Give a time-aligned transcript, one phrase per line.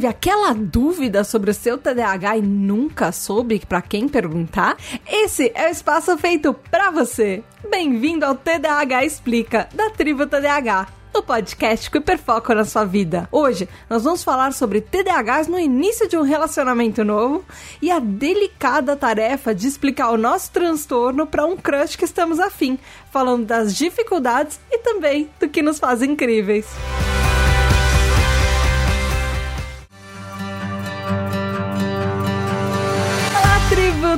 [0.00, 4.78] teve aquela dúvida sobre o seu TDAH e nunca soube para quem perguntar?
[5.06, 7.44] Esse é o espaço feito para você.
[7.68, 13.28] Bem-vindo ao TDAH Explica, da Tribo TDAH o podcast com hiperfoco na sua vida.
[13.32, 17.44] Hoje nós vamos falar sobre TDAHs no início de um relacionamento novo
[17.82, 22.78] e a delicada tarefa de explicar o nosso transtorno para um crush que estamos afim,
[23.10, 26.66] falando das dificuldades e também do que nos faz incríveis.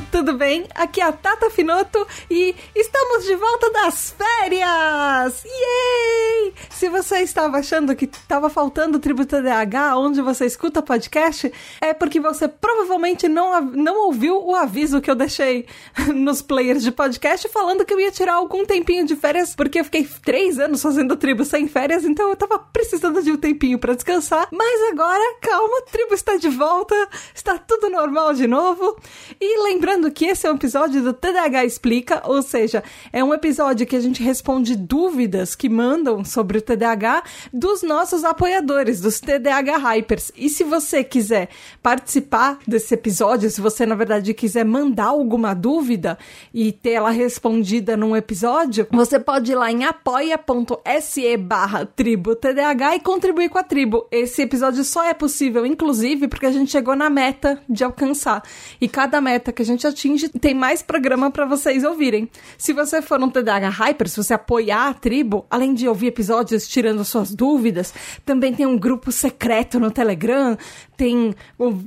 [0.01, 0.67] Tudo bem?
[0.75, 5.45] Aqui é a Tata Finoto e estamos de volta das férias!
[5.45, 6.55] Yay!
[6.71, 11.93] Se você estava achando que estava faltando o Tributo DH onde você escuta podcast, é
[11.93, 15.67] porque você provavelmente não, não ouviu o aviso que eu deixei
[16.15, 19.85] nos players de podcast falando que eu ia tirar algum tempinho de férias, porque eu
[19.85, 23.95] fiquei três anos fazendo tribo sem férias, então eu tava precisando de um tempinho para
[23.95, 24.49] descansar.
[24.51, 26.95] Mas agora, calma, a tribo está de volta,
[27.35, 28.97] está tudo normal de novo.
[29.41, 33.35] E lembrando Lembrando que esse é um episódio do TDAH Explica, ou seja, é um
[33.35, 39.19] episódio que a gente responde dúvidas que mandam sobre o TDAH dos nossos apoiadores, dos
[39.19, 40.31] TDAH Hypers.
[40.37, 41.49] E se você quiser
[41.83, 46.17] participar desse episódio, se você na verdade quiser mandar alguma dúvida
[46.55, 52.95] e ter ela respondida num episódio, você pode ir lá em apoia.se barra tribo TDAH
[52.95, 54.07] e contribuir com a tribo.
[54.13, 58.45] Esse episódio só é possível, inclusive, porque a gente chegou na meta de alcançar.
[58.81, 62.29] E cada meta que a gente gente atinge, tem mais programa para vocês ouvirem.
[62.57, 66.69] Se você for um TDAH Hyper, se você apoiar a tribo, além de ouvir episódios
[66.69, 67.93] tirando suas dúvidas,
[68.25, 70.57] também tem um grupo secreto no Telegram,
[70.97, 71.35] tem,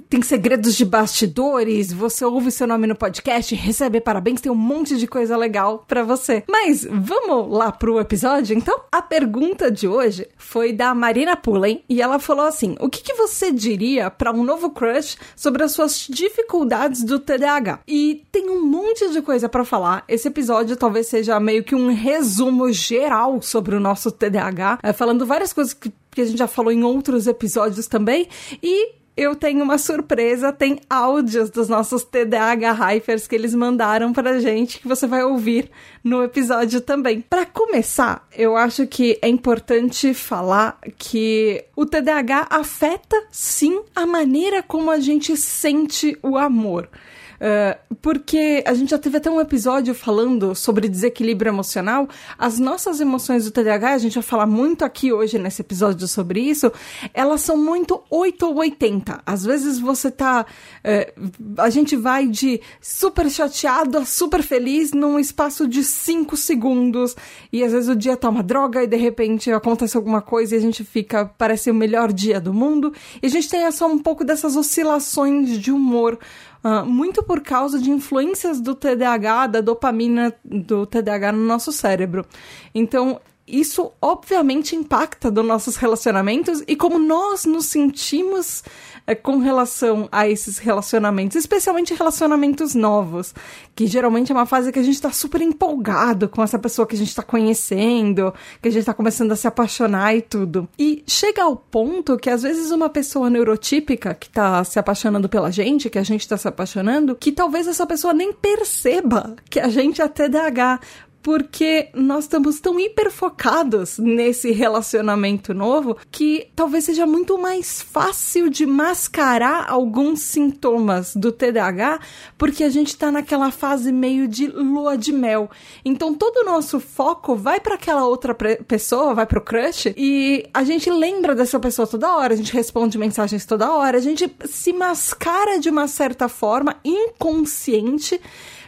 [0.09, 4.97] tem segredos de bastidores, você ouve seu nome no podcast, recebe parabéns, tem um monte
[4.97, 6.43] de coisa legal para você.
[6.49, 8.81] Mas vamos lá pro episódio, então?
[8.91, 13.13] A pergunta de hoje foi da Marina Pullen e ela falou assim: o que, que
[13.13, 17.74] você diria para um novo crush sobre as suas dificuldades do TDAH?
[17.87, 20.03] E tem um monte de coisa para falar.
[20.07, 25.25] Esse episódio talvez seja meio que um resumo geral sobre o nosso TDAH, é, falando
[25.25, 28.27] várias coisas que, que a gente já falou em outros episódios também.
[28.61, 34.39] E eu tenho uma surpresa, tem áudios dos nossos TDAH Hypers que eles mandaram pra
[34.39, 35.71] gente, que você vai ouvir
[36.03, 37.21] no episódio também.
[37.21, 44.61] Para começar, eu acho que é importante falar que o TDAH afeta sim a maneira
[44.61, 46.89] como a gente sente o amor.
[47.35, 52.07] Uh, porque a gente já teve até um episódio falando sobre desequilíbrio emocional.
[52.37, 56.39] As nossas emoções do TDAH, a gente vai falar muito aqui hoje nesse episódio sobre
[56.39, 56.71] isso,
[57.13, 59.21] elas são muito 8 ou 80.
[59.25, 60.45] Às vezes você tá.
[60.83, 67.15] Uh, a gente vai de super chateado a super feliz num espaço de 5 segundos.
[67.51, 70.57] E às vezes o dia tá uma droga e de repente acontece alguma coisa e
[70.57, 71.25] a gente fica.
[71.37, 72.93] Parece o melhor dia do mundo.
[73.21, 76.17] E a gente tem só um pouco dessas oscilações de humor
[76.65, 82.25] Uh, muito por causa de influências do TDAH, da dopamina do TDAH no nosso cérebro.
[82.73, 88.63] Então, isso obviamente impacta dos nossos relacionamentos e como nós nos sentimos
[89.07, 93.35] é, com relação a esses relacionamentos, especialmente relacionamentos novos,
[93.75, 96.95] que geralmente é uma fase que a gente tá super empolgado com essa pessoa que
[96.95, 100.67] a gente tá conhecendo, que a gente tá começando a se apaixonar e tudo.
[100.79, 105.51] E chega ao ponto que às vezes uma pessoa neurotípica que tá se apaixonando pela
[105.51, 109.69] gente, que a gente tá se apaixonando, que talvez essa pessoa nem perceba que a
[109.69, 110.79] gente é TDAH,
[111.25, 118.63] porque nós estamos tão hiperfocados nesse relacionamento novo que talvez seja muito mais fácil de
[118.63, 121.99] mascarar alguns sintomas do TDAH,
[122.37, 125.49] porque a gente está naquela fase meio de lua de mel.
[125.83, 130.47] Então todo o nosso foco vai para aquela outra pessoa, vai para o crush, e
[130.53, 134.31] a gente lembra dessa pessoa toda hora, a gente responde mensagens toda hora, a gente
[134.45, 138.21] se mascara de uma certa forma inconsciente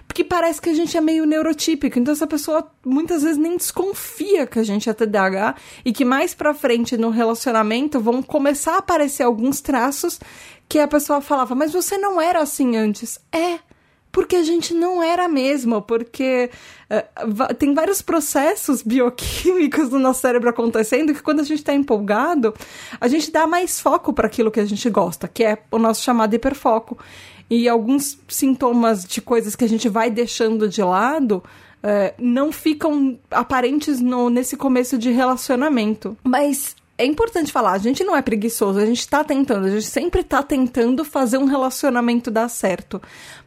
[0.07, 1.99] porque parece que a gente é meio neurotípico.
[1.99, 6.33] Então essa pessoa muitas vezes nem desconfia que a gente é TDAH e que mais
[6.33, 10.19] pra frente no relacionamento vão começar a aparecer alguns traços
[10.69, 13.19] que a pessoa falava, mas você não era assim antes.
[13.31, 13.59] É,
[14.11, 16.49] porque a gente não era mesmo, porque
[16.89, 22.53] uh, tem vários processos bioquímicos no nosso cérebro acontecendo que quando a gente está empolgado,
[22.99, 26.03] a gente dá mais foco para aquilo que a gente gosta, que é o nosso
[26.03, 26.97] chamado hiperfoco
[27.49, 31.43] e alguns sintomas de coisas que a gente vai deixando de lado
[31.81, 36.17] é, não ficam aparentes no, nesse começo de relacionamento.
[36.23, 39.85] Mas é importante falar, a gente não é preguiçoso, a gente está tentando, a gente
[39.85, 42.99] sempre está tentando fazer um relacionamento dar certo.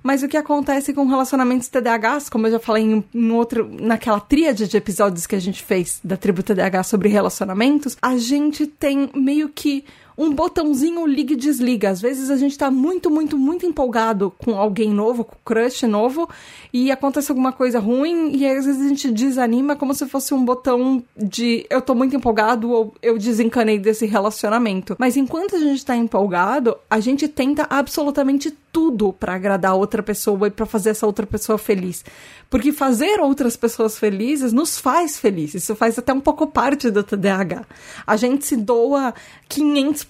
[0.02, 4.68] Mas o que acontece com relacionamentos TDAHs, como eu já falei em outro, naquela tríade
[4.68, 9.48] de episódios que a gente fez da tribo TDAH sobre relacionamentos, a gente tem meio
[9.48, 9.84] que
[10.20, 11.88] um botãozinho liga e desliga.
[11.88, 16.28] Às vezes a gente tá muito, muito, muito empolgado com alguém novo, com crush novo,
[16.70, 20.44] e acontece alguma coisa ruim, e às vezes a gente desanima como se fosse um
[20.44, 24.94] botão de eu tô muito empolgado ou eu desencanei desse relacionamento.
[24.98, 30.48] Mas enquanto a gente tá empolgado, a gente tenta absolutamente tudo para agradar outra pessoa
[30.48, 32.04] e para fazer essa outra pessoa feliz.
[32.48, 35.64] Porque fazer outras pessoas felizes nos faz felizes.
[35.64, 37.64] Isso faz até um pouco parte do TDAH.
[38.06, 39.14] A gente se doa
[39.48, 40.09] 500%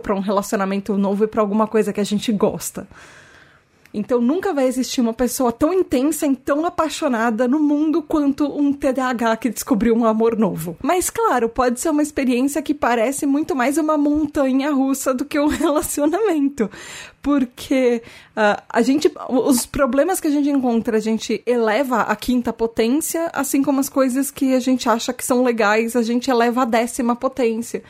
[0.00, 2.86] para um relacionamento novo e para alguma coisa que a gente gosta.
[3.94, 8.72] Então nunca vai existir uma pessoa tão intensa e tão apaixonada no mundo quanto um
[8.72, 10.76] TDAH que descobriu um amor novo.
[10.82, 15.38] Mas claro, pode ser uma experiência que parece muito mais uma montanha russa do que
[15.38, 16.70] um relacionamento.
[17.22, 18.02] Porque
[18.36, 19.10] uh, a gente.
[19.28, 23.88] Os problemas que a gente encontra, a gente eleva a quinta potência, assim como as
[23.88, 27.82] coisas que a gente acha que são legais, a gente eleva a décima potência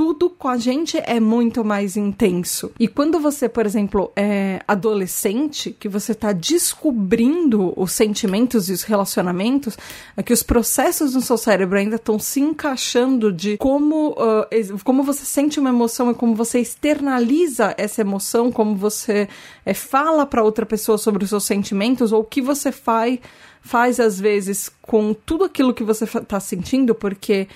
[0.00, 2.72] tudo com a gente é muito mais intenso.
[2.80, 8.82] E quando você, por exemplo, é adolescente, que você está descobrindo os sentimentos e os
[8.82, 9.76] relacionamentos,
[10.16, 15.02] é que os processos no seu cérebro ainda estão se encaixando de como, uh, como
[15.02, 19.28] você sente uma emoção e como você externaliza essa emoção, como você
[19.64, 23.18] é, fala para outra pessoa sobre os seus sentimentos ou o que você faz,
[23.60, 27.46] faz às vezes com tudo aquilo que você está sentindo, porque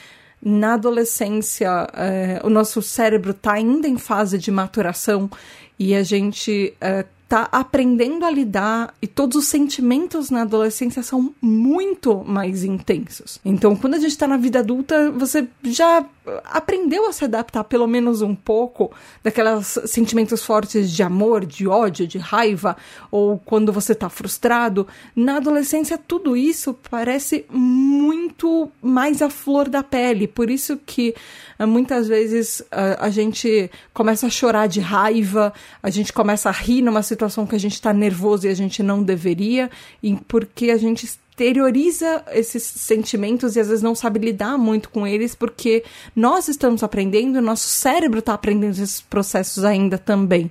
[0.45, 5.31] na adolescência, é, o nosso cérebro está ainda em fase de maturação
[5.79, 11.35] e a gente é, tá aprendendo a lidar e todos os sentimentos na adolescência são
[11.41, 13.41] muito mais intensos.
[13.43, 16.05] Então, quando a gente tá na vida adulta, você já
[16.45, 18.91] aprendeu a se adaptar pelo menos um pouco
[19.23, 22.77] daqueles sentimentos fortes de amor, de ódio, de raiva,
[23.11, 24.87] ou quando você tá frustrado.
[25.15, 30.27] Na adolescência, tudo isso parece muito mais à flor da pele.
[30.27, 31.15] Por isso que
[31.59, 36.53] eh, muitas vezes a, a gente começa a chorar de raiva, a gente começa a
[36.53, 39.71] rir numa situação que a gente está nervoso e a gente não deveria,
[40.03, 45.05] e porque a gente exterioriza esses sentimentos e às vezes não sabe lidar muito com
[45.05, 45.83] eles porque
[46.15, 50.49] nós estamos aprendendo, nosso cérebro está aprendendo esses processos ainda também.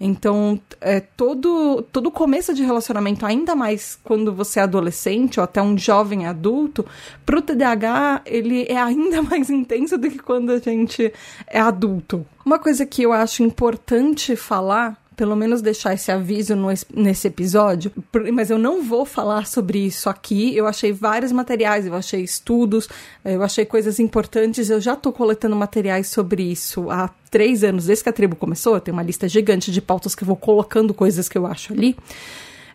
[0.00, 5.62] Então, é, todo, todo começo de relacionamento, ainda mais quando você é adolescente ou até
[5.62, 6.84] um jovem adulto,
[7.24, 11.12] pro TDAH ele é ainda mais intenso do que quando a gente
[11.46, 12.26] é adulto.
[12.44, 17.92] Uma coisa que eu acho importante falar pelo menos deixar esse aviso no, nesse episódio,
[18.32, 20.56] mas eu não vou falar sobre isso aqui.
[20.56, 22.88] Eu achei vários materiais, eu achei estudos,
[23.24, 24.70] eu achei coisas importantes.
[24.70, 28.74] Eu já tô coletando materiais sobre isso há três anos, desde que a tribo começou.
[28.74, 31.72] Eu tenho uma lista gigante de pautas que eu vou colocando coisas que eu acho
[31.72, 31.96] ali.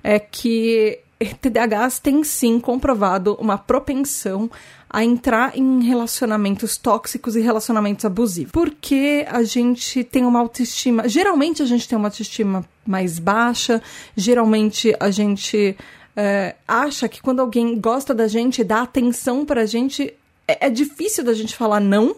[0.03, 0.99] É que
[1.41, 4.49] TDAHs têm sim comprovado uma propensão
[4.89, 8.51] a entrar em relacionamentos tóxicos e relacionamentos abusivos.
[8.51, 11.07] Porque a gente tem uma autoestima.
[11.07, 13.81] Geralmente a gente tem uma autoestima mais baixa,
[14.15, 15.77] geralmente a gente
[16.15, 20.13] é, acha que quando alguém gosta da gente, dá atenção pra gente,
[20.47, 22.15] é, é difícil da gente falar não.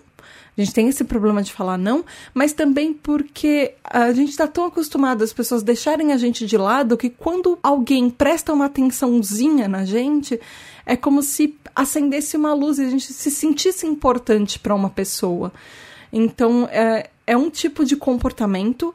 [0.57, 2.03] A gente tem esse problema de falar não,
[2.33, 6.97] mas também porque a gente está tão acostumado as pessoas deixarem a gente de lado
[6.97, 10.39] que quando alguém presta uma atençãozinha na gente,
[10.91, 15.49] é como se acendesse uma luz e a gente se sentisse importante para uma pessoa.
[16.11, 18.93] Então, é, é um tipo de comportamento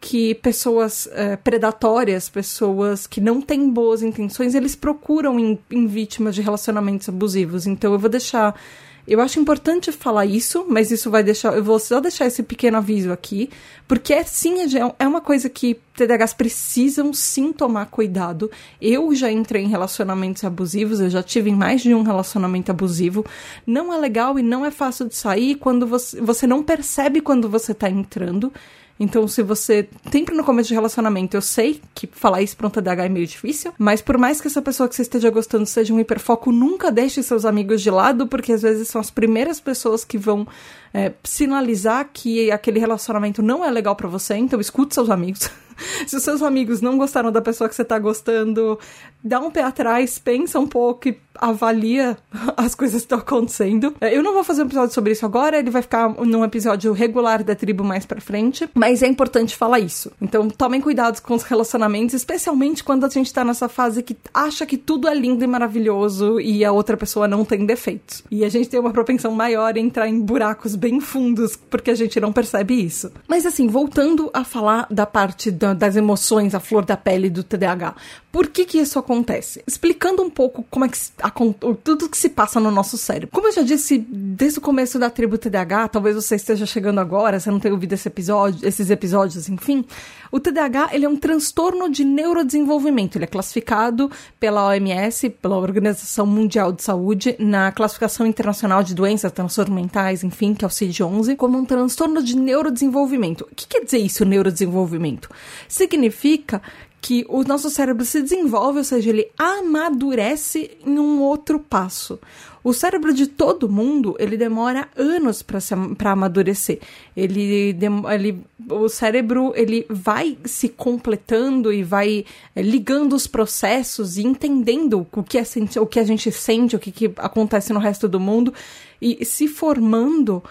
[0.00, 6.34] que pessoas é, predatórias, pessoas que não têm boas intenções, eles procuram em, em vítimas
[6.34, 7.66] de relacionamentos abusivos.
[7.66, 8.58] Então, eu vou deixar
[9.06, 11.54] eu acho importante falar isso, mas isso vai deixar.
[11.54, 13.50] Eu vou só deixar esse pequeno aviso aqui,
[13.86, 18.50] porque é sim, é, é uma coisa que TDAHs precisam sim tomar cuidado.
[18.80, 23.24] Eu já entrei em relacionamentos abusivos, eu já tive mais de um relacionamento abusivo.
[23.66, 27.48] Não é legal e não é fácil de sair quando você, você não percebe quando
[27.48, 28.52] você tá entrando.
[28.98, 29.88] Então, se você.
[30.10, 33.26] Sempre no começo de relacionamento, eu sei que falar isso pra um TDAH é meio
[33.26, 36.92] difícil, mas por mais que essa pessoa que você esteja gostando seja um hiperfoco, nunca
[36.92, 40.46] deixe seus amigos de lado, porque às vezes são as primeiras pessoas que vão
[40.92, 45.50] é, sinalizar que aquele relacionamento não é legal para você, então escute seus amigos.
[46.06, 48.78] Se os seus amigos não gostaram da pessoa que você tá gostando,
[49.22, 52.16] dá um pé atrás, pensa um pouco e avalia
[52.56, 53.94] as coisas que estão acontecendo.
[54.00, 56.92] É, eu não vou fazer um episódio sobre isso agora, ele vai ficar num episódio
[56.92, 60.12] regular da tribo mais pra frente, mas é importante falar isso.
[60.20, 64.66] Então tomem cuidado com os relacionamentos, especialmente quando a gente tá nessa fase que acha
[64.66, 68.22] que tudo é lindo e maravilhoso e a outra pessoa não tem defeitos.
[68.30, 71.94] E a gente tem uma propensão maior em entrar em buracos bem fundos porque a
[71.94, 73.10] gente não percebe isso.
[73.28, 77.94] Mas assim, voltando a falar da parte das emoções, a flor da pele do TDAH.
[78.32, 79.62] Por que que isso acontece?
[79.64, 83.28] Explicando um pouco como é que a, tudo que se passa no nosso cérebro.
[83.32, 87.38] Como eu já disse desde o começo da tribo TDAH, talvez você esteja chegando agora,
[87.38, 89.84] você não tenha ouvido esse episódio, esses episódios, enfim.
[90.32, 93.16] O TDAH ele é um transtorno de neurodesenvolvimento.
[93.16, 99.30] Ele é classificado pela OMS, pela Organização Mundial de Saúde, na classificação internacional de doenças
[99.30, 103.46] transtorno mentais, enfim, que é o CID-11, como um transtorno de neurodesenvolvimento.
[103.50, 105.30] O que quer dizer isso, neurodesenvolvimento?
[105.68, 106.62] Significa
[107.04, 112.18] que o nosso cérebro se desenvolve, ou seja, ele amadurece em um outro passo.
[112.64, 116.80] O cérebro de todo mundo, ele demora anos para amadurecer.
[117.14, 117.76] Ele,
[118.10, 122.24] ele, o cérebro, ele vai se completando e vai
[122.56, 125.44] é, ligando os processos e entendendo o que, é,
[125.78, 128.54] o que a gente sente, o que, que acontece no resto do mundo
[128.98, 130.42] e se formando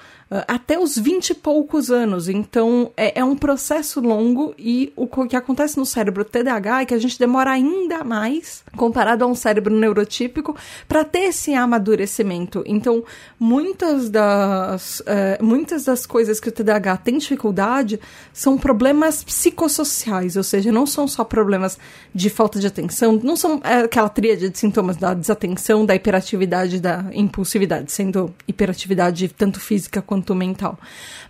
[0.47, 2.27] até os 20 e poucos anos.
[2.27, 6.93] Então, é, é, um processo longo e o que acontece no cérebro TDAH é que
[6.93, 10.55] a gente demora ainda mais, comparado a um cérebro neurotípico,
[10.87, 12.63] para ter esse amadurecimento.
[12.65, 13.03] Então,
[13.39, 17.99] muitas das, uh, muitas das coisas que o TDAH tem dificuldade
[18.31, 21.77] são problemas psicossociais, ou seja, não são só problemas
[22.13, 26.79] de falta de atenção, não são é, aquela tríade de sintomas da desatenção, da hiperatividade,
[26.79, 30.79] da impulsividade, sendo hiperatividade tanto física quanto mental.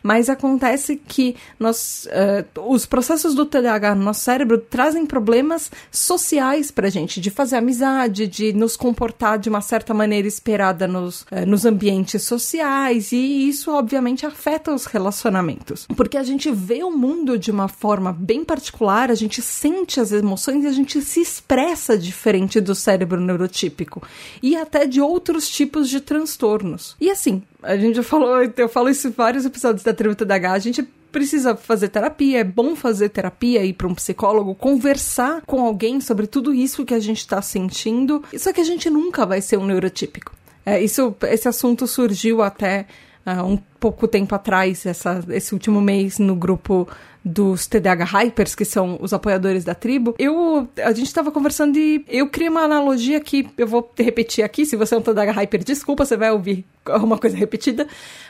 [0.04, 2.08] Mas acontece que nós,
[2.56, 7.56] uh, os processos do TDAH no nosso cérebro trazem problemas sociais pra gente, de fazer
[7.56, 13.48] amizade, de nos comportar de uma certa maneira esperada nos, uh, nos ambientes sociais, e
[13.48, 15.88] isso obviamente afeta os relacionamentos.
[15.96, 20.12] Porque a gente vê o mundo de uma forma bem particular, a gente sente as
[20.12, 24.04] emoções e a gente se expressa diferente do cérebro neurotípico
[24.42, 26.96] e até de outros tipos de transtornos.
[27.00, 29.93] E assim, a gente já falou, eu falo isso em vários episódios da
[30.26, 34.56] Da H, a gente precisa fazer terapia, é bom fazer terapia, ir para um psicólogo,
[34.56, 38.24] conversar com alguém sobre tudo isso que a gente está sentindo.
[38.36, 40.34] Só que a gente nunca vai ser um neurotípico.
[40.66, 42.88] É, isso, esse assunto surgiu até
[43.26, 46.88] uh, um pouco tempo atrás, essa, esse último mês, no grupo
[47.24, 52.04] dos TDAH Hypers, que são os apoiadores da tribo, eu a gente estava conversando e
[52.10, 55.64] eu criei uma analogia que eu vou repetir aqui, se você é um TDAH Hyper,
[55.64, 56.66] desculpa, você vai ouvir
[57.02, 57.88] uma coisa repetida,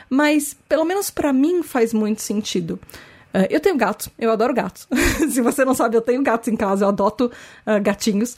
[0.08, 2.78] mas pelo menos para mim faz muito sentido.
[3.34, 4.86] Uh, eu tenho gatos, eu adoro gatos.
[5.28, 7.32] se você não sabe, eu tenho gatos em casa, eu adoto
[7.66, 8.36] uh, gatinhos.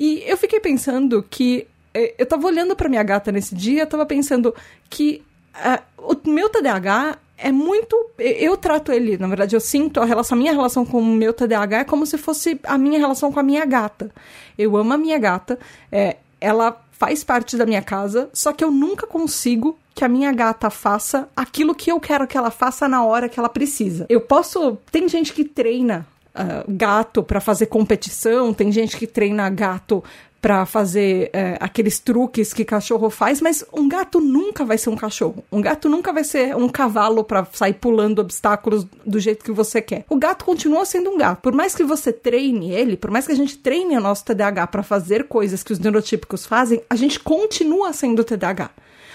[0.00, 3.86] E eu fiquei pensando que eh, eu tava olhando para minha gata nesse dia, eu
[3.86, 4.54] tava pensando
[4.88, 5.22] que
[5.58, 7.96] uh, o meu TDAH é muito.
[8.18, 11.32] Eu trato ele, na verdade, eu sinto a relação, a minha relação com o meu
[11.32, 14.10] TDAH é como se fosse a minha relação com a minha gata.
[14.58, 15.58] Eu amo a minha gata,
[15.90, 20.32] é, ela faz parte da minha casa, só que eu nunca consigo que a minha
[20.32, 24.06] gata faça aquilo que eu quero que ela faça na hora que ela precisa.
[24.08, 24.76] Eu posso.
[24.90, 30.04] Tem gente que treina Uh, gato para fazer competição, tem gente que treina gato
[30.40, 34.96] para fazer é, aqueles truques que cachorro faz, mas um gato nunca vai ser um
[34.96, 35.44] cachorro.
[35.50, 39.82] Um gato nunca vai ser um cavalo para sair pulando obstáculos do jeito que você
[39.82, 40.04] quer.
[40.08, 41.40] O gato continua sendo um gato.
[41.40, 44.68] Por mais que você treine ele, por mais que a gente treine o nosso TDAH
[44.68, 48.70] para fazer coisas que os neurotípicos fazem, a gente continua sendo TDAH.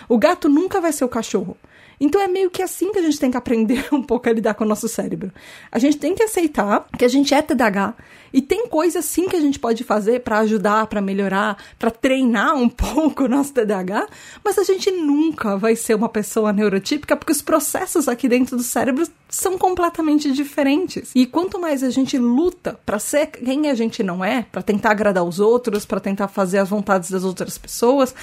[0.10, 1.56] O gato nunca vai ser o cachorro.
[2.00, 4.56] Então é meio que assim que a gente tem que aprender um pouco a lidar
[4.56, 5.32] com o nosso cérebro.
[5.72, 7.96] A gente tem que aceitar que a gente é TDAH
[8.34, 12.56] e tem coisas sim que a gente pode fazer para ajudar, para melhorar, para treinar
[12.56, 14.08] um pouco o nosso TDAH,
[14.44, 18.64] mas a gente nunca vai ser uma pessoa neurotípica porque os processos aqui dentro do
[18.64, 21.12] cérebro são completamente diferentes.
[21.14, 24.92] E quanto mais a gente luta para ser quem a gente não é, para tentar
[24.92, 28.16] agradar os outros, para tentar fazer as vontades das outras pessoas,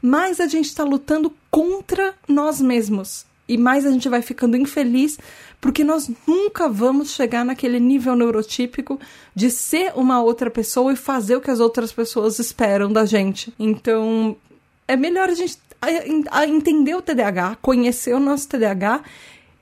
[0.00, 5.18] mais a gente está lutando contra nós mesmos e mais a gente vai ficando infeliz
[5.60, 8.98] porque nós nunca vamos chegar naquele nível neurotípico
[9.34, 13.52] de ser uma outra pessoa e fazer o que as outras pessoas esperam da gente.
[13.58, 14.36] Então,
[14.86, 15.58] é melhor a gente
[16.48, 19.02] entender o TDAH, conhecer o nosso TDAH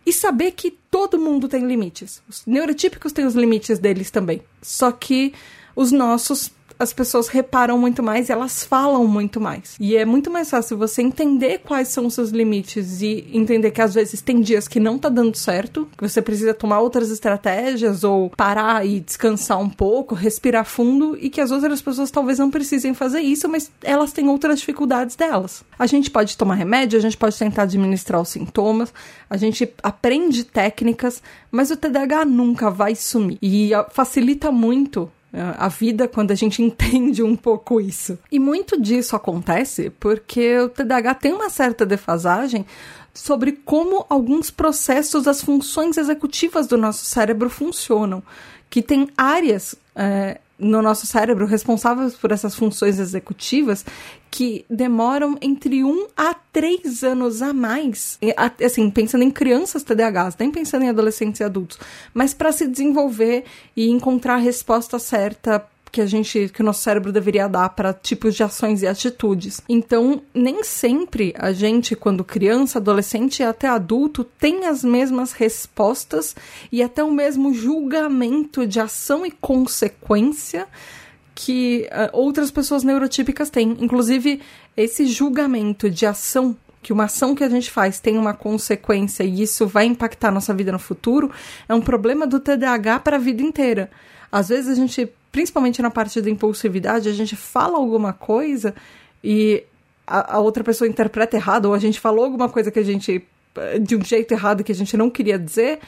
[0.04, 2.22] e saber que todo mundo tem limites.
[2.28, 4.42] Os neurotípicos têm os limites deles também.
[4.62, 5.34] Só que
[5.74, 9.76] os nossos as pessoas reparam muito mais elas falam muito mais.
[9.80, 13.80] E é muito mais fácil você entender quais são os seus limites e entender que
[13.80, 18.04] às vezes tem dias que não tá dando certo, que você precisa tomar outras estratégias
[18.04, 22.50] ou parar e descansar um pouco, respirar fundo e que as outras pessoas talvez não
[22.50, 25.64] precisem fazer isso, mas elas têm outras dificuldades delas.
[25.78, 28.92] A gente pode tomar remédio, a gente pode tentar administrar os sintomas,
[29.28, 33.38] a gente aprende técnicas, mas o TDAH nunca vai sumir.
[33.40, 35.10] E facilita muito
[35.58, 38.18] a vida quando a gente entende um pouco isso.
[38.30, 42.64] E muito disso acontece porque o TDAH tem uma certa defasagem
[43.12, 48.22] sobre como alguns processos, as funções executivas do nosso cérebro funcionam,
[48.68, 53.84] que tem áreas é, no nosso cérebro responsáveis por essas funções executivas
[54.30, 58.18] que demoram entre um a três anos a mais.
[58.64, 61.78] Assim, pensando em crianças TDAHs, nem pensando em adolescentes e adultos,
[62.12, 63.44] mas para se desenvolver
[63.76, 67.90] e encontrar a resposta certa que a gente, que o nosso cérebro deveria dar para
[67.90, 69.62] tipos de ações e atitudes.
[69.66, 76.36] Então, nem sempre a gente, quando criança, adolescente e até adulto, tem as mesmas respostas
[76.70, 80.66] e até o mesmo julgamento de ação e consequência
[81.34, 83.74] que uh, outras pessoas neurotípicas têm.
[83.80, 84.42] Inclusive,
[84.76, 89.40] esse julgamento de ação que uma ação que a gente faz tem uma consequência e
[89.40, 91.32] isso vai impactar nossa vida no futuro,
[91.66, 93.90] é um problema do TDAH para a vida inteira.
[94.30, 98.74] Às vezes a gente principalmente na parte da impulsividade, a gente fala alguma coisa
[99.22, 99.62] e
[100.06, 103.22] a, a, outra pessoa interpreta errado, ou a gente falou alguma coisa que a gente.
[103.82, 105.80] de um jeito errado que a gente não queria dizer.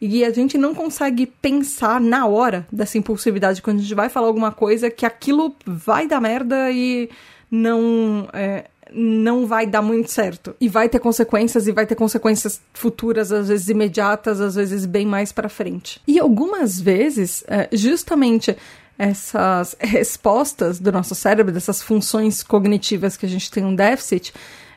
[0.00, 4.28] E a gente não consegue pensar na hora dessa impulsividade, quando a gente vai falar
[4.28, 7.10] alguma coisa, que aquilo vai dar merda e
[7.50, 8.28] não.
[8.32, 10.54] É, não vai dar muito certo.
[10.60, 15.06] E vai ter consequências, e vai ter consequências futuras, às vezes imediatas, às vezes bem
[15.06, 16.00] mais para frente.
[16.06, 18.54] E algumas vezes, é, justamente
[18.98, 24.32] essas respostas do nosso cérebro, dessas funções cognitivas que a gente tem um déficit,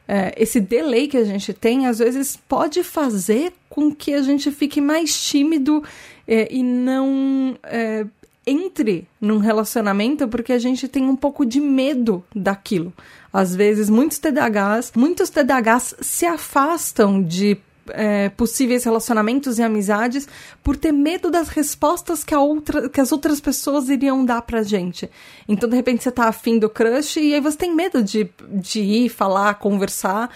[0.08, 4.52] é, esse delay que a gente tem, às vezes pode fazer com que a gente
[4.52, 5.84] fique mais tímido
[6.28, 8.06] é, e não é,
[8.46, 12.94] entre num relacionamento porque a gente tem um pouco de medo daquilo.
[13.34, 17.58] Às vezes, muitos TDAHs, muitos TDAHs se afastam de
[17.90, 20.28] é, possíveis relacionamentos e amizades
[20.64, 24.64] por ter medo das respostas que, a outra, que as outras pessoas iriam dar pra
[24.64, 25.10] gente.
[25.48, 28.82] Então, de repente, você tá afim do crush e aí você tem medo de, de
[28.82, 30.30] ir, falar, conversar,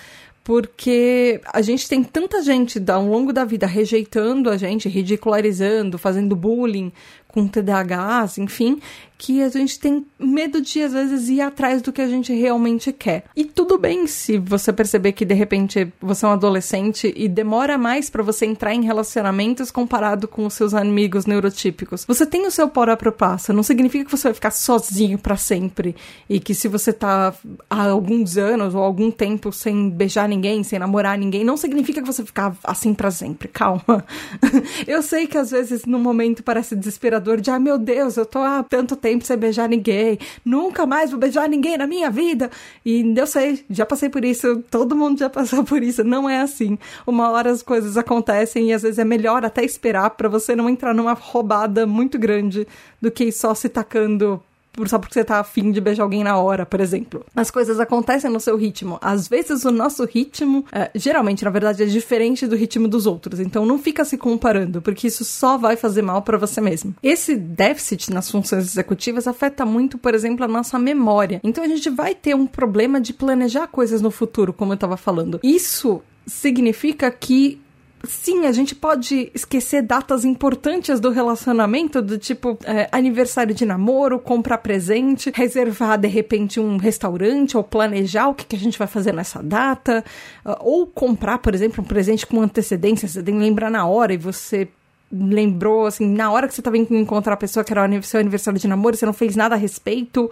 [0.43, 6.35] porque a gente tem tanta gente ao longo da vida rejeitando a gente, ridicularizando, fazendo
[6.35, 6.91] bullying
[7.27, 8.79] com TDAHs, enfim,
[9.19, 12.93] que a gente tem medo de, às vezes, ir atrás do que a gente realmente
[12.93, 13.25] quer.
[13.35, 17.77] E tudo bem se você perceber que, de repente, você é um adolescente e demora
[17.77, 22.05] mais para você entrar em relacionamentos comparado com os seus amigos neurotípicos.
[22.07, 25.97] Você tem o seu próprio passo, não significa que você vai ficar sozinho para sempre
[26.29, 27.33] e que se você tá
[27.69, 32.07] há alguns anos ou algum tempo sem beijar ninguém, sem namorar ninguém, não significa que
[32.07, 33.49] você ficar assim para sempre.
[33.49, 34.05] Calma.
[34.87, 38.39] Eu sei que às vezes no momento parece desesperador de, ah, meu Deus, eu tô
[38.39, 42.51] há tanto tempo tempo sem beijar ninguém, nunca mais vou beijar ninguém na minha vida.
[42.85, 46.03] E eu sei, já passei por isso, todo mundo já passou por isso.
[46.03, 46.77] Não é assim.
[47.07, 50.69] Uma hora as coisas acontecem e às vezes é melhor até esperar para você não
[50.69, 52.67] entrar numa roubada muito grande
[53.01, 54.41] do que só se tacando
[54.87, 57.25] só porque você tá afim de beijar alguém na hora, por exemplo.
[57.35, 58.97] As coisas acontecem no seu ritmo.
[59.01, 63.39] Às vezes o nosso ritmo, é, geralmente, na verdade, é diferente do ritmo dos outros.
[63.39, 66.95] Então não fica se comparando, porque isso só vai fazer mal para você mesmo.
[67.01, 71.41] Esse déficit nas funções executivas afeta muito, por exemplo, a nossa memória.
[71.43, 74.97] Então a gente vai ter um problema de planejar coisas no futuro, como eu tava
[74.97, 75.39] falando.
[75.43, 77.59] Isso significa que
[78.07, 84.17] Sim, a gente pode esquecer datas importantes do relacionamento, do tipo é, aniversário de namoro,
[84.19, 88.87] comprar presente, reservar de repente um restaurante ou planejar o que, que a gente vai
[88.87, 90.03] fazer nessa data,
[90.45, 94.13] uh, ou comprar, por exemplo, um presente com antecedência, você tem que lembrar na hora
[94.13, 94.69] e você
[95.11, 98.19] lembrou, assim, na hora que você estava indo encontrar a pessoa que era o seu
[98.21, 100.31] aniversário de namoro, você não fez nada a respeito.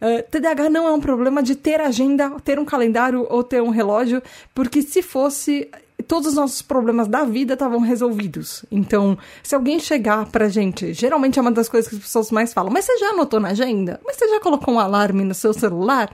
[0.00, 3.70] Uh, TDAH não é um problema de ter agenda, ter um calendário ou ter um
[3.70, 4.22] relógio,
[4.54, 5.70] porque se fosse,
[6.02, 8.64] todos os nossos problemas da vida estavam resolvidos.
[8.70, 12.52] Então, se alguém chegar pra gente, geralmente é uma das coisas que as pessoas mais
[12.52, 14.00] falam, mas você já anotou na agenda?
[14.04, 16.12] Mas você já colocou um alarme no seu celular?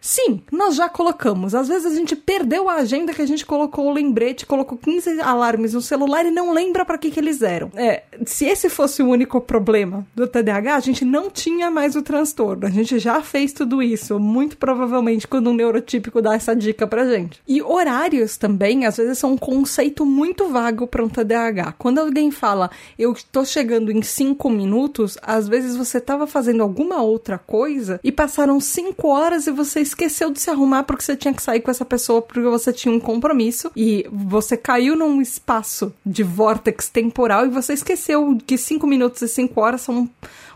[0.00, 1.54] Sim, nós já colocamos.
[1.54, 5.20] Às vezes a gente perdeu a agenda que a gente colocou o lembrete, colocou 15
[5.20, 7.70] alarmes no celular e não lembra para que, que eles eram.
[7.74, 12.02] É, se esse fosse o único problema do TDAH, a gente não tinha mais o
[12.02, 12.66] transtorno.
[12.66, 17.06] A gente já fez tudo isso, muito provavelmente quando um neurotípico dá essa dica pra
[17.06, 17.40] gente.
[17.46, 21.74] E horários também, às vezes, são um conceito muito vago para um TDAH.
[21.78, 27.02] Quando alguém fala, eu estou chegando em 5 minutos, às vezes você estava fazendo alguma
[27.02, 31.34] outra coisa e passaram 5 horas e você esqueceu de se arrumar porque você tinha
[31.34, 35.92] que sair com essa pessoa porque você tinha um compromisso e você caiu num espaço
[36.04, 40.08] de vórtex temporal e você esqueceu que 5 minutos e 5 horas são um,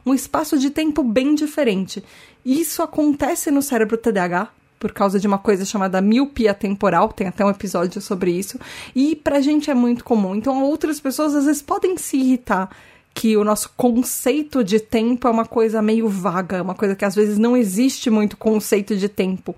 [0.07, 2.03] um espaço de tempo bem diferente.
[2.45, 7.45] Isso acontece no cérebro TDAH, por causa de uma coisa chamada miopia temporal, tem até
[7.45, 8.59] um episódio sobre isso,
[8.97, 10.35] e pra gente é muito comum.
[10.35, 12.69] Então outras pessoas às vezes podem se irritar
[13.15, 17.15] que o nosso conceito de tempo é uma coisa meio vaga, uma coisa que às
[17.15, 19.55] vezes não existe muito conceito de tempo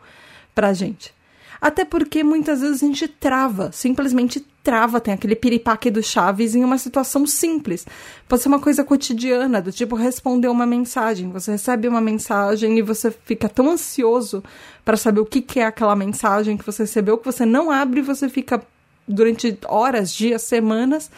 [0.54, 1.14] pra gente.
[1.60, 6.62] Até porque muitas vezes a gente trava, simplesmente trava, tem aquele piripaque do Chaves em
[6.62, 7.86] uma situação simples.
[8.28, 11.30] Pode ser uma coisa cotidiana, do tipo responder uma mensagem.
[11.30, 14.44] Você recebe uma mensagem e você fica tão ansioso
[14.84, 18.00] para saber o que, que é aquela mensagem que você recebeu que você não abre
[18.00, 18.62] e você fica
[19.08, 21.10] durante horas, dias, semanas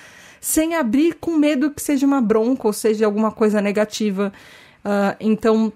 [0.46, 4.32] sem abrir com medo que seja uma bronca ou seja alguma coisa negativa.
[4.84, 5.72] Uh, então,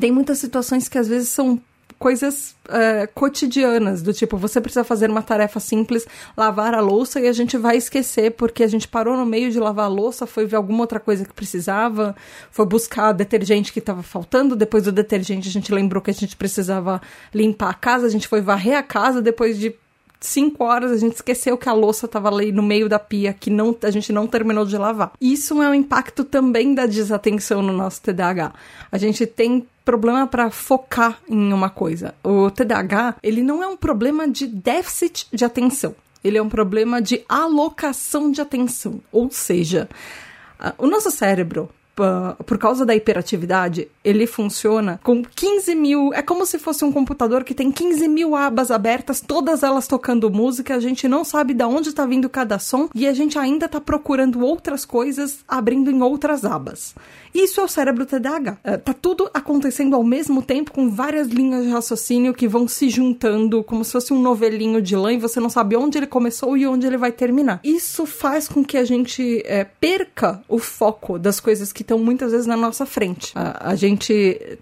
[0.00, 1.62] tem muitas situações que às vezes são
[1.96, 6.04] coisas uh, cotidianas, do tipo, você precisa fazer uma tarefa simples,
[6.36, 9.60] lavar a louça, e a gente vai esquecer porque a gente parou no meio de
[9.60, 12.16] lavar a louça, foi ver alguma outra coisa que precisava,
[12.50, 16.34] foi buscar detergente que estava faltando, depois do detergente a gente lembrou que a gente
[16.34, 17.00] precisava
[17.32, 19.72] limpar a casa, a gente foi varrer a casa, depois de
[20.24, 23.50] cinco horas a gente esqueceu que a louça estava ali no meio da pia, que
[23.50, 25.12] não, a gente não terminou de lavar.
[25.20, 28.52] Isso é um impacto também da desatenção no nosso TDAH.
[28.90, 32.14] A gente tem problema para focar em uma coisa.
[32.22, 35.94] O TDAH, ele não é um problema de déficit de atenção.
[36.22, 39.00] Ele é um problema de alocação de atenção.
[39.12, 39.88] Ou seja,
[40.78, 41.68] o nosso cérebro,
[42.46, 46.12] por causa da hiperatividade, ele funciona com 15 mil.
[46.12, 50.30] É como se fosse um computador que tem 15 mil abas abertas, todas elas tocando
[50.30, 50.74] música.
[50.74, 53.80] A gente não sabe de onde está vindo cada som e a gente ainda está
[53.80, 56.94] procurando outras coisas abrindo em outras abas.
[57.34, 58.58] Isso é o cérebro TDAH.
[58.62, 62.88] É, tá tudo acontecendo ao mesmo tempo com várias linhas de raciocínio que vão se
[62.88, 66.56] juntando como se fosse um novelinho de lã e você não sabe onde ele começou
[66.56, 67.60] e onde ele vai terminar.
[67.64, 72.30] Isso faz com que a gente é, perca o foco das coisas que estão muitas
[72.30, 73.32] vezes na nossa frente.
[73.34, 74.56] a, a gente to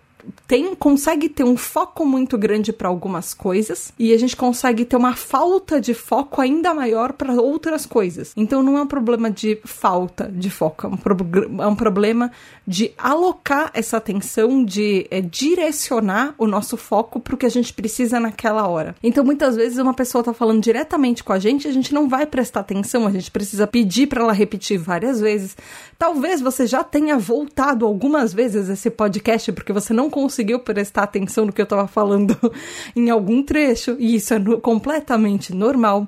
[0.47, 4.97] tem, consegue ter um foco muito grande para algumas coisas e a gente consegue ter
[4.97, 8.33] uma falta de foco ainda maior para outras coisas.
[8.37, 11.17] Então não é um problema de falta de foco, é um, pro,
[11.63, 12.31] é um problema
[12.67, 17.73] de alocar essa atenção, de é, direcionar o nosso foco para o que a gente
[17.73, 18.95] precisa naquela hora.
[19.03, 22.27] Então muitas vezes uma pessoa está falando diretamente com a gente, a gente não vai
[22.27, 25.57] prestar atenção, a gente precisa pedir para ela repetir várias vezes.
[25.99, 31.47] Talvez você já tenha voltado algumas vezes esse podcast porque você não conseguiu prestar atenção
[31.47, 32.39] no que eu estava falando
[32.95, 36.07] em algum trecho, e isso é no, completamente normal.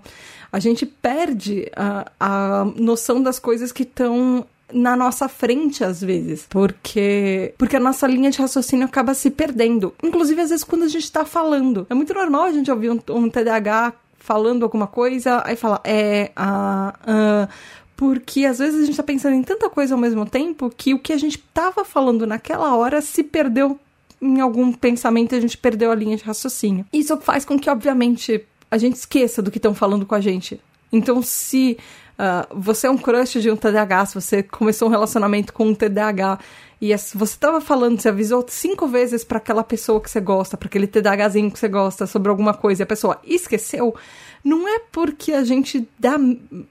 [0.53, 6.47] A gente perde a, a noção das coisas que estão na nossa frente às vezes,
[6.49, 9.95] porque porque a nossa linha de raciocínio acaba se perdendo.
[10.03, 13.01] Inclusive às vezes quando a gente está falando, é muito normal a gente ouvir um,
[13.11, 17.49] um TDAH falando alguma coisa, aí fala é a
[17.97, 20.99] porque às vezes a gente está pensando em tanta coisa ao mesmo tempo que o
[20.99, 23.79] que a gente estava falando naquela hora se perdeu
[24.25, 26.87] em algum pensamento a gente perdeu a linha de raciocínio.
[26.91, 30.59] Isso faz com que, obviamente, a gente esqueça do que estão falando com a gente.
[30.91, 31.77] Então, se
[32.19, 35.75] uh, você é um crush de um TDAH, se você começou um relacionamento com um
[35.75, 36.39] TDAH
[36.81, 40.69] e você estava falando, você avisou cinco vezes para aquela pessoa que você gosta, para
[40.69, 43.95] aquele TDAHzinho que você gosta sobre alguma coisa e a pessoa esqueceu,
[44.43, 46.17] não é porque a gente dá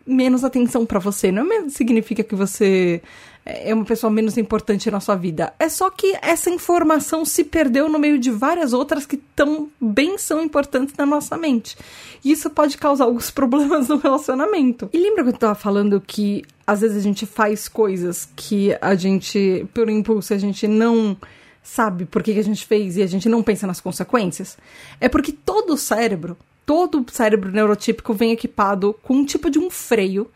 [0.06, 3.02] menos atenção para você, não é significa que você
[3.46, 5.54] é uma pessoa menos importante na sua vida.
[5.60, 10.42] É só que essa informação se perdeu no meio de várias outras que também são
[10.42, 11.78] importantes na nossa mente.
[12.24, 14.90] E isso pode causar alguns problemas no relacionamento.
[14.94, 18.96] E lembra que eu tava falando que às vezes a gente faz coisas que a
[18.96, 21.18] gente, por impulso, a gente não
[21.62, 24.58] sabe por que, a gente fez e a gente não pensa nas consequências?
[25.00, 29.60] É porque todo o cérebro, todo o cérebro neurotípico vem equipado com um tipo de
[29.60, 30.30] um freio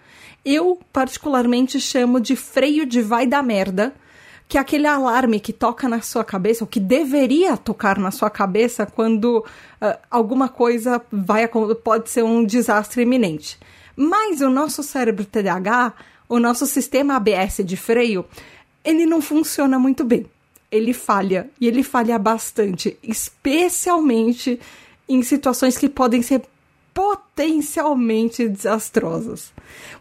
[0.47, 3.93] eu particularmente chamo de freio de vai da merda,
[4.47, 8.29] que é aquele alarme que toca na sua cabeça, ou que deveria tocar na sua
[8.29, 11.45] cabeça quando uh, alguma coisa vai
[11.83, 13.59] pode ser um desastre iminente.
[13.93, 15.93] Mas o nosso cérebro TDAH,
[16.29, 18.25] o nosso sistema ABS de freio,
[18.85, 20.25] ele não funciona muito bem.
[20.71, 24.59] Ele falha, e ele falha bastante, especialmente
[25.09, 26.41] em situações que podem ser
[26.97, 29.53] potencialmente desastrosas.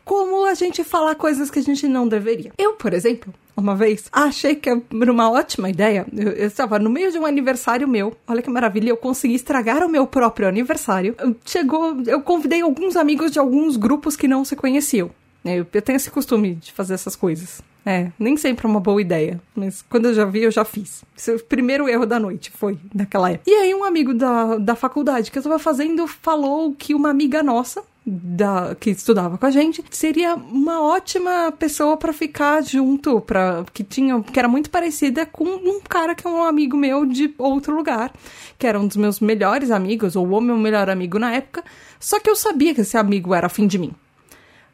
[0.03, 2.53] Como a gente falar coisas que a gente não deveria.
[2.57, 6.07] Eu, por exemplo, uma vez, achei que era uma ótima ideia.
[6.11, 8.17] Eu, eu, estava no meio de um aniversário meu.
[8.27, 11.15] Olha que maravilha, eu consegui estragar o meu próprio aniversário.
[11.45, 15.11] Chegou, eu convidei alguns amigos de alguns grupos que não se conheciam.
[15.55, 17.63] Eu, eu tenho esse costume de fazer essas coisas.
[17.85, 21.05] É, nem sempre é uma boa ideia, mas quando eu já vi, eu já fiz.
[21.17, 23.49] Esse é o primeiro erro da noite, foi, naquela época.
[23.49, 27.45] E aí, um amigo da, da faculdade que eu tava fazendo falou que uma amiga
[27.45, 33.65] nossa, da, que estudava com a gente, seria uma ótima pessoa para ficar junto, para
[33.73, 37.35] que tinha, que era muito parecida com um cara que é um amigo meu de
[37.39, 38.13] outro lugar,
[38.59, 41.65] que era um dos meus melhores amigos, ou o meu melhor amigo na época,
[42.01, 43.93] só que eu sabia que esse amigo era afim de mim.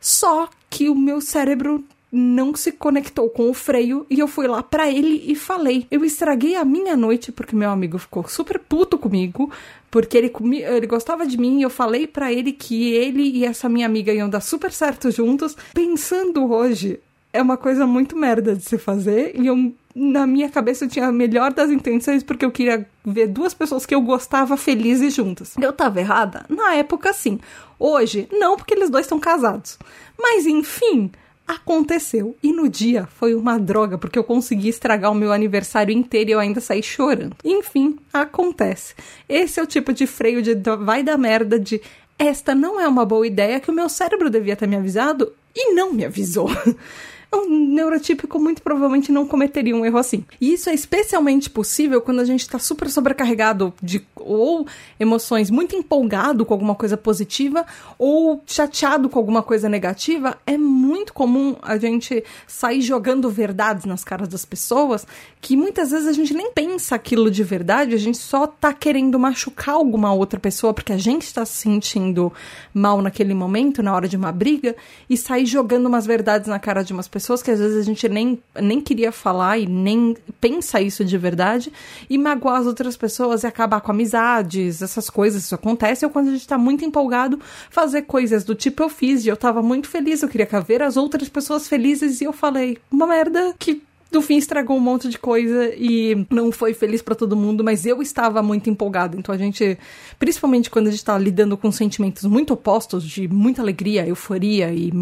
[0.03, 4.63] Só que o meu cérebro não se conectou com o freio e eu fui lá
[4.63, 5.87] para ele e falei.
[5.91, 9.51] Eu estraguei a minha noite porque meu amigo ficou super puto comigo,
[9.91, 10.33] porque ele,
[10.67, 14.13] ele gostava de mim e eu falei para ele que ele e essa minha amiga
[14.13, 15.57] iam dar super certo juntos.
[15.73, 17.01] Pensando hoje,
[17.33, 21.07] é uma coisa muito merda de se fazer e eu na minha cabeça eu tinha
[21.07, 25.55] a melhor das intenções porque eu queria ver duas pessoas que eu gostava felizes juntas.
[25.61, 26.47] Eu tava errada?
[26.49, 27.39] Na época, sim.
[27.79, 29.79] Hoje, não, porque eles dois estão casados.
[30.19, 31.11] Mas enfim,
[31.47, 32.37] aconteceu.
[32.43, 36.33] E no dia foi uma droga, porque eu consegui estragar o meu aniversário inteiro e
[36.33, 37.37] eu ainda saí chorando.
[37.45, 38.95] Enfim, acontece.
[39.29, 41.83] Esse é o tipo de freio de vai da merda de
[42.19, 45.75] esta não é uma boa ideia que o meu cérebro devia ter me avisado e
[45.75, 46.49] não me avisou.
[47.37, 50.25] um neurotípico muito provavelmente não cometeria um erro assim.
[50.41, 54.67] E isso é especialmente possível quando a gente está super sobrecarregado de ou
[55.01, 57.67] emoções muito empolgado com alguma coisa positiva
[57.99, 60.39] ou chateado com alguma coisa negativa.
[60.47, 65.07] É muito comum a gente sair jogando verdades nas caras das pessoas
[65.41, 69.19] que muitas vezes a gente nem pensa aquilo de verdade, a gente só tá querendo
[69.19, 72.33] machucar alguma outra pessoa porque a gente está se sentindo
[72.73, 74.77] mal naquele momento, na hora de uma briga,
[75.11, 77.83] e sair jogando umas verdades na cara de umas pessoas pessoas que às vezes a
[77.83, 81.73] gente nem, nem queria falar e nem pensa isso de verdade,
[82.11, 86.29] e magoar as outras pessoas e acabar com amizades, essas coisas, isso acontece, ou quando
[86.29, 87.39] a gente tá muito empolgado,
[87.71, 90.97] fazer coisas do tipo eu fiz, e eu tava muito feliz, eu queria ver as
[90.97, 93.81] outras pessoas felizes, e eu falei, uma merda que
[94.13, 97.87] no fim estragou um monte de coisa e não foi feliz para todo mundo, mas
[97.87, 99.19] eu estava muito empolgado.
[99.19, 99.79] Então a gente,
[100.19, 104.93] principalmente quando a gente tá lidando com sentimentos muito opostos, de muita alegria, euforia e,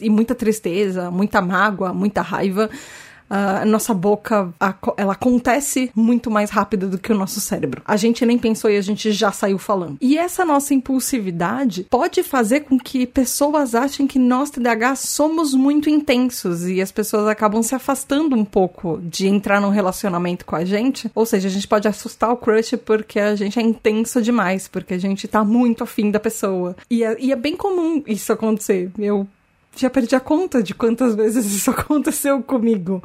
[0.00, 2.70] e muita tristeza, muita mágoa, muita raiva,
[3.28, 7.82] a nossa boca, a, ela acontece muito mais rápido do que o nosso cérebro.
[7.84, 9.96] A gente nem pensou e a gente já saiu falando.
[10.00, 15.90] E essa nossa impulsividade pode fazer com que pessoas achem que nós, TDAH, somos muito
[15.90, 20.64] intensos e as pessoas acabam se afastando um pouco de entrar num relacionamento com a
[20.64, 21.10] gente.
[21.14, 24.94] Ou seja, a gente pode assustar o crush porque a gente é intenso demais, porque
[24.94, 26.76] a gente tá muito afim da pessoa.
[26.90, 28.90] E é, e é bem comum isso acontecer.
[28.98, 29.26] Eu
[29.82, 33.02] já perdi a conta de quantas vezes isso aconteceu comigo.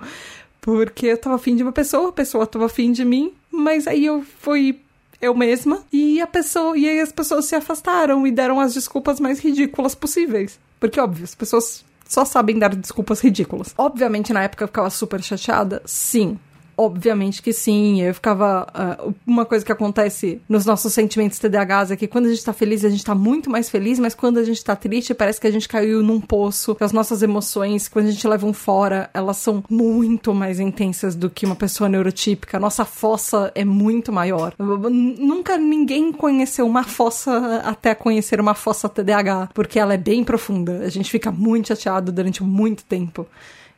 [0.62, 4.06] Porque eu tava afim de uma pessoa, a pessoa tava afim de mim, mas aí
[4.06, 4.80] eu fui
[5.22, 9.20] eu mesma e a pessoa e aí as pessoas se afastaram e deram as desculpas
[9.20, 10.60] mais ridículas possíveis.
[10.80, 13.74] Porque óbvio, as pessoas só sabem dar desculpas ridículas.
[13.78, 16.38] Obviamente na época eu ficava super chateada, sim.
[16.78, 18.02] Obviamente que sim.
[18.02, 18.68] Eu ficava.
[19.08, 22.54] Uh, uma coisa que acontece nos nossos sentimentos TDAHs é que quando a gente tá
[22.54, 25.48] feliz, a gente tá muito mais feliz, mas quando a gente tá triste, parece que
[25.48, 26.76] a gente caiu num poço.
[26.80, 31.30] As nossas emoções, quando a gente leva um fora, elas são muito mais intensas do
[31.30, 32.58] que uma pessoa neurotípica.
[32.58, 34.54] A nossa fossa é muito maior.
[34.60, 40.80] Nunca ninguém conheceu uma fossa até conhecer uma fossa TDAH, porque ela é bem profunda.
[40.84, 43.28] A gente fica muito chateado durante muito tempo.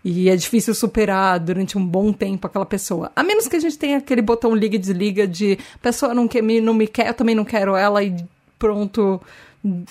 [0.07, 3.11] E é difícil superar durante um bom tempo aquela pessoa.
[3.15, 6.43] A menos que a gente tenha aquele botão liga e desliga de pessoa não, quer,
[6.43, 8.15] não me quer, eu também não quero ela e
[8.59, 9.19] pronto,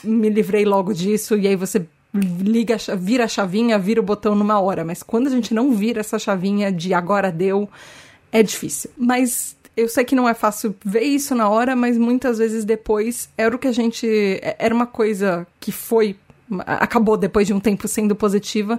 [0.05, 1.37] me livrei logo disso.
[1.37, 4.85] E aí você liga, vira a chavinha, vira o botão numa hora.
[4.85, 7.69] Mas quando a gente não vira essa chavinha de agora deu,
[8.31, 8.93] é difícil.
[8.97, 13.29] Mas eu sei que não é fácil ver isso na hora, mas muitas vezes depois
[13.37, 14.07] era o que a gente.
[14.61, 16.15] Era uma coisa que foi.
[16.61, 18.79] Acabou depois de um tempo sendo positiva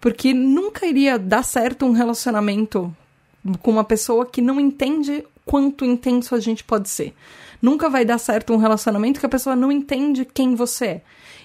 [0.00, 2.94] porque nunca iria dar certo um relacionamento
[3.60, 7.14] com uma pessoa que não entende quanto intenso a gente pode ser.
[7.60, 11.02] Nunca vai dar certo um relacionamento que a pessoa não entende quem você é.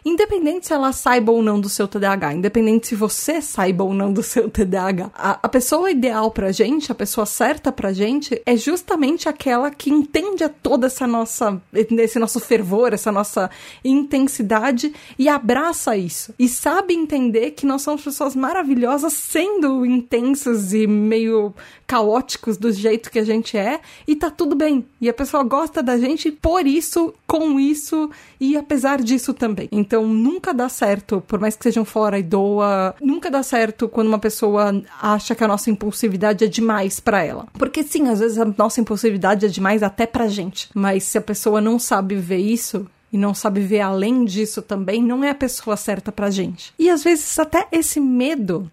[0.08, 4.14] Independente se ela saiba ou não do seu TDAH, independente se você saiba ou não
[4.14, 8.56] do seu TDAH, a, a pessoa ideal pra gente, a pessoa certa pra gente, é
[8.56, 13.50] justamente aquela que entende a toda essa nossa, esse nosso fervor, essa nossa
[13.84, 16.36] intensidade e abraça isso.
[16.38, 21.52] E sabe entender que nós somos pessoas maravilhosas sendo intensos e meio
[21.88, 24.86] caóticos do jeito que a gente é e tá tudo bem.
[25.02, 29.68] E a pessoa gosta da gente por isso, com isso e apesar disso também.
[29.72, 34.08] Então nunca dá certo, por mais que sejam fora e doa, nunca dá certo quando
[34.08, 37.48] uma pessoa acha que a nossa impulsividade é demais para ela.
[37.54, 40.70] Porque sim, às vezes a nossa impulsividade é demais até pra gente.
[40.74, 45.02] Mas se a pessoa não sabe ver isso, e não sabe ver além disso também,
[45.02, 46.74] não é a pessoa certa pra gente.
[46.78, 48.70] E às vezes até esse medo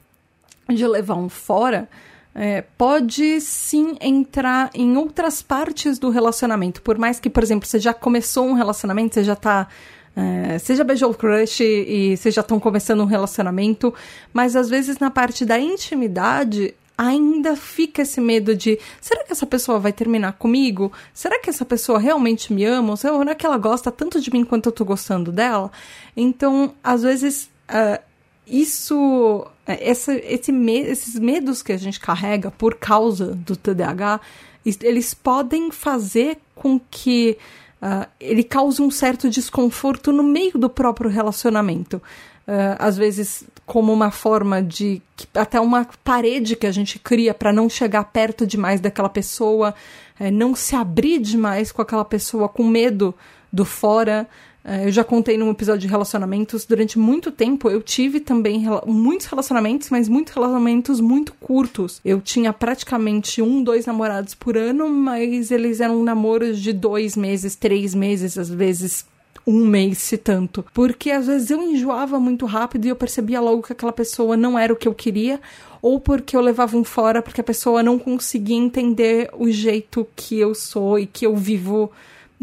[0.69, 1.89] de levar um fora
[2.35, 6.83] é, pode sim entrar em outras partes do relacionamento.
[6.83, 9.69] Por mais que, por exemplo, você já começou um relacionamento, você já tá.
[10.15, 13.95] É, você já beijou o crush e vocês já estão começando um relacionamento,
[14.33, 19.47] mas às vezes na parte da intimidade ainda fica esse medo de será que essa
[19.47, 20.93] pessoa vai terminar comigo?
[21.15, 22.97] Será que essa pessoa realmente me ama?
[22.97, 25.71] Será que ela gosta tanto de mim quanto eu tô gostando dela?
[26.17, 27.51] Então, às vezes.
[27.69, 28.13] Uh,
[28.47, 34.21] isso, é, essa, esse me, esses medos que a gente carrega por causa do TDAH,
[34.65, 37.39] eles podem fazer com que
[37.83, 42.01] uh, ele cause um certo desconforto no meio do próprio relacionamento.
[42.47, 45.01] Uh, às vezes como uma forma de
[45.35, 49.75] até uma parede que a gente cria para não chegar perto demais daquela pessoa,
[50.19, 53.15] é, não se abrir demais com aquela pessoa com medo
[53.53, 54.29] do fora.
[54.65, 59.27] É, eu já contei num episódio de relacionamentos, durante muito tempo eu tive também muitos
[59.27, 62.01] relacionamentos, mas muitos relacionamentos muito curtos.
[62.05, 67.57] Eu tinha praticamente um, dois namorados por ano, mas eles eram namoros de dois meses,
[67.57, 69.05] três meses, às vezes
[69.45, 70.65] um mês, se tanto.
[70.73, 74.57] Porque às vezes eu enjoava muito rápido e eu percebia logo que aquela pessoa não
[74.57, 75.41] era o que eu queria,
[75.81, 80.39] ou porque eu levava um fora porque a pessoa não conseguia entender o jeito que
[80.39, 81.91] eu sou e que eu vivo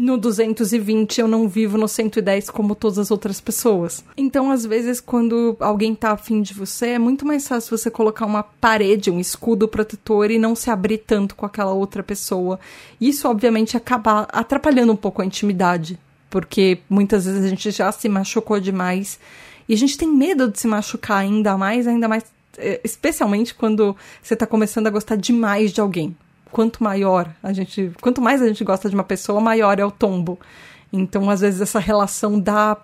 [0.00, 4.02] no 220 eu não vivo no 110 como todas as outras pessoas.
[4.16, 8.24] Então, às vezes, quando alguém tá afim de você, é muito mais fácil você colocar
[8.24, 12.58] uma parede, um escudo protetor e não se abrir tanto com aquela outra pessoa.
[12.98, 15.98] Isso, obviamente, acaba atrapalhando um pouco a intimidade,
[16.30, 19.20] porque muitas vezes a gente já se machucou demais
[19.68, 22.24] e a gente tem medo de se machucar ainda mais, ainda mais,
[22.56, 26.16] eh, especialmente quando você tá começando a gostar demais de alguém
[26.50, 29.90] quanto maior a gente, quanto mais a gente gosta de uma pessoa, maior é o
[29.90, 30.38] tombo.
[30.92, 32.76] Então, às vezes, essa relação dá,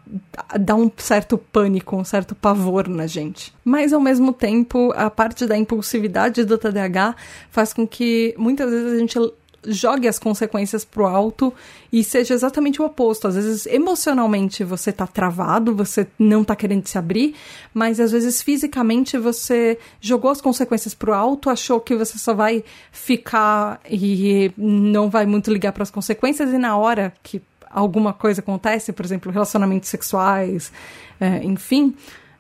[0.61, 3.53] dá um certo pânico, um certo pavor na gente.
[3.65, 7.17] Mas, ao mesmo tempo, a parte da impulsividade do TDAH
[7.51, 9.19] faz com que muitas vezes a gente
[9.67, 11.53] jogue as consequências pro alto
[11.93, 13.29] e seja exatamente o oposto.
[13.29, 17.35] Às vezes, emocionalmente, você tá travado, você não tá querendo se abrir,
[17.75, 22.65] mas às vezes, fisicamente, você jogou as consequências pro alto, achou que você só vai
[22.93, 28.41] ficar e não vai muito ligar para as consequências, e na hora que alguma coisa
[28.41, 30.73] acontece, por exemplo, relacionamentos sexuais,
[31.21, 31.95] é, enfim,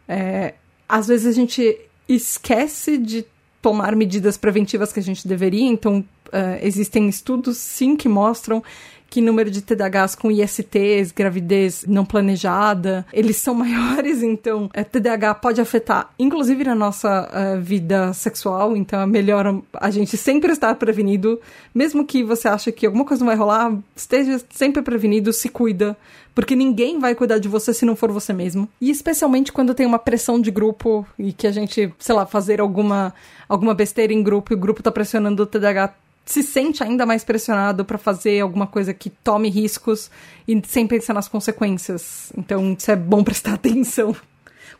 [0.08, 0.54] é,
[0.88, 3.26] às vezes a gente esquece de
[3.60, 8.62] tomar medidas preventivas que a gente deveria, então uh, existem estudos sim que mostram
[9.08, 15.36] que número de TDAHs com ISTs, gravidez não planejada, eles são maiores, então é, TDAH
[15.36, 20.74] pode afetar, inclusive na nossa uh, vida sexual, então é melhor a gente sempre estar
[20.74, 21.40] prevenido,
[21.74, 25.96] mesmo que você ache que alguma coisa não vai rolar, esteja sempre prevenido, se cuida,
[26.34, 28.68] porque ninguém vai cuidar de você se não for você mesmo.
[28.78, 32.60] E especialmente quando tem uma pressão de grupo e que a gente, sei lá, fazer
[32.60, 33.14] alguma,
[33.48, 35.94] alguma besteira em grupo e o grupo tá pressionando o TDAH
[36.26, 40.10] se sente ainda mais pressionado para fazer alguma coisa que tome riscos
[40.46, 42.32] e sem pensar nas consequências.
[42.36, 44.14] Então, isso é bom prestar atenção.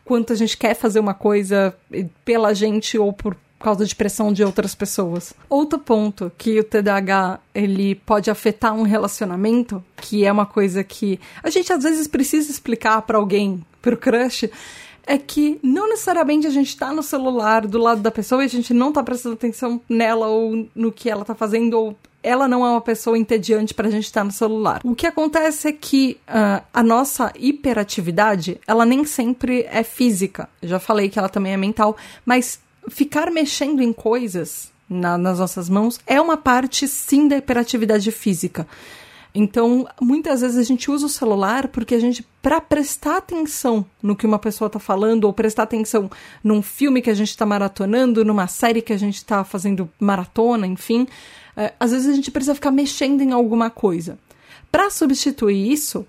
[0.03, 1.73] Quanto a gente quer fazer uma coisa
[2.23, 5.33] pela gente ou por causa de pressão de outras pessoas.
[5.49, 11.19] Outro ponto que o TDAH ele pode afetar um relacionamento, que é uma coisa que
[11.41, 14.49] a gente às vezes precisa explicar para alguém, pro crush,
[15.07, 18.49] é que não necessariamente a gente tá no celular do lado da pessoa e a
[18.49, 22.65] gente não tá prestando atenção nela ou no que ela tá fazendo ou ela não
[22.65, 24.81] é uma pessoa entediante para a gente estar tá no celular.
[24.83, 30.49] O que acontece é que uh, a nossa hiperatividade, ela nem sempre é física.
[30.61, 35.39] Eu já falei que ela também é mental, mas ficar mexendo em coisas na, nas
[35.39, 38.67] nossas mãos é uma parte sim da hiperatividade física.
[39.39, 44.15] Então, muitas vezes a gente usa o celular porque a gente, para prestar atenção no
[44.15, 46.09] que uma pessoa está falando, ou prestar atenção
[46.43, 50.65] num filme que a gente está maratonando, numa série que a gente está fazendo maratona,
[50.65, 51.07] enfim,
[51.55, 54.17] é, às vezes a gente precisa ficar mexendo em alguma coisa.
[54.71, 55.99] Para substituir isso,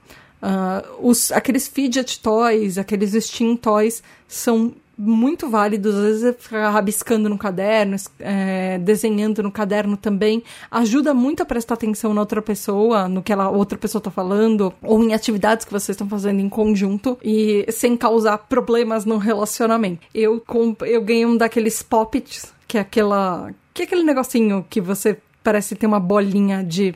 [0.43, 7.29] uh, os, aqueles fidget toys, aqueles Steam toys, são muito válidos, às vezes ficar rabiscando
[7.29, 13.09] no caderno, é, desenhando no caderno também, ajuda muito a prestar atenção na outra pessoa,
[13.09, 16.49] no que a outra pessoa está falando, ou em atividades que vocês estão fazendo em
[16.49, 20.05] conjunto, e sem causar problemas no relacionamento.
[20.13, 20.43] Eu,
[20.81, 23.53] eu ganhei um daqueles poppets, que é aquela.
[23.73, 26.95] que é aquele negocinho que você parece ter uma bolinha de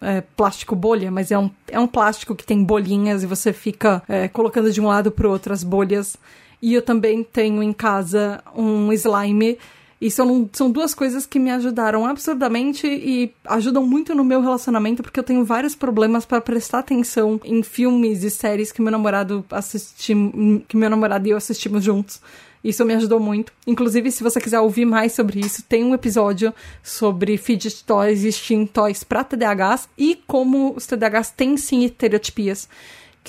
[0.00, 4.02] é, plástico bolha, mas é um, é um plástico que tem bolinhas e você fica
[4.08, 6.16] é, colocando de um lado para o outro as bolhas.
[6.60, 9.58] E eu também tenho em casa um slime.
[10.00, 15.02] E são, são duas coisas que me ajudaram absurdamente e ajudam muito no meu relacionamento,
[15.02, 19.44] porque eu tenho vários problemas para prestar atenção em filmes e séries que meu namorado
[19.50, 22.20] assistimos, que meu namorado e eu assistimos juntos.
[22.62, 23.52] Isso me ajudou muito.
[23.66, 28.32] Inclusive, se você quiser ouvir mais sobre isso, tem um episódio sobre fidget toys e
[28.32, 32.68] steam toys para TDAHs e como os TDAHs têm sim estereotipias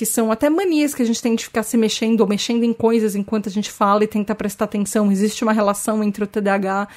[0.00, 2.72] que são até manias que a gente tem de ficar se mexendo ou mexendo em
[2.72, 5.12] coisas enquanto a gente fala e tenta prestar atenção.
[5.12, 6.88] Existe uma relação entre o TDAH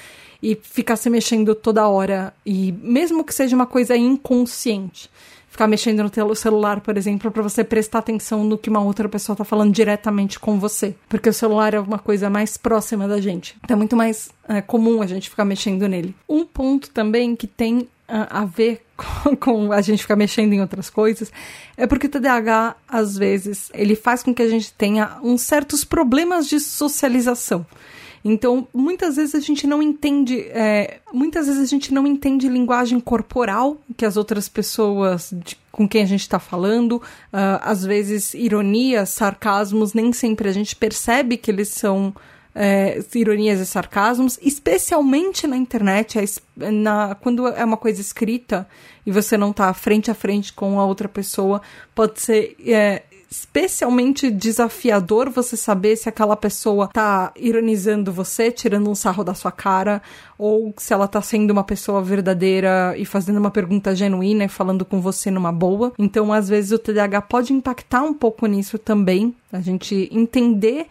[0.42, 5.12] e ficar se mexendo toda hora, e mesmo que seja uma coisa inconsciente.
[5.50, 9.36] ficar mexendo no celular, por exemplo, para você prestar atenção no que uma outra pessoa
[9.36, 10.96] tá falando diretamente com você.
[11.10, 13.58] Porque o celular é uma coisa mais próxima da gente.
[13.66, 16.16] Então é muito mais é, comum a gente ficar mexendo nele.
[16.30, 18.82] Um ponto também que tem a ver
[19.40, 21.32] com, a gente ficar mexendo em outras coisas,
[21.78, 25.84] é porque o TDAH, às vezes, ele faz com que a gente tenha uns certos
[25.84, 27.66] problemas de socialização.
[28.26, 33.00] Então, muitas vezes a gente não entende, é, muitas vezes a gente não entende linguagem
[33.00, 38.34] corporal que as outras pessoas de, com quem a gente está falando, uh, às vezes
[38.34, 42.16] ironias, sarcasmos, nem sempre a gente percebe que eles são
[42.56, 48.68] é, ironias e sarcasmos, especialmente na internet, é, na, quando é uma coisa escrita
[49.06, 51.62] e você não está frente a frente com a outra pessoa,
[51.94, 58.94] pode ser é, especialmente desafiador você saber se aquela pessoa tá ironizando você, tirando um
[58.94, 60.04] sarro da sua cara,
[60.38, 64.86] ou se ela tá sendo uma pessoa verdadeira e fazendo uma pergunta genuína e falando
[64.86, 65.92] com você numa boa.
[65.98, 70.86] Então, às vezes, o TDAH pode impactar um pouco nisso também, a gente entender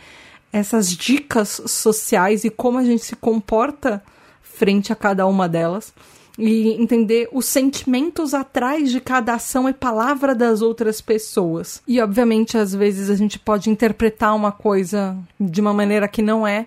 [0.53, 4.03] essas dicas sociais e como a gente se comporta
[4.43, 5.93] frente a cada uma delas
[6.39, 11.83] e entender os sentimentos atrás de cada ação e palavra das outras pessoas.
[11.87, 16.47] E obviamente às vezes a gente pode interpretar uma coisa de uma maneira que não
[16.47, 16.67] é,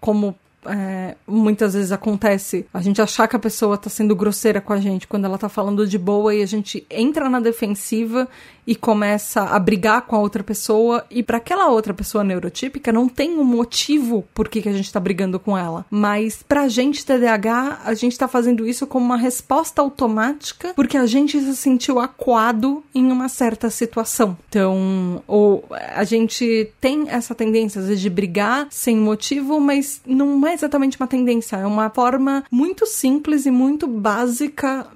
[0.00, 0.34] como
[0.66, 4.80] é, muitas vezes acontece a gente achar que a pessoa tá sendo grosseira com a
[4.80, 8.28] gente quando ela tá falando de boa e a gente entra na defensiva
[8.66, 13.08] e começa a brigar com a outra pessoa e para aquela outra pessoa neurotípica não
[13.08, 17.04] tem um motivo por que, que a gente tá brigando com ela, mas pra gente
[17.04, 21.98] TDAH a gente tá fazendo isso como uma resposta automática porque a gente se sentiu
[21.98, 24.36] acuado em uma certa situação.
[24.48, 30.46] Então, ou a gente tem essa tendência às vezes de brigar sem motivo, mas não
[30.46, 34.86] é exatamente uma tendência, é uma forma muito simples e muito básica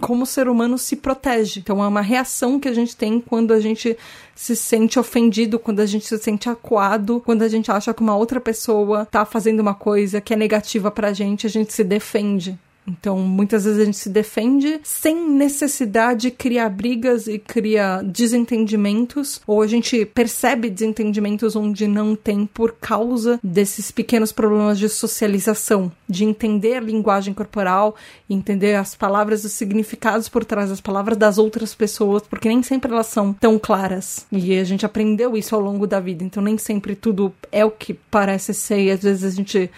[0.00, 1.60] como o ser humano se protege.
[1.60, 3.96] Então é uma reação que a gente tem quando a gente
[4.34, 8.16] se sente ofendido, quando a gente se sente acuado, quando a gente acha que uma
[8.16, 12.58] outra pessoa tá fazendo uma coisa que é negativa pra gente, a gente se defende.
[12.86, 19.40] Então, muitas vezes a gente se defende sem necessidade de criar brigas e criar desentendimentos,
[19.46, 25.90] ou a gente percebe desentendimentos onde não tem por causa desses pequenos problemas de socialização,
[26.08, 27.96] de entender a linguagem corporal,
[28.30, 32.92] entender as palavras os significados por trás das palavras das outras pessoas, porque nem sempre
[32.92, 34.26] elas são tão claras.
[34.30, 37.70] E a gente aprendeu isso ao longo da vida, então nem sempre tudo é o
[37.70, 39.70] que parece ser, e às vezes a gente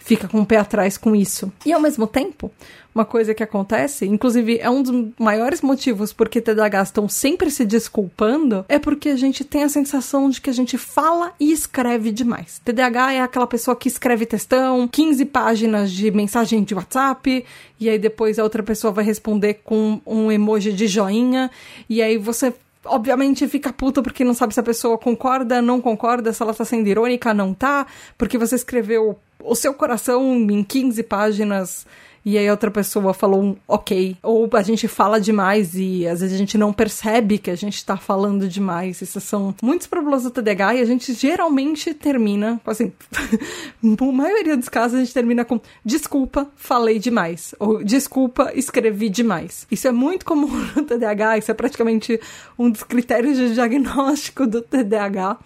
[0.00, 1.52] fica com o pé atrás com isso.
[1.64, 2.50] E ao mesmo tempo,
[2.92, 7.64] uma coisa que acontece, inclusive é um dos maiores motivos porque TDAH estão sempre se
[7.64, 12.10] desculpando, é porque a gente tem a sensação de que a gente fala e escreve
[12.10, 12.60] demais.
[12.64, 17.44] TDAH é aquela pessoa que escreve textão, 15 páginas de mensagem de WhatsApp,
[17.78, 21.50] e aí depois a outra pessoa vai responder com um emoji de joinha,
[21.88, 22.52] e aí você
[22.84, 26.64] obviamente fica puto porque não sabe se a pessoa concorda, não concorda, se ela tá
[26.64, 27.86] sendo irônica, não tá,
[28.16, 31.86] porque você escreveu o seu coração em 15 páginas
[32.24, 34.16] e aí outra pessoa falou um ok.
[34.22, 37.84] Ou a gente fala demais e às vezes a gente não percebe que a gente
[37.84, 39.00] tá falando demais.
[39.00, 42.92] Esses são muitos problemas do TDAH e a gente geralmente termina, assim,
[43.82, 47.54] na maioria dos casos a gente termina com desculpa, falei demais.
[47.58, 49.66] Ou desculpa, escrevi demais.
[49.70, 52.20] Isso é muito comum no TDAH, isso é praticamente
[52.58, 55.38] um dos critérios de diagnóstico do TDAH,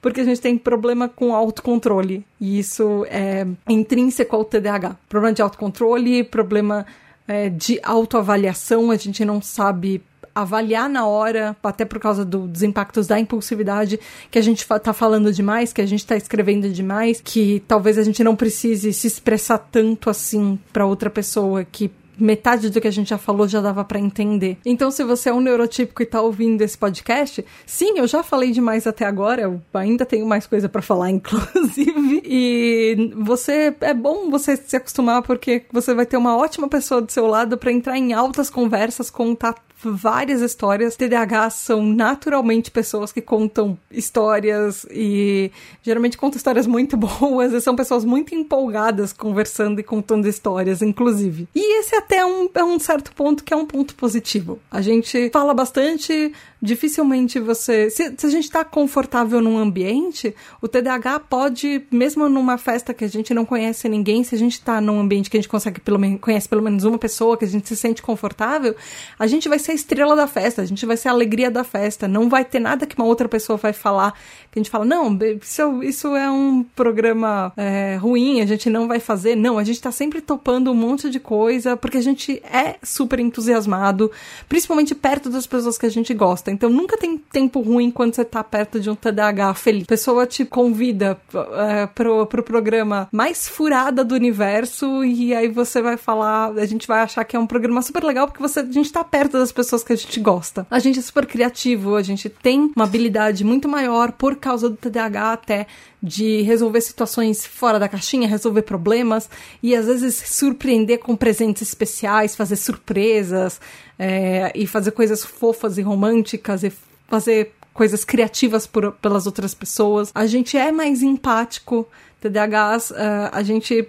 [0.00, 2.24] porque a gente tem problema com autocontrole.
[2.40, 4.96] E isso é intrínseco ao TDAH.
[5.08, 6.86] Problema de autocontrole, problema
[7.26, 10.02] é, de autoavaliação, a gente não sabe
[10.34, 14.00] avaliar na hora, até por causa do, dos impactos da impulsividade,
[14.30, 18.02] que a gente tá falando demais, que a gente tá escrevendo demais, que talvez a
[18.02, 22.92] gente não precise se expressar tanto assim para outra pessoa que metade do que a
[22.92, 24.58] gente já falou já dava para entender.
[24.64, 28.50] Então, se você é um neurotípico e tá ouvindo esse podcast, sim, eu já falei
[28.50, 32.22] demais até agora, eu ainda tenho mais coisa para falar, inclusive.
[32.24, 37.10] E você é bom você se acostumar porque você vai ter uma ótima pessoa do
[37.10, 39.54] seu lado para entrar em altas conversas, contar
[39.90, 40.96] várias histórias.
[40.96, 45.50] TDAH são naturalmente pessoas que contam histórias e
[45.82, 51.48] geralmente contam histórias muito boas e são pessoas muito empolgadas conversando e contando histórias, inclusive.
[51.54, 54.60] E esse até um, é um certo ponto que é um ponto positivo.
[54.70, 56.32] A gente fala bastante,
[56.62, 57.90] dificilmente você.
[57.90, 63.04] Se, se a gente está confortável num ambiente, o TDAH pode, mesmo numa festa que
[63.04, 65.80] a gente não conhece ninguém, se a gente está num ambiente que a gente consegue
[65.80, 68.76] pelo menos, conhece pelo menos uma pessoa, que a gente se sente confortável,
[69.18, 71.64] a gente vai ser a estrela da festa, a gente vai ser a alegria da
[71.64, 72.06] festa.
[72.06, 74.12] Não vai ter nada que uma outra pessoa vai falar
[74.52, 78.86] que a gente fala, não, isso, isso é um programa é, ruim, a gente não
[78.86, 79.34] vai fazer.
[79.34, 83.18] Não, a gente está sempre topando um monte de coisa, porque a gente é super
[83.18, 84.12] entusiasmado,
[84.48, 86.51] principalmente perto das pessoas que a gente gosta.
[86.52, 89.84] Então nunca tem tempo ruim quando você tá perto de um TDAH feliz.
[89.84, 95.80] A pessoa te convida é, pro, pro programa mais furada do universo e aí você
[95.80, 98.64] vai falar, a gente vai achar que é um programa super legal porque você, a
[98.64, 100.66] gente tá perto das pessoas que a gente gosta.
[100.70, 104.76] A gente é super criativo, a gente tem uma habilidade muito maior por causa do
[104.76, 105.66] TDAH até
[106.02, 109.30] de resolver situações fora da caixinha, resolver problemas
[109.62, 113.60] e às vezes surpreender com presentes especiais, fazer surpresas
[113.98, 116.72] é, e fazer coisas fofas e românticas e
[117.06, 120.10] fazer coisas criativas por, pelas outras pessoas.
[120.14, 121.86] A gente é mais empático.
[122.20, 122.94] TDAHs, uh,
[123.32, 123.88] a gente.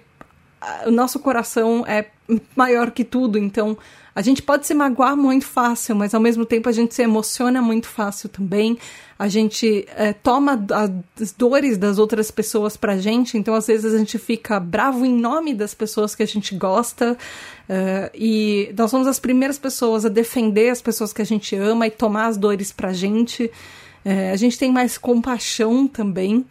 [0.86, 2.06] O nosso coração é
[2.56, 3.76] maior que tudo, então
[4.14, 7.60] a gente pode se magoar muito fácil, mas ao mesmo tempo a gente se emociona
[7.60, 8.78] muito fácil também.
[9.18, 10.64] A gente é, toma
[11.18, 15.12] as dores das outras pessoas pra gente, então às vezes a gente fica bravo em
[15.12, 17.16] nome das pessoas que a gente gosta.
[17.68, 21.86] Uh, e nós somos as primeiras pessoas a defender as pessoas que a gente ama
[21.86, 23.44] e tomar as dores pra gente.
[24.04, 26.44] Uh, a gente tem mais compaixão também.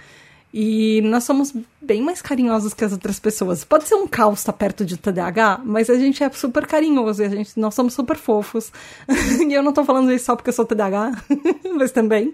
[0.54, 1.52] E nós somos
[1.82, 3.64] bem mais carinhosos que as outras pessoas.
[3.64, 7.26] Pode ser um caos estar perto de TDAH, mas a gente é super carinhoso e
[7.26, 8.72] a gente, nós somos super fofos.
[9.50, 11.12] e eu não tô falando isso só porque eu sou TDAH,
[11.76, 12.34] mas também.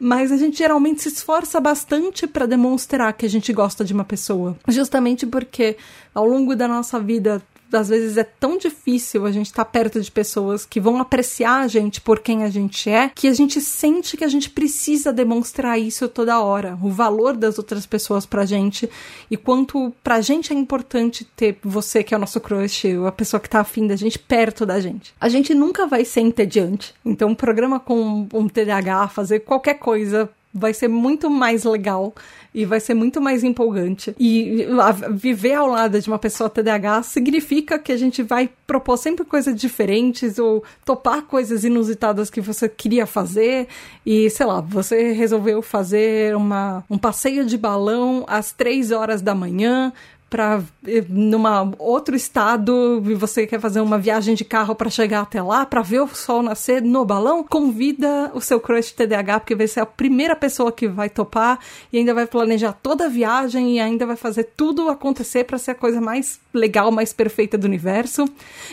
[0.00, 4.04] Mas a gente geralmente se esforça bastante para demonstrar que a gente gosta de uma
[4.04, 4.56] pessoa.
[4.66, 5.76] Justamente porque
[6.12, 7.40] ao longo da nossa vida
[7.76, 11.60] às vezes é tão difícil a gente estar tá perto de pessoas que vão apreciar
[11.60, 15.12] a gente por quem a gente é, que a gente sente que a gente precisa
[15.12, 18.88] demonstrar isso toda hora, o valor das outras pessoas pra gente
[19.30, 23.40] e quanto pra gente é importante ter você que é o nosso crush, a pessoa
[23.40, 25.14] que tá afim da gente perto da gente.
[25.20, 26.94] A gente nunca vai ser entediante.
[27.04, 32.14] Então, um programa com um TDAH, fazer qualquer coisa vai ser muito mais legal
[32.54, 34.14] e vai ser muito mais empolgante.
[34.18, 34.66] E
[35.10, 39.54] viver ao lado de uma pessoa TDAH significa que a gente vai propor sempre coisas
[39.56, 43.66] diferentes ou topar coisas inusitadas que você queria fazer
[44.06, 49.34] e, sei lá, você resolveu fazer uma, um passeio de balão às três horas da
[49.34, 49.92] manhã
[50.34, 55.20] para eh, numa outro estado e você quer fazer uma viagem de carro para chegar
[55.20, 59.54] até lá, para ver o sol nascer no balão, convida o seu crush TDAH porque
[59.54, 61.60] vai ser a primeira pessoa que vai topar
[61.92, 65.70] e ainda vai planejar toda a viagem e ainda vai fazer tudo acontecer para ser
[65.70, 68.24] a coisa mais legal, mais perfeita do universo.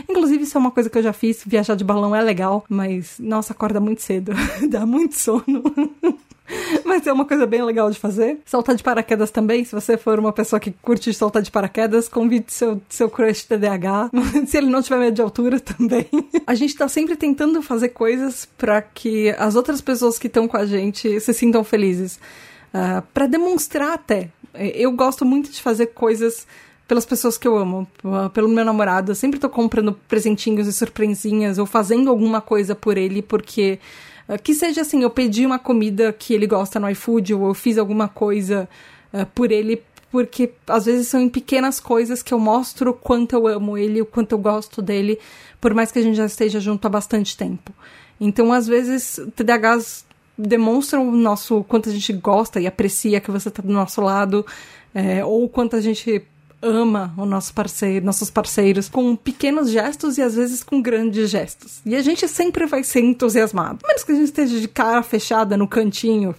[0.09, 3.20] Inclusive isso é uma coisa que eu já fiz, viajar de balão é legal, mas
[3.20, 4.32] nossa, acorda muito cedo,
[4.68, 5.62] dá muito sono.
[6.86, 8.39] Mas é uma coisa bem legal de fazer.
[8.46, 9.64] Saltar de paraquedas também.
[9.64, 14.12] Se você for uma pessoa que curte saltar de paraquedas, convide seu, seu crush TDAH.
[14.46, 16.08] Se ele não tiver medo de altura também.
[16.46, 20.58] A gente tá sempre tentando fazer coisas para que as outras pessoas que estão com
[20.58, 22.16] a gente se sintam felizes.
[22.16, 22.20] Uh,
[22.74, 24.30] ah, para demonstrar até.
[24.54, 26.46] Eu gosto muito de fazer coisas
[26.88, 27.88] pelas pessoas que eu amo,
[28.34, 29.12] pelo meu namorado.
[29.12, 33.82] Eu sempre tô comprando presentinhos e surpresinhas ou fazendo alguma coisa por ele, porque ah,
[34.38, 37.78] que seja assim, eu pedi uma comida que ele gosta no iFood ou eu fiz
[37.78, 38.70] alguma coisa
[39.14, 43.34] uh, por ele, porque às vezes são em pequenas coisas que eu mostro o quanto
[43.34, 45.20] eu amo ele, o quanto eu gosto dele,
[45.60, 47.74] por mais que a gente já esteja junto há bastante tempo.
[48.20, 50.06] Então, às vezes, TDAHs
[50.38, 54.46] demonstram o nosso quanto a gente gosta e aprecia que você está do nosso lado,
[54.94, 56.24] é, ou quanto a gente
[56.62, 61.82] ama o nosso parceiro, nossos parceiros com pequenos gestos e às vezes com grandes gestos.
[61.86, 63.80] E a gente sempre vai ser entusiasmado.
[63.86, 66.36] Menos que a gente esteja de cara fechada no cantinho,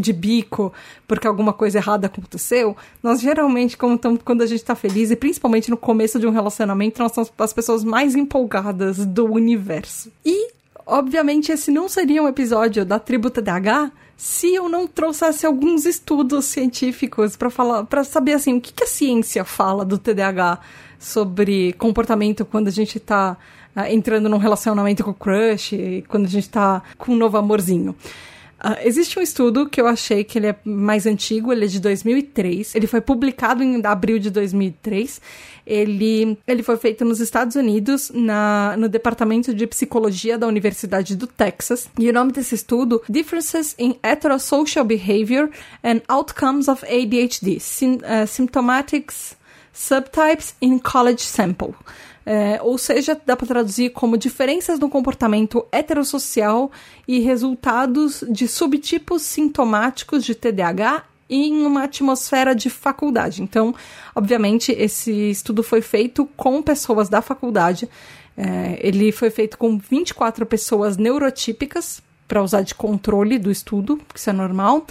[0.00, 0.72] de bico
[1.06, 5.16] porque alguma coisa errada aconteceu, nós geralmente, como tamo, quando a gente está feliz, e
[5.16, 10.10] principalmente no começo de um relacionamento, nós somos as pessoas mais empolgadas do universo.
[10.24, 10.53] E,
[10.86, 16.44] obviamente, esse não seria um episódio da Tribo TDAH se eu não trouxesse alguns estudos
[16.44, 20.60] científicos para falar, para saber assim, o que, que, a ciência fala do TDAH
[20.98, 23.36] sobre comportamento quando a gente está
[23.74, 27.94] ah, entrando num relacionamento com o crush, quando a gente está com um novo amorzinho.
[28.64, 31.78] Uh, existe um estudo que eu achei que ele é mais antigo, ele é de
[31.78, 32.74] 2003.
[32.74, 35.20] Ele foi publicado em abril de 2003.
[35.66, 41.26] Ele, ele foi feito nos Estados Unidos, na, no Departamento de Psicologia da Universidade do
[41.26, 41.90] Texas.
[41.98, 45.50] E o nome desse estudo, Differences in Heterosocial Behavior
[45.82, 49.36] and Outcomes of ADHD, Sim, uh, Symptomatics
[49.74, 51.74] Subtypes in College Sample.
[52.26, 56.70] É, ou seja, dá para traduzir como diferenças no comportamento heterossocial
[57.06, 63.42] e resultados de subtipos sintomáticos de TDAH em uma atmosfera de faculdade.
[63.42, 63.74] Então,
[64.14, 67.88] obviamente, esse estudo foi feito com pessoas da faculdade.
[68.36, 74.18] É, ele foi feito com 24 pessoas neurotípicas, para usar de controle do estudo, que
[74.18, 74.86] isso é normal.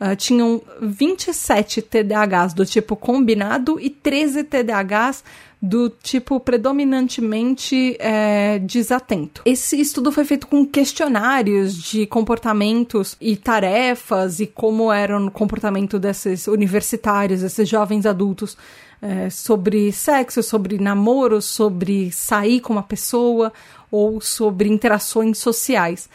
[0.00, 5.24] Uh, tinham 27 TDAHs do tipo combinado e 13 TDAHs
[5.60, 9.42] do tipo predominantemente é, desatento.
[9.44, 15.98] Esse estudo foi feito com questionários de comportamentos e tarefas e como era o comportamento
[15.98, 18.56] desses universitários, desses jovens adultos.
[19.00, 23.52] É, sobre sexo, sobre namoro, sobre sair com uma pessoa
[23.92, 26.08] ou sobre interações sociais.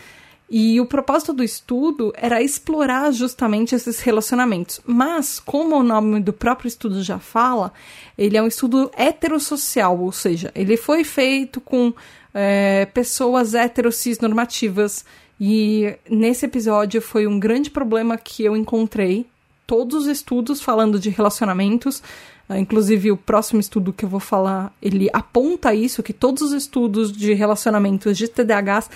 [0.55, 4.79] E o propósito do estudo era explorar justamente esses relacionamentos.
[4.85, 7.73] Mas, como o nome do próprio estudo já fala,
[8.15, 11.91] ele é um estudo heterossocial, ou seja, ele foi feito com
[12.31, 15.03] é, pessoas heterocis normativas.
[15.41, 19.25] E nesse episódio foi um grande problema que eu encontrei.
[19.65, 22.03] Todos os estudos falando de relacionamentos,
[22.47, 26.51] é, inclusive o próximo estudo que eu vou falar, ele aponta isso, que todos os
[26.51, 28.87] estudos de relacionamentos de TDAHs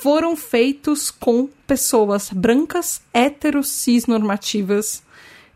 [0.00, 5.02] foram feitos com pessoas brancas, heteros, cis normativas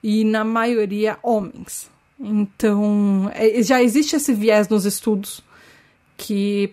[0.03, 1.91] e na maioria homens.
[2.19, 5.43] Então, é, já existe esse viés nos estudos
[6.17, 6.73] que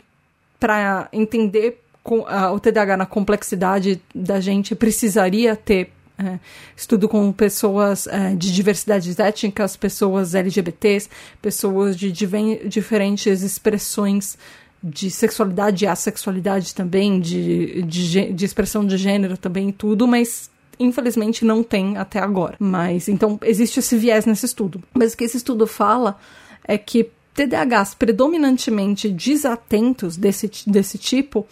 [0.59, 6.39] para entender o TDAH na complexidade da gente precisaria ter é,
[6.75, 11.09] estudo com pessoas é, de diversidades étnicas, pessoas LGBTs,
[11.41, 14.37] pessoas de diferentes expressões
[14.83, 20.49] de sexualidade e assexualidade também, de, de, de expressão de gênero também e tudo, mas
[20.79, 22.55] infelizmente não tem até agora.
[22.59, 24.81] Mas então existe esse viés nesse estudo.
[24.93, 26.17] Mas o que esse estudo fala
[26.63, 31.45] é que TDAHs predominantemente desatentos desse, desse tipo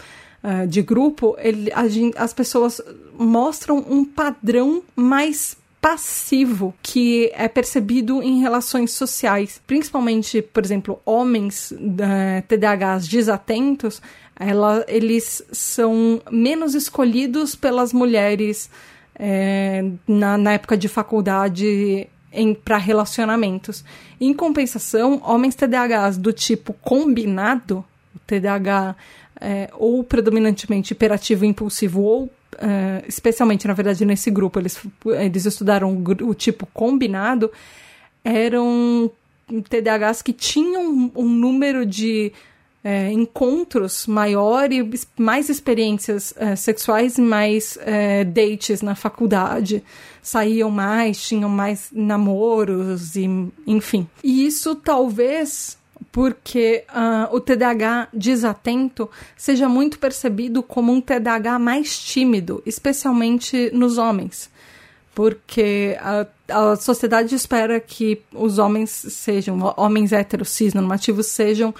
[0.43, 1.83] uh, de grupo, ele, a,
[2.23, 2.81] as pessoas
[3.17, 5.57] mostram um padrão mais
[5.87, 14.01] passivo que é percebido em relações sociais, principalmente, por exemplo, homens uh, TDAHs desatentos,
[14.37, 18.69] ela, eles são menos escolhidos pelas mulheres
[19.17, 22.05] é, na, na época de faculdade
[22.65, 23.85] para relacionamentos.
[24.19, 27.85] Em compensação, homens TDAHs do tipo combinado,
[28.27, 28.93] TDAH
[29.39, 35.93] é, ou predominantemente hiperativo impulsivo ou uh, especialmente, na verdade, nesse grupo, eles, eles estudaram
[35.93, 37.51] o, o tipo combinado,
[38.23, 39.11] eram
[39.69, 42.33] TDAHs que tinham um, número de
[42.83, 49.83] é, encontros maior e mais experiências é, sexuais, mais é, dates na faculdade,
[50.21, 53.27] saíam mais, tinham mais namoros e
[53.65, 54.07] enfim.
[54.23, 55.77] E isso talvez
[56.17, 63.99] porque uh, o TDAH desatento seja muito percebido como um TDAH mais tímido, especialmente nos
[63.99, 64.49] homens.
[65.13, 66.25] Porque a,
[66.71, 71.71] a sociedade espera que os homens sejam, homens heteros cis normativos sejam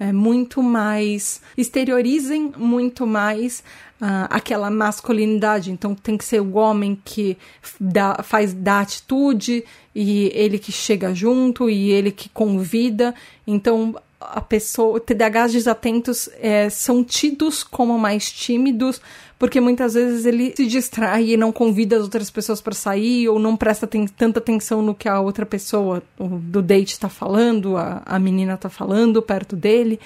[0.00, 3.62] é, muito mais, exteriorizem muito mais
[4.02, 5.70] uh, aquela masculinidade.
[5.70, 7.38] Então tem que ser o homem que
[7.80, 9.64] dá, faz da atitude
[9.94, 13.14] e ele que chega junto e ele que convida.
[13.46, 19.00] Então a pessoa, TDAHs desatentos é, são tidos como mais tímidos,
[19.38, 23.38] porque muitas vezes ele se distrai e não convida as outras pessoas para sair ou
[23.38, 28.18] não presta tanta atenção no que a outra pessoa do date está falando, a, a
[28.18, 30.00] menina está falando perto dele,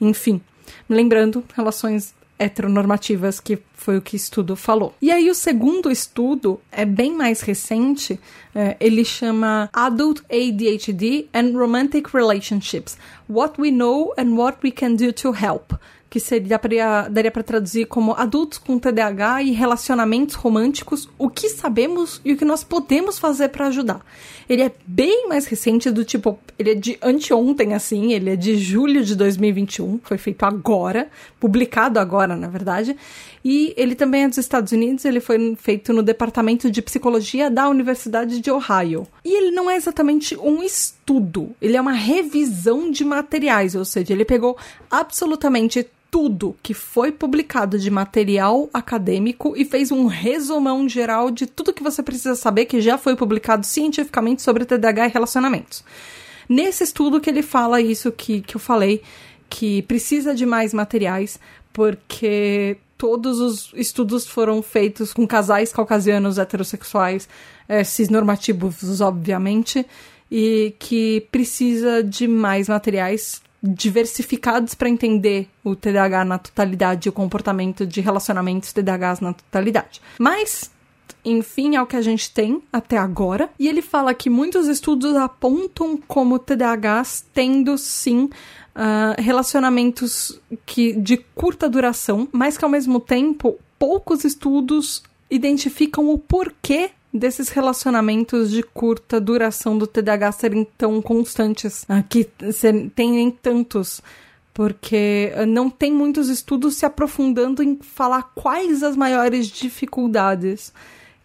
[0.00, 0.40] enfim.
[0.88, 4.94] Lembrando, relações heteronormativas, que foi o que estudo falou.
[5.00, 8.18] E aí, o segundo estudo é bem mais recente,
[8.54, 12.96] é, ele chama Adult ADHD and Romantic Relationships:
[13.28, 15.74] What We Know and What We Can Do to Help
[16.10, 21.48] que seria pra, daria para traduzir como adultos com TDAH e relacionamentos românticos, o que
[21.48, 24.04] sabemos e o que nós podemos fazer para ajudar.
[24.48, 28.56] Ele é bem mais recente do tipo, ele é de anteontem assim, ele é de
[28.58, 31.08] julho de 2021, foi feito agora,
[31.38, 32.96] publicado agora, na verdade.
[33.44, 37.68] E ele também é dos Estados Unidos, ele foi feito no Departamento de Psicologia da
[37.68, 39.06] Universidade de Ohio.
[39.24, 40.99] E ele não é exatamente um estudo,
[41.60, 44.56] ele é uma revisão de materiais, ou seja, ele pegou
[44.90, 51.72] absolutamente tudo que foi publicado de material acadêmico e fez um resumão geral de tudo
[51.72, 55.84] que você precisa saber que já foi publicado cientificamente sobre TDAH e relacionamentos.
[56.48, 59.02] Nesse estudo que ele fala isso que, que eu falei,
[59.48, 61.38] que precisa de mais materiais,
[61.72, 67.28] porque todos os estudos foram feitos com casais caucasianos heterossexuais,
[67.68, 69.86] é, cisnormativos, obviamente,
[70.30, 77.86] e que precisa de mais materiais diversificados para entender o TDAH na totalidade o comportamento
[77.86, 80.00] de relacionamentos TDAHs na totalidade.
[80.18, 80.70] Mas
[81.24, 83.50] enfim, é o que a gente tem até agora.
[83.58, 91.18] E ele fala que muitos estudos apontam como TDAHs tendo sim uh, relacionamentos que de
[91.34, 98.62] curta duração, mas que ao mesmo tempo poucos estudos identificam o porquê desses relacionamentos de
[98.62, 102.24] curta duração do TDAH serem tão constantes, uh, que
[102.94, 104.00] tem tantos
[104.52, 110.72] porque não tem muitos estudos se aprofundando em falar quais as maiores dificuldades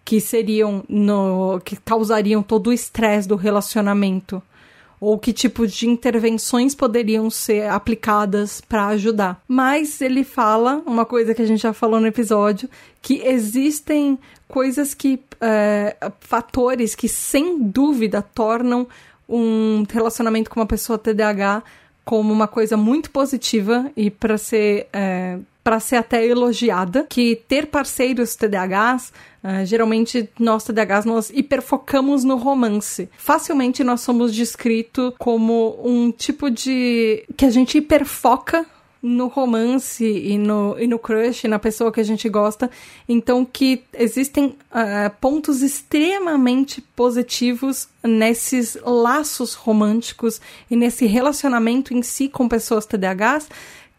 [0.06, 4.42] que seriam no que causariam todo o estresse do relacionamento
[5.00, 9.42] ou que tipo de intervenções poderiam ser aplicadas para ajudar.
[9.48, 12.70] Mas ele fala uma coisa que a gente já falou no episódio,
[13.02, 14.18] que existem
[14.48, 18.88] coisas que é, fatores que sem dúvida tornam
[19.28, 21.64] um relacionamento com uma pessoa TDAH
[22.06, 27.66] como uma coisa muito positiva e para ser é, para ser até elogiada, que ter
[27.66, 29.12] parceiros TDAHs,
[29.44, 33.10] uh, geralmente nós TDAHs nós hiperfocamos no romance.
[33.18, 38.64] Facilmente nós somos descritos como um tipo de que a gente hiperfoca
[39.06, 42.72] no romance e no, e no crush, na pessoa que a gente gosta.
[43.08, 50.42] Então, que existem uh, pontos extremamente positivos nesses laços românticos
[50.72, 53.48] e nesse relacionamento em si com pessoas TDAHs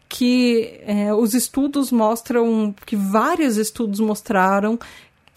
[0.09, 4.79] que é, os estudos mostram, que vários estudos mostraram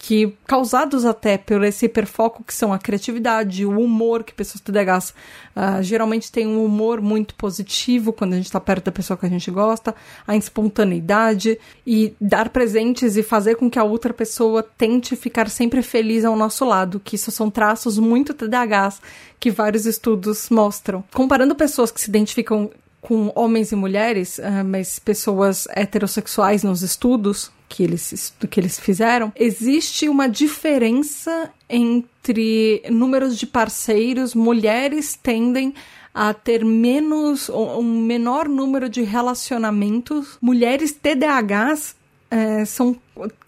[0.03, 5.13] que causados até por esse hiperfoco que são a criatividade, o humor, que pessoas TDAHs
[5.55, 9.27] uh, geralmente têm um humor muito positivo quando a gente está perto da pessoa que
[9.27, 9.93] a gente gosta,
[10.25, 15.83] a espontaneidade e dar presentes e fazer com que a outra pessoa tente ficar sempre
[15.83, 18.99] feliz ao nosso lado, que isso são traços muito TDAHs
[19.39, 21.03] que vários estudos mostram.
[21.13, 27.51] Comparando pessoas que se identificam com homens e mulheres, uh, mas pessoas heterossexuais nos estudos
[27.71, 34.35] que eles, que eles fizeram, existe uma diferença entre números de parceiros.
[34.35, 35.73] Mulheres tendem
[36.13, 40.37] a ter menos, um menor número de relacionamentos.
[40.41, 41.95] Mulheres TDAHs
[42.29, 42.97] é, são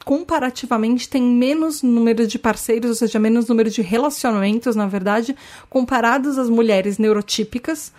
[0.05, 5.35] comparativamente têm menos número de parceiros, ou seja, menos número de relacionamentos, na verdade,
[5.69, 7.91] comparados às mulheres neurotípicas.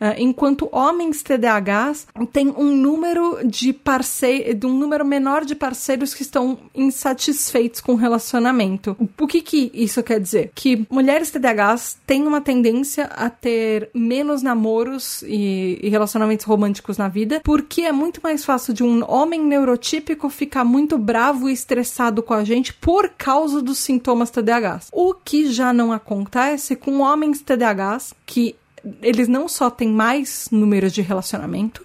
[0.00, 6.22] Uh, enquanto homens TDAHs têm um número de parceiros, um número menor de parceiros que
[6.22, 8.96] estão insatisfeitos com o relacionamento.
[9.20, 10.50] O que que isso quer dizer?
[10.54, 17.08] Que mulheres TDAHs têm uma tendência a ter menos namoros e, e relacionamentos românticos na
[17.08, 22.22] vida, porque é muito mais fácil de um homem neurotípico ficar muito bravo e estressado
[22.22, 24.88] com a gente por causa dos sintomas TDAHs.
[24.92, 28.56] O que já não acontece com homens TDAHs que
[29.02, 31.84] eles não só têm mais números de relacionamento,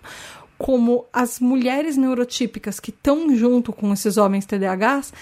[0.57, 5.13] como as mulheres neurotípicas que estão junto com esses homens TDAHs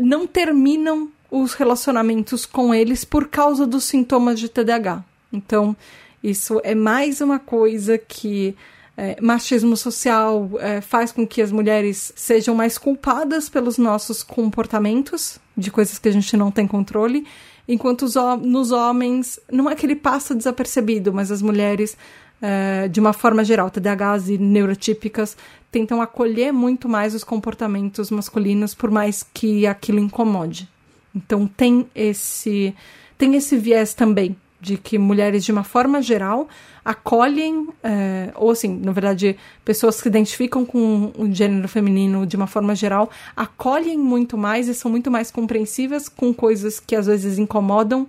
[0.00, 5.04] não terminam os relacionamentos com eles por causa dos sintomas de TDAH.
[5.32, 5.76] Então,
[6.22, 8.56] isso é mais uma coisa que
[8.96, 15.40] é, machismo social é, faz com que as mulheres sejam mais culpadas pelos nossos comportamentos,
[15.56, 17.26] de coisas que a gente não tem controle,
[17.66, 21.96] Enquanto os, nos homens, não é que ele passa desapercebido, mas as mulheres,
[22.40, 25.36] é, de uma forma geral, TDAHs e neurotípicas,
[25.70, 30.68] tentam acolher muito mais os comportamentos masculinos, por mais que aquilo incomode.
[31.14, 32.74] Então tem esse,
[33.16, 36.48] tem esse viés também de que mulheres, de uma forma geral,
[36.82, 42.34] acolhem, é, ou assim, na verdade, pessoas que se identificam com o gênero feminino de
[42.34, 47.06] uma forma geral, acolhem muito mais e são muito mais compreensivas com coisas que às
[47.06, 48.08] vezes incomodam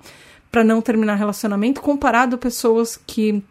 [0.50, 3.44] para não terminar relacionamento, comparado a pessoas que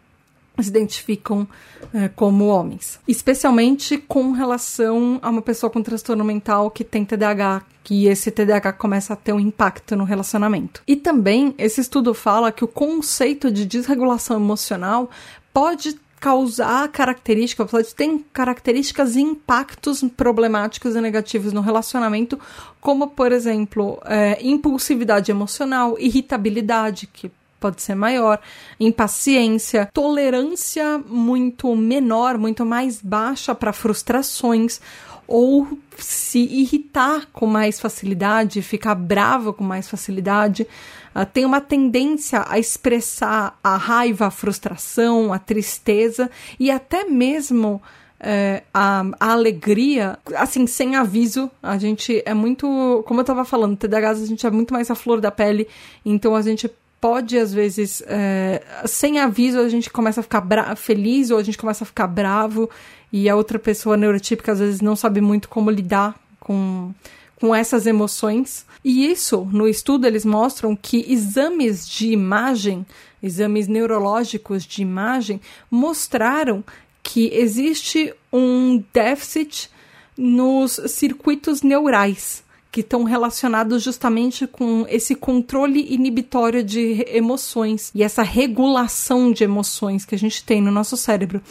[0.63, 1.47] se identificam
[1.93, 2.99] é, como homens.
[3.07, 8.73] Especialmente com relação a uma pessoa com transtorno mental que tem TDAH, que esse TDAH
[8.73, 10.81] começa a ter um impacto no relacionamento.
[10.87, 15.09] E também esse estudo fala que o conceito de desregulação emocional
[15.53, 22.39] pode causar características, pode ter características e impactos problemáticos e negativos no relacionamento,
[22.81, 27.29] como, por exemplo, é, impulsividade emocional, irritabilidade, que
[27.59, 28.39] pode ser maior,
[28.79, 34.79] impaciência, tolerância muito menor, muito mais baixa para frustrações,
[35.27, 40.67] ou se irritar com mais facilidade, ficar brava com mais facilidade,
[41.15, 46.29] uh, tem uma tendência a expressar a raiva, a frustração, a tristeza
[46.59, 47.81] e até mesmo
[48.19, 53.77] é, a, a, alegria, assim, sem aviso, a gente é muito, como eu tava falando,
[53.77, 55.67] TDAH a gente é muito mais a flor da pele,
[56.03, 56.69] então a gente
[57.05, 61.55] pode, às vezes, é, sem aviso, a gente começa a ficar feliz ou a gente
[61.55, 62.67] começa a ficar bravo
[63.13, 66.91] e a outra pessoa neurotípica, às vezes, não sabe muito como lidar com,
[67.39, 68.65] com essas emoções.
[68.83, 72.83] E isso, no estudo, eles mostram que exames de imagem,
[73.21, 75.39] exames neurológicos de imagem,
[75.69, 76.63] mostraram
[77.03, 79.69] que existe um déficit
[80.17, 82.43] nos circuitos neurais
[82.75, 90.03] que estão relacionados justamente com esse controle inibitório de emoções e essa regulação de emoções
[90.03, 91.41] que a gente tem no nosso cérebro.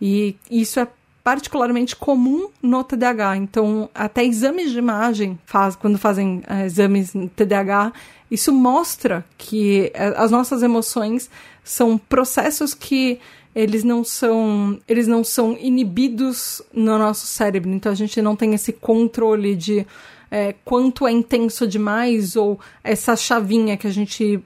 [0.00, 0.86] E isso é
[1.24, 3.38] particularmente comum no TDAH.
[3.38, 7.92] Então, até exames de imagem, faz, quando fazem uh, exames no TDAH,
[8.30, 11.28] isso mostra que uh, as nossas emoções
[11.64, 13.18] são processos que
[13.52, 17.68] eles não são eles não são inibidos no nosso cérebro.
[17.70, 19.84] Então a gente não tem esse controle de
[20.30, 24.42] é, quanto é intenso demais ou essa chavinha que a gente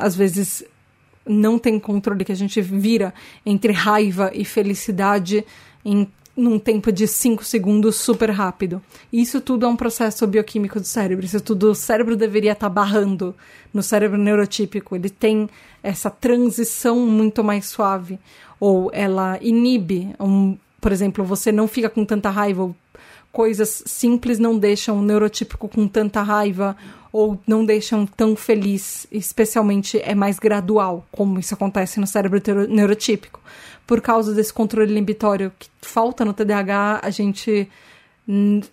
[0.00, 0.64] às vezes
[1.26, 3.12] não tem controle, que a gente vira
[3.44, 5.44] entre raiva e felicidade
[5.84, 6.08] em
[6.38, 8.80] num tempo de 5 segundos super rápido.
[9.12, 11.26] Isso tudo é um processo bioquímico do cérebro.
[11.26, 13.34] Isso tudo o cérebro deveria estar tá barrando
[13.74, 14.94] no cérebro neurotípico.
[14.94, 15.50] Ele tem
[15.82, 18.20] essa transição muito mais suave.
[18.60, 20.14] Ou ela inibe.
[20.20, 22.72] Um, por exemplo, você não fica com tanta raiva
[23.32, 26.76] coisas simples não deixam o neurotípico com tanta raiva
[27.12, 33.40] ou não deixam tão feliz, especialmente é mais gradual, como isso acontece no cérebro neurotípico.
[33.86, 37.68] Por causa desse controle inibitório que falta no TDAH, a gente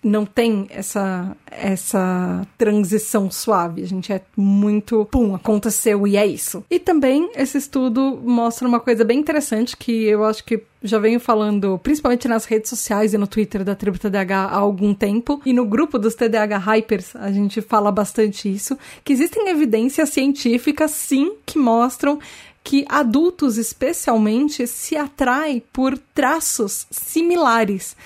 [0.04, 3.82] não tem essa essa transição suave.
[3.82, 6.62] A gente é muito, pum, aconteceu e é isso.
[6.70, 11.18] E também esse estudo mostra uma coisa bem interessante que eu acho que já venho
[11.18, 15.52] falando, principalmente nas redes sociais e no Twitter da Tribo TDAH há algum tempo, e
[15.52, 21.32] no grupo dos TDAH Hypers a gente fala bastante isso, que existem evidências científicas, sim,
[21.46, 22.18] que mostram
[22.62, 27.96] que adultos, especialmente, se atraem por traços similares.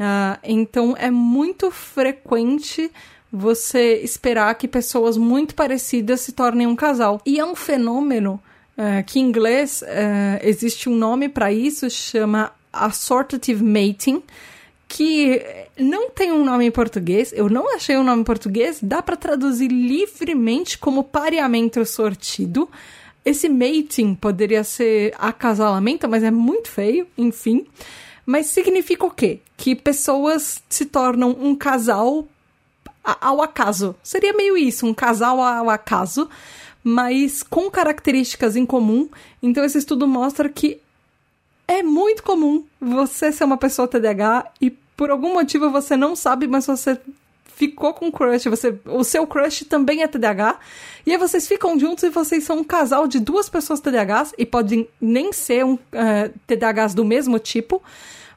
[0.00, 2.90] Uh, então é muito frequente
[3.30, 7.20] você esperar que pessoas muito parecidas se tornem um casal.
[7.26, 8.40] E é um fenômeno
[8.78, 14.22] uh, que em inglês uh, existe um nome para isso, chama assortative mating,
[14.88, 15.42] que
[15.78, 19.16] não tem um nome em português, eu não achei um nome em português, dá para
[19.16, 22.68] traduzir livremente como pareamento sortido.
[23.22, 27.66] Esse mating poderia ser acasalamento, mas é muito feio, enfim.
[28.24, 29.40] Mas significa o quê?
[29.60, 32.26] Que pessoas se tornam um casal
[33.04, 33.94] ao acaso.
[34.02, 36.30] Seria meio isso, um casal ao acaso,
[36.82, 39.06] mas com características em comum.
[39.42, 40.80] Então esse estudo mostra que
[41.68, 46.46] é muito comum você ser uma pessoa TDAH e por algum motivo você não sabe,
[46.46, 46.98] mas você
[47.54, 50.58] ficou com crush, você, o seu crush também é TDAH,
[51.04, 54.46] e aí vocês ficam juntos e vocês são um casal de duas pessoas TDAHs, e
[54.46, 57.82] podem nem ser um uh, eh, TDAHs do mesmo tipo,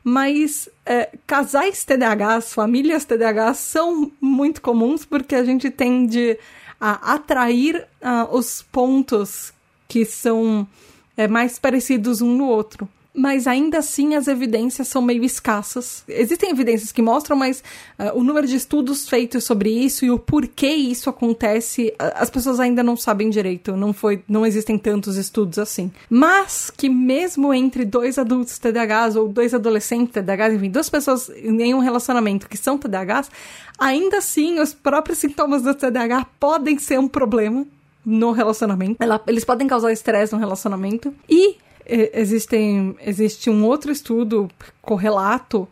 [0.04, 6.38] mas é, casais TDAHs, famílias TDAHs são muito comuns porque a gente tende
[6.80, 9.54] a atrair uh, os pontos
[9.88, 10.68] que são
[11.16, 16.04] é, mais parecidos um no outro mas ainda assim as evidências são meio escassas.
[16.08, 17.64] Existem evidências que mostram, mas
[18.00, 22.60] uh, o número de estudos feitos sobre isso e o porquê isso acontece, as pessoas
[22.60, 23.76] ainda não sabem direito.
[23.76, 25.92] Não foi, não existem tantos estudos assim.
[26.10, 31.74] Mas que mesmo entre dois adultos TDAHs ou dois adolescentes TDAHs, enfim, duas pessoas em
[31.74, 33.30] um relacionamento que são TDAHs,
[33.78, 37.66] ainda assim os próprios sintomas do TDAH podem ser um problema
[38.04, 38.98] no relacionamento.
[39.00, 41.14] Ela, eles podem causar estresse no relacionamento.
[41.30, 44.50] E existem, existe um outro estudo
[44.82, 45.68] correlato,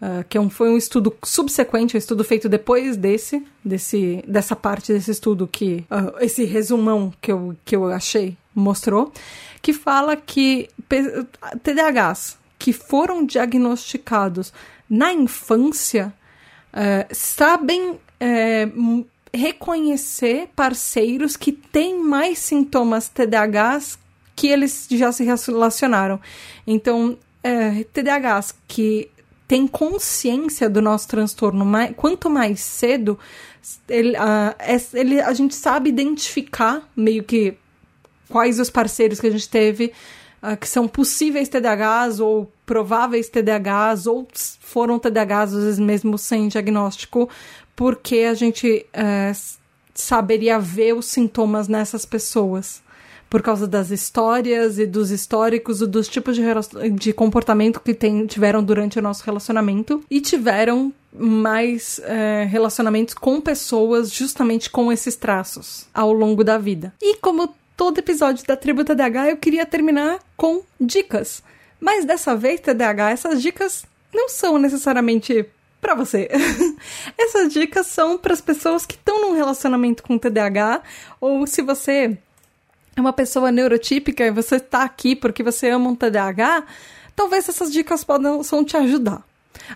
[0.00, 4.56] uh, que é um, foi um estudo subsequente, um estudo feito depois desse, desse dessa
[4.56, 9.12] parte desse estudo que uh, esse resumão que eu, que eu achei mostrou,
[9.60, 10.68] que fala que
[11.62, 14.52] TDAHs que foram diagnosticados
[14.88, 16.12] na infância
[16.72, 17.98] uh, sabem
[19.34, 23.98] reconhecer parceiros que têm mais sintomas TDAHs
[24.42, 26.20] que eles já se relacionaram.
[26.66, 29.08] Então, é, TDAHs que
[29.46, 33.16] tem consciência do nosso transtorno, mais, quanto mais cedo,
[33.88, 37.54] ele, uh, ele, a gente sabe identificar meio que
[38.28, 39.92] quais os parceiros que a gente teve
[40.42, 44.26] uh, que são possíveis TDAHs ou prováveis TDAHs ou
[44.58, 47.28] foram TDAHs, às vezes mesmo sem diagnóstico,
[47.76, 49.62] porque a gente uh,
[49.94, 52.82] saberia ver os sintomas nessas pessoas
[53.32, 56.42] por causa das histórias e dos históricos e dos tipos de,
[56.90, 63.40] de comportamento que tem, tiveram durante o nosso relacionamento e tiveram mais é, relacionamentos com
[63.40, 66.92] pessoas justamente com esses traços ao longo da vida.
[67.00, 71.42] E como todo episódio da Tribo TDAH eu queria terminar com dicas.
[71.80, 75.46] Mas dessa vez, TDAH, essas dicas não são necessariamente
[75.80, 76.28] para você.
[77.16, 80.82] essas dicas são para as pessoas que estão num relacionamento com TDAH
[81.18, 82.18] ou se você
[82.96, 86.64] é uma pessoa neurotípica e você está aqui porque você ama um TDAH,
[87.16, 89.22] talvez essas dicas possam te ajudar.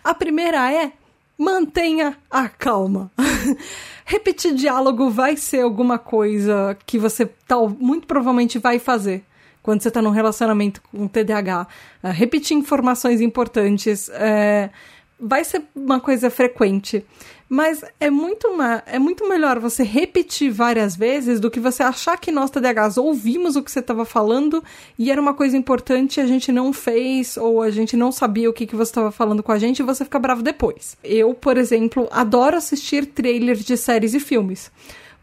[0.02, 0.92] A primeira é
[1.38, 3.10] mantenha a calma.
[4.04, 9.24] Repetir diálogo vai ser alguma coisa que você tal, muito provavelmente vai fazer
[9.62, 11.66] quando você está num relacionamento com TDAH.
[12.02, 14.70] Uh, repetir informações importantes é,
[15.18, 17.04] vai ser uma coisa frequente.
[17.48, 18.48] Mas é muito,
[18.86, 23.54] é muito melhor você repetir várias vezes do que você achar que nós, TDAHs, ouvimos
[23.54, 24.62] o que você estava falando
[24.98, 28.50] e era uma coisa importante e a gente não fez ou a gente não sabia
[28.50, 30.96] o que, que você estava falando com a gente e você fica bravo depois.
[31.04, 34.72] Eu, por exemplo, adoro assistir trailers de séries e filmes.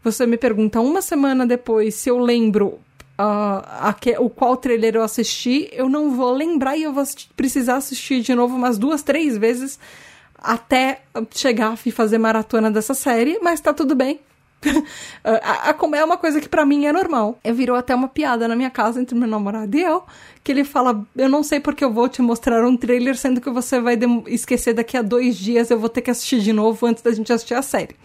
[0.02, 2.78] Você me pergunta uma semana depois se eu lembro
[3.16, 7.04] Uh, a, o qual trailer eu assisti, eu não vou lembrar e eu vou
[7.36, 9.78] precisar assistir de novo umas duas, três vezes
[10.44, 14.20] até chegar e fazer maratona dessa série, mas tá tudo bem.
[15.24, 17.38] a, a, é uma coisa que para mim é normal.
[17.44, 20.02] Eu virou até uma piada na minha casa entre meu namorado e eu,
[20.42, 23.50] que ele fala: Eu não sei porque eu vou te mostrar um trailer, sendo que
[23.50, 27.02] você vai esquecer daqui a dois dias, eu vou ter que assistir de novo antes
[27.02, 27.96] da gente assistir a série.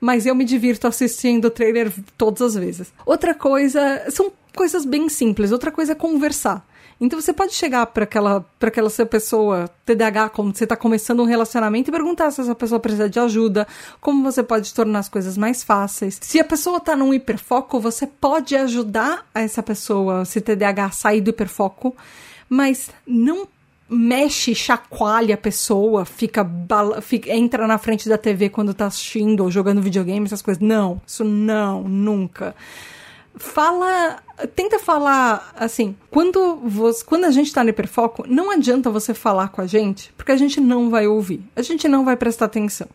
[0.00, 2.92] Mas eu me divirto assistindo o trailer todas as vezes.
[3.04, 5.52] Outra coisa, são coisas bem simples.
[5.52, 6.66] Outra coisa é conversar.
[7.00, 11.20] Então você pode chegar para aquela, para aquela sua pessoa TDAH, como você está começando
[11.20, 13.68] um relacionamento, e perguntar se essa pessoa precisa de ajuda,
[14.00, 16.18] como você pode tornar as coisas mais fáceis.
[16.20, 21.20] Se a pessoa está num hiperfoco, você pode ajudar essa pessoa, se TDAH, a sair
[21.20, 21.96] do hiperfoco,
[22.48, 23.46] mas não
[23.88, 26.44] mexe, chacoalha a pessoa, fica,
[27.00, 30.60] fica, entra na frente da TV quando tá assistindo ou jogando videogame, essas coisas.
[30.60, 32.56] Não, isso não, nunca
[33.36, 34.22] fala.
[34.54, 35.96] Tenta falar assim.
[36.10, 40.12] Quando, você, quando a gente tá no hiperfoco, não adianta você falar com a gente,
[40.16, 41.42] porque a gente não vai ouvir.
[41.56, 42.88] A gente não vai prestar atenção.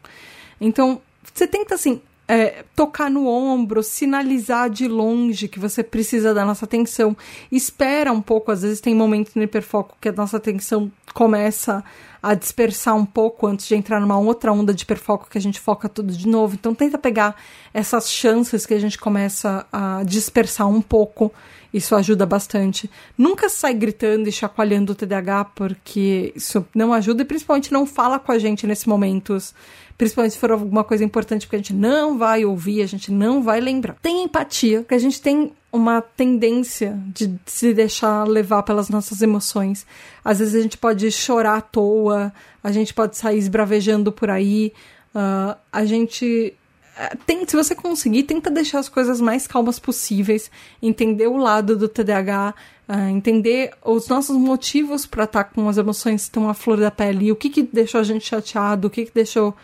[0.59, 1.01] Então,
[1.33, 2.01] você tenta assim.
[2.25, 7.17] É, tocar no ombro, sinalizar de longe que você precisa da nossa atenção.
[7.51, 11.83] Espera um pouco, às vezes tem momentos no hiperfoco que a nossa atenção começa
[12.23, 15.59] a dispersar um pouco antes de entrar numa outra onda de hiperfoco que a gente
[15.59, 16.55] foca tudo de novo.
[16.55, 17.35] Então tenta pegar
[17.73, 21.33] essas chances que a gente começa a dispersar um pouco.
[21.73, 22.89] Isso ajuda bastante.
[23.17, 28.17] Nunca sai gritando e chacoalhando o TDAH, porque isso não ajuda e principalmente não fala
[28.17, 29.53] com a gente nesses momentos
[29.97, 33.43] principalmente se for alguma coisa importante, porque a gente não vai ouvir, a gente não
[33.43, 33.95] vai lembrar.
[34.01, 39.87] Tem empatia, porque a gente tem uma tendência de se deixar levar pelas nossas emoções.
[40.23, 42.31] Às vezes a gente pode chorar à toa,
[42.63, 44.71] a gente pode sair esbravejando por aí,
[45.15, 46.53] uh, a gente
[46.95, 51.75] eh, tem, se você conseguir, tenta deixar as coisas mais calmas possíveis, entender o lado
[51.75, 52.53] do TDAH,
[52.87, 56.91] uh, entender os nossos motivos para estar com as emoções que estão à flor da
[56.91, 59.55] pele, o que, que deixou a gente chateado, o que, que deixou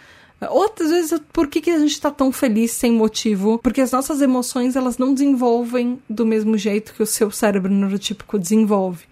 [0.47, 3.59] Outras vezes, por que, que a gente está tão feliz sem motivo?
[3.59, 8.39] Porque as nossas emoções, elas não desenvolvem do mesmo jeito que o seu cérebro neurotípico
[8.39, 9.05] desenvolve.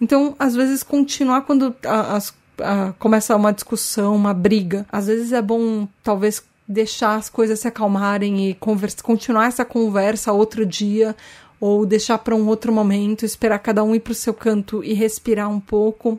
[0.00, 5.42] Então, às vezes, continuar quando as, a, começa uma discussão, uma briga, às vezes é
[5.42, 11.14] bom, talvez, deixar as coisas se acalmarem e conversa, continuar essa conversa outro dia
[11.60, 14.94] ou deixar para um outro momento, esperar cada um ir para o seu canto e
[14.94, 16.18] respirar um pouco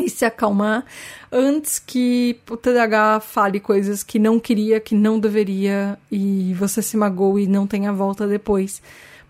[0.00, 0.84] e se acalmar
[1.30, 6.96] antes que o TDAH fale coisas que não queria, que não deveria e você se
[6.96, 8.82] magoou e não tenha volta depois.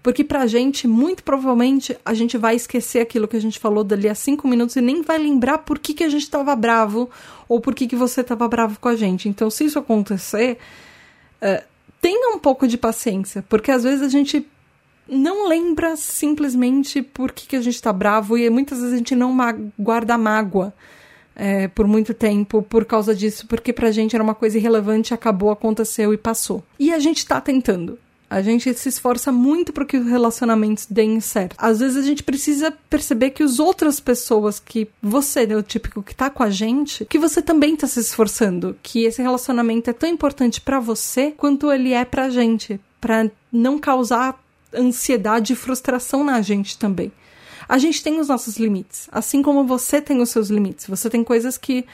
[0.02, 4.08] Porque pra gente, muito provavelmente, a gente vai esquecer aquilo que a gente falou dali
[4.08, 7.08] a cinco minutos e nem vai lembrar por que, que a gente tava bravo
[7.48, 9.28] ou por que, que você tava bravo com a gente.
[9.28, 10.58] Então, se isso acontecer,
[11.40, 11.62] uh,
[12.00, 14.44] tenha um pouco de paciência, porque às vezes a gente
[15.08, 19.14] não lembra simplesmente por que, que a gente tá bravo e muitas vezes a gente
[19.14, 19.36] não
[19.78, 20.72] guarda mágoa
[21.34, 25.50] é, por muito tempo por causa disso, porque pra gente era uma coisa irrelevante, acabou,
[25.50, 26.62] aconteceu e passou.
[26.78, 27.98] E a gente tá tentando.
[28.28, 31.54] A gente se esforça muito para que os relacionamentos deem certo.
[31.58, 36.02] Às vezes a gente precisa perceber que as outras pessoas que você, é o típico
[36.02, 39.92] que tá com a gente, que você também tá se esforçando, que esse relacionamento é
[39.92, 44.41] tão importante para você quanto ele é pra gente, para não causar
[44.74, 47.12] ansiedade e frustração na gente também.
[47.68, 50.86] A gente tem os nossos limites, assim como você tem os seus limites.
[50.86, 51.86] Você tem coisas que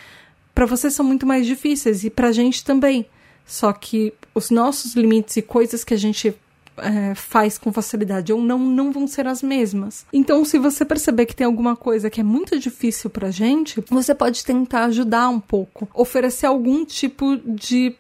[0.55, 3.07] para você são muito mais difíceis e pra gente também.
[3.47, 6.35] Só que os nossos limites e coisas que a gente
[6.79, 10.05] é, faz com facilidade ou não, não vão ser as mesmas.
[10.12, 14.14] Então, se você perceber que tem alguma coisa que é muito difícil pra gente, você
[14.14, 17.95] pode tentar ajudar um pouco, oferecer algum tipo de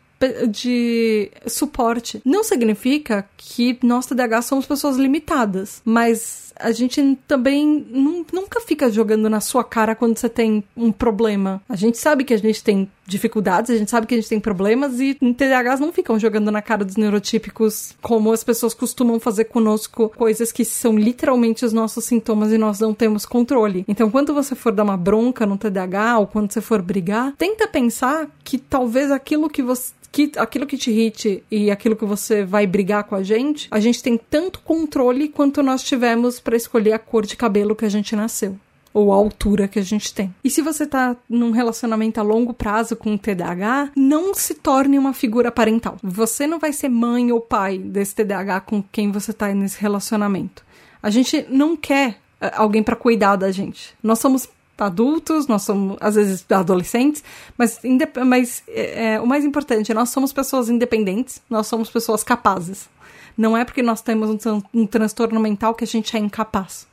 [0.50, 2.20] de suporte.
[2.24, 7.86] Não significa que nós TDAH somos pessoas limitadas, mas a gente também
[8.32, 11.62] nunca fica jogando na sua cara quando você tem um problema.
[11.68, 14.40] A gente sabe que a gente tem dificuldades, a gente sabe que a gente tem
[14.40, 19.44] problemas e TDAHs não ficam jogando na cara dos neurotípicos como as pessoas costumam fazer
[19.44, 23.84] conosco coisas que são literalmente os nossos sintomas e nós não temos controle.
[23.88, 27.66] Então, quando você for dar uma bronca no TDAH ou quando você for brigar, tenta
[27.66, 32.44] pensar que talvez aquilo que você que aquilo que te irrite e aquilo que você
[32.44, 36.92] vai brigar com a gente, a gente tem tanto controle quanto nós tivemos para escolher
[36.92, 38.56] a cor de cabelo que a gente nasceu
[38.92, 40.34] ou a altura que a gente tem.
[40.42, 44.98] E se você tá num relacionamento a longo prazo com um TDAH, não se torne
[44.98, 45.96] uma figura parental.
[46.02, 50.64] Você não vai ser mãe ou pai desse TDAH com quem você tá nesse relacionamento.
[51.02, 53.94] A gente não quer eh, alguém para cuidar da gente.
[54.02, 54.48] Nós somos
[54.78, 57.22] adultos, nós somos, às vezes, adolescentes,
[57.56, 57.80] mas,
[58.26, 62.88] mas é, é, o mais importante, nós somos pessoas independentes, nós somos pessoas capazes.
[63.36, 66.86] Não é porque nós temos um, um transtorno mental que a gente é incapaz.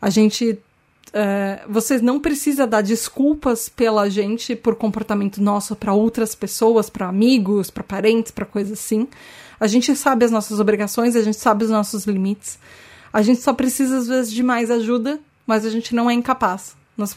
[0.00, 0.58] A gente.
[1.10, 7.08] É, vocês não precisa dar desculpas pela gente por comportamento nosso para outras pessoas, para
[7.08, 9.08] amigos, para parentes, para coisas assim.
[9.58, 12.58] A gente sabe as nossas obrigações, a gente sabe os nossos limites.
[13.10, 16.76] A gente só precisa, às vezes, de mais ajuda, mas a gente não é incapaz.
[16.98, 17.16] Nós,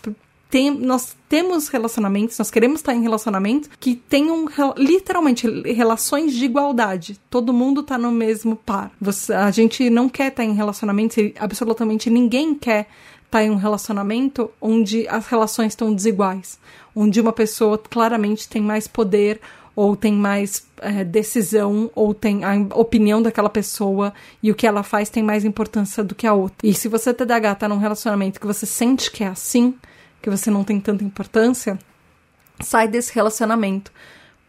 [0.49, 4.45] tem, nós temos relacionamentos, nós queremos estar em relacionamento que tenham
[4.77, 7.19] literalmente relações de igualdade.
[7.29, 8.91] Todo mundo está no mesmo par.
[9.01, 12.87] Você, a gente não quer estar em relacionamento, absolutamente ninguém quer
[13.25, 16.59] estar em um relacionamento onde as relações estão desiguais,
[16.95, 19.39] onde uma pessoa claramente tem mais poder
[19.75, 24.83] ou tem mais é, decisão, ou tem a opinião daquela pessoa e o que ela
[24.83, 26.67] faz tem mais importância do que a outra.
[26.67, 29.75] E se você TDAH tá num relacionamento que você sente que é assim,
[30.21, 31.79] que você não tem tanta importância,
[32.59, 33.91] sai desse relacionamento.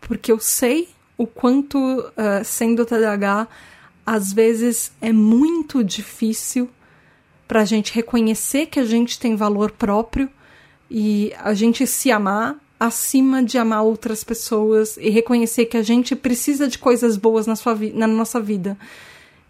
[0.01, 3.47] Porque eu sei o quanto, uh, sendo TDAH,
[4.05, 6.69] às vezes é muito difícil
[7.47, 10.29] para a gente reconhecer que a gente tem valor próprio
[10.91, 12.57] e a gente se amar
[12.87, 17.55] acima de amar outras pessoas e reconhecer que a gente precisa de coisas boas na,
[17.55, 18.77] sua na nossa vida.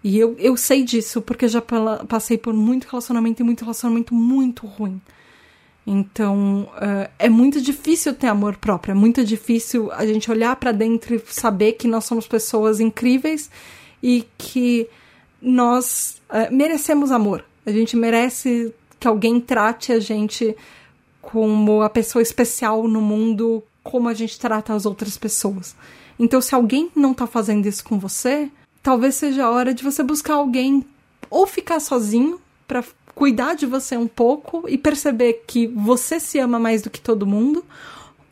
[0.05, 4.67] E eu, eu sei disso, porque já passei por muito relacionamento e muito relacionamento muito
[4.67, 5.01] ruim.
[5.87, 10.71] Então, uh, é muito difícil ter amor próprio, é muito difícil a gente olhar para
[10.71, 13.51] dentro e saber que nós somos pessoas incríveis
[14.03, 14.87] e que
[15.41, 17.45] nós uh, merecemos amor.
[17.65, 20.55] A gente merece que alguém trate a gente
[21.23, 25.75] como a pessoa especial no mundo, como a gente trata as outras pessoas.
[26.19, 28.51] Então, se alguém não tá fazendo isso com você,
[28.83, 30.85] talvez seja a hora de você buscar alguém
[31.31, 36.59] ou ficar sozinho para cuidar de você um pouco e perceber que você se ama
[36.59, 37.65] mais do que todo mundo,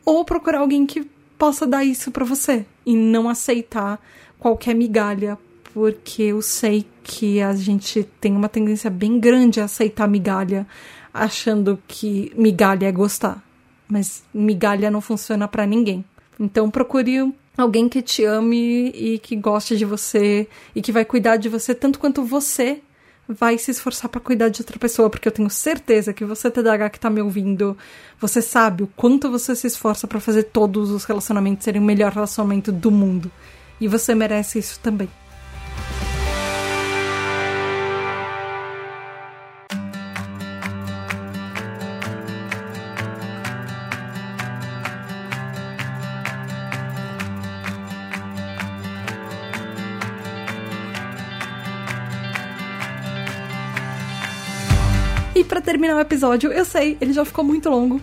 [0.05, 3.99] ou procurar alguém que possa dar isso para você e não aceitar
[4.37, 5.37] qualquer migalha,
[5.73, 10.67] porque eu sei que a gente tem uma tendência bem grande a aceitar migalha
[11.13, 13.43] achando que migalha é gostar.
[13.87, 16.05] Mas migalha não funciona para ninguém.
[16.39, 21.37] Então procure alguém que te ame e que goste de você e que vai cuidar
[21.37, 22.81] de você tanto quanto você
[23.27, 26.89] vai se esforçar para cuidar de outra pessoa, porque eu tenho certeza que você TDAH
[26.89, 27.77] que tá me ouvindo,
[28.19, 32.11] você sabe o quanto você se esforça para fazer todos os relacionamentos serem o melhor
[32.11, 33.31] relacionamento do mundo.
[33.79, 35.09] E você merece isso também.
[55.81, 56.51] Terminar o episódio.
[56.51, 57.99] Eu sei, ele já ficou muito longo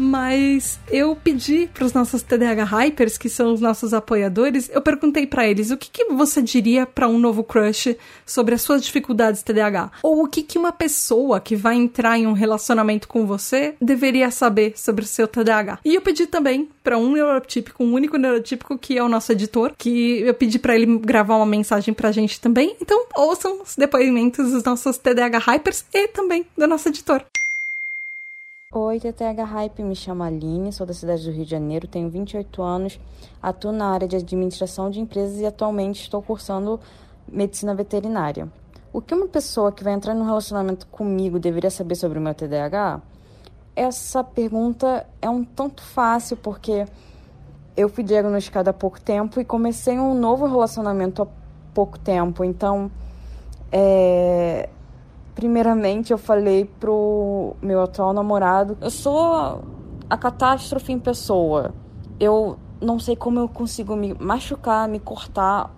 [0.00, 5.26] mas eu pedi para os nossos TDAH Hypers, que são os nossos apoiadores, eu perguntei
[5.26, 9.42] para eles o que, que você diria para um novo crush sobre as suas dificuldades
[9.42, 9.92] TDAH?
[10.02, 14.30] Ou o que, que uma pessoa que vai entrar em um relacionamento com você deveria
[14.30, 15.80] saber sobre o seu TDAH?
[15.84, 19.72] E eu pedi também para um neurotípico, um único neurotípico, que é o nosso editor,
[19.76, 22.74] que eu pedi para ele gravar uma mensagem pra gente também.
[22.80, 27.22] Então, ouçam os depoimentos dos nossos TDAH Hypers e também do nosso editor.
[28.72, 32.62] Oi, TTH Hype, me chamo Aline, sou da cidade do Rio de Janeiro, tenho 28
[32.62, 33.00] anos,
[33.42, 36.78] atuo na área de administração de empresas e atualmente estou cursando
[37.26, 38.48] medicina veterinária.
[38.92, 42.32] O que uma pessoa que vai entrar num relacionamento comigo deveria saber sobre o meu
[42.32, 43.02] TDAH?
[43.74, 46.86] Essa pergunta é um tanto fácil porque
[47.76, 51.26] eu fui diagnosticada há pouco tempo e comecei um novo relacionamento há
[51.74, 52.88] pouco tempo, então
[53.72, 54.68] é,
[55.40, 59.64] Primeiramente, eu falei pro meu atual namorado: eu sou
[60.10, 61.72] a catástrofe em pessoa.
[62.20, 65.74] Eu não sei como eu consigo me machucar, me cortar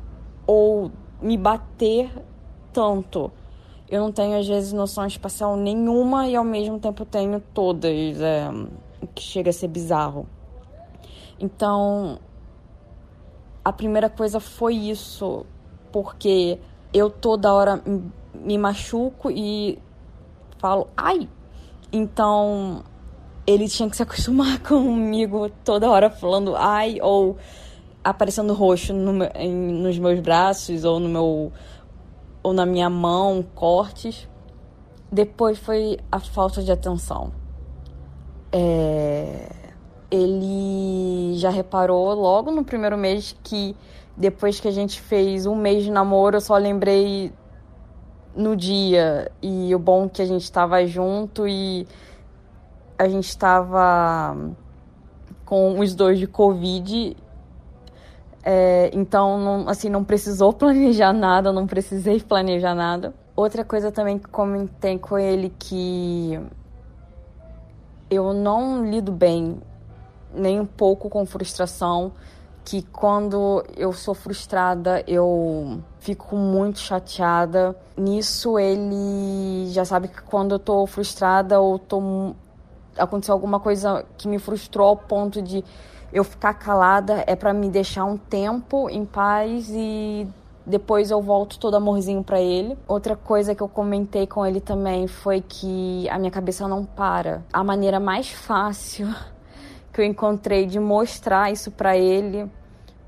[0.49, 0.91] ou
[1.21, 2.11] me bater
[2.73, 3.31] tanto.
[3.89, 8.51] Eu não tenho, às vezes, noção espacial nenhuma e ao mesmo tempo tenho todas, é,
[9.15, 10.27] que chega a ser bizarro.
[11.39, 12.19] Então,
[13.65, 15.47] a primeira coisa foi isso,
[15.93, 16.59] porque
[16.93, 17.81] eu toda hora
[18.59, 19.78] machuco e
[20.59, 21.28] falo, ai!
[21.93, 22.82] Então,
[23.47, 27.36] ele tinha que se acostumar comigo toda hora falando ai ou
[28.02, 31.52] aparecendo roxo no, em, nos meus braços ou no meu
[32.43, 34.28] ou na minha mão, cortes.
[35.10, 37.32] Depois foi a falta de atenção.
[38.51, 39.48] É...
[40.10, 43.77] Ele já reparou logo no primeiro mês que
[44.16, 47.32] depois que a gente fez um mês de namoro, eu só lembrei
[48.35, 49.31] no dia.
[49.43, 51.87] E o bom que a gente estava junto e
[52.99, 54.37] a gente estava
[55.45, 57.17] com os dois de Covid.
[58.45, 63.15] É, então, não, assim, não precisou planejar nada, não precisei planejar nada.
[63.35, 66.39] Outra coisa também que comentei com ele que
[68.11, 69.59] eu não lido bem
[70.35, 72.13] nem um pouco com frustração,
[72.65, 77.77] que quando eu sou frustrada eu fico muito chateada.
[77.97, 82.35] Nisso ele já sabe que quando eu tô frustrada ou tô
[82.97, 85.65] aconteceu alguma coisa que me frustrou ao ponto de
[86.13, 90.29] eu ficar calada é para me deixar um tempo em paz e
[90.65, 92.77] depois eu volto todo amorzinho para ele.
[92.87, 97.43] Outra coisa que eu comentei com ele também foi que a minha cabeça não para.
[97.53, 99.09] A maneira mais fácil
[99.93, 102.51] que eu encontrei de mostrar isso para ele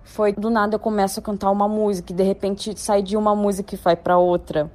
[0.05, 3.35] foi do nada eu começo a cantar uma música e de repente sai de uma
[3.35, 4.71] música e vai para outra.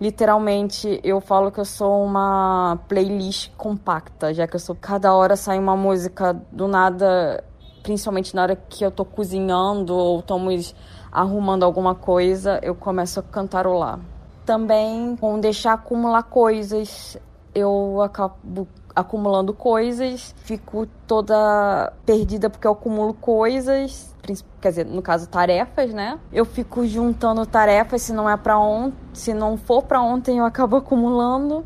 [0.00, 5.36] Literalmente, eu falo que eu sou uma playlist compacta, já que eu sou cada hora
[5.36, 7.44] sai uma música do nada,
[7.84, 10.74] principalmente na hora que eu tô cozinhando ou estamos
[11.12, 14.00] arrumando alguma coisa, eu começo a cantarolar.
[14.44, 17.16] Também com deixar acumular coisas,
[17.54, 24.14] eu acabo acumulando coisas, fico toda perdida porque eu acumulo coisas,
[24.60, 26.18] quer dizer, no caso tarefas, né?
[26.32, 30.44] Eu fico juntando tarefas, se não é para ontem, se não for para ontem, eu
[30.44, 31.64] acabo acumulando.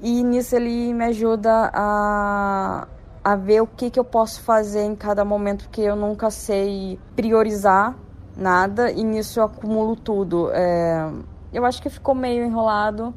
[0.00, 2.86] E nisso ele me ajuda a
[3.22, 6.98] a ver o que, que eu posso fazer em cada momento, porque eu nunca sei
[7.14, 7.94] priorizar
[8.34, 10.50] nada e nisso eu acumulo tudo.
[10.52, 11.10] É,
[11.52, 13.12] eu acho que ficou meio enrolado,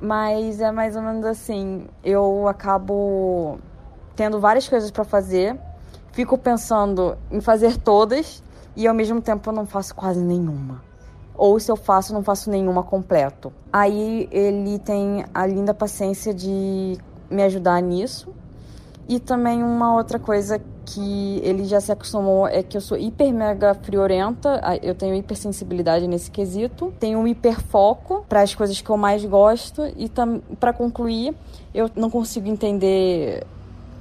[0.00, 1.86] mas é mais ou menos assim.
[2.02, 3.58] Eu acabo
[4.16, 5.58] tendo várias coisas para fazer,
[6.12, 8.42] fico pensando em fazer todas
[8.76, 10.82] e ao mesmo tempo eu não faço quase nenhuma.
[11.36, 13.52] Ou se eu faço, não faço nenhuma completo.
[13.72, 16.96] Aí ele tem a linda paciência de
[17.28, 18.32] me ajudar nisso.
[19.08, 23.32] E também uma outra coisa que ele já se acostumou é que eu sou hiper
[23.32, 28.96] mega friorenta, eu tenho hipersensibilidade nesse quesito, tenho um hiperfoco para as coisas que eu
[28.96, 30.10] mais gosto e
[30.58, 31.34] para concluir,
[31.74, 33.46] eu não consigo entender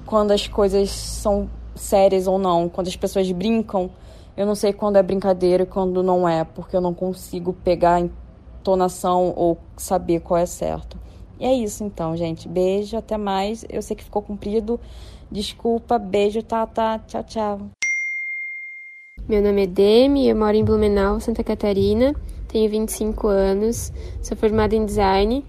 [0.06, 3.90] quando as coisas são sérias ou não, quando as pessoas brincam,
[4.36, 8.00] eu não sei quando é brincadeira e quando não é, porque eu não consigo pegar
[8.00, 10.98] entonação ou saber qual é certo.
[11.44, 12.48] E é isso então, gente.
[12.48, 13.66] Beijo, até mais.
[13.70, 14.80] Eu sei que ficou comprido.
[15.30, 17.04] Desculpa, beijo, Tata.
[17.06, 17.62] Tchau, tchau.
[19.28, 22.16] Meu nome é Demi, eu moro em Blumenau, Santa Catarina.
[22.48, 23.92] Tenho 25 anos,
[24.22, 25.44] sou formada em design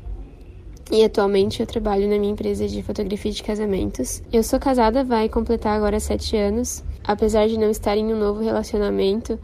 [0.90, 4.20] e atualmente eu trabalho na minha empresa de fotografia de casamentos.
[4.32, 6.82] Eu sou casada, vai completar agora 7 anos.
[7.04, 9.38] Apesar de não estar em um novo relacionamento,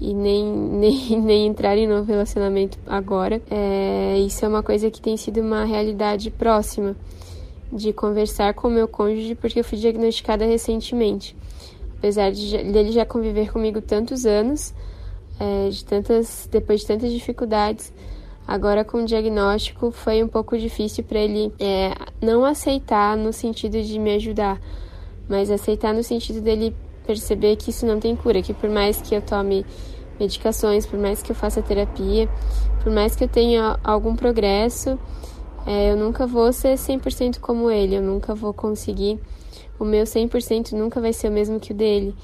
[0.00, 3.40] e nem, nem, nem entrar em novo relacionamento agora.
[3.50, 6.96] É, isso é uma coisa que tem sido uma realidade próxima
[7.72, 11.36] de conversar com o meu cônjuge, porque eu fui diagnosticada recentemente.
[11.98, 14.74] Apesar de dele já conviver comigo tantos anos,
[15.38, 17.92] é, de tantas, depois de tantas dificuldades,
[18.46, 23.80] agora com o diagnóstico foi um pouco difícil para ele é, não aceitar no sentido
[23.82, 24.60] de me ajudar,
[25.28, 26.74] mas aceitar no sentido dele
[27.06, 29.64] perceber que isso não tem cura, que por mais que eu tome
[30.20, 32.28] medicações, por mais que eu faça terapia,
[32.82, 34.98] por mais que eu tenha algum progresso,
[35.66, 39.18] é, eu nunca vou ser 100% como ele, eu nunca vou conseguir.
[39.78, 42.14] O meu 100% nunca vai ser o mesmo que o dele.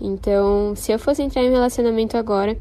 [0.00, 2.56] Então, se eu fosse entrar em um relacionamento agora,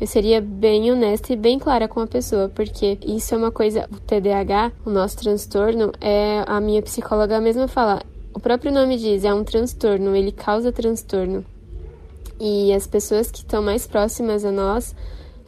[0.00, 3.86] eu seria bem honesta e bem clara com a pessoa, porque isso é uma coisa.
[3.92, 8.02] O TDAH, o nosso transtorno, é a minha psicóloga mesma fala.
[8.32, 11.44] O próprio nome diz, é um transtorno, ele causa transtorno.
[12.40, 14.96] E as pessoas que estão mais próximas a nós,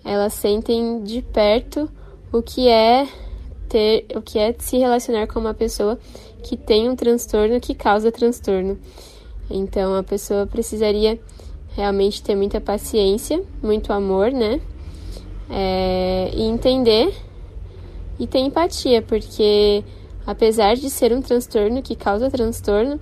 [0.05, 1.91] elas sentem de perto
[2.31, 3.09] o que é
[3.67, 5.99] ter, o que é se relacionar com uma pessoa
[6.43, 8.79] que tem um transtorno que causa transtorno.
[9.51, 11.19] Então a pessoa precisaria
[11.75, 14.61] realmente ter muita paciência, muito amor, né?
[15.49, 17.15] É, e entender
[18.19, 19.83] e ter empatia, porque
[20.27, 23.01] apesar de ser um transtorno que causa transtorno,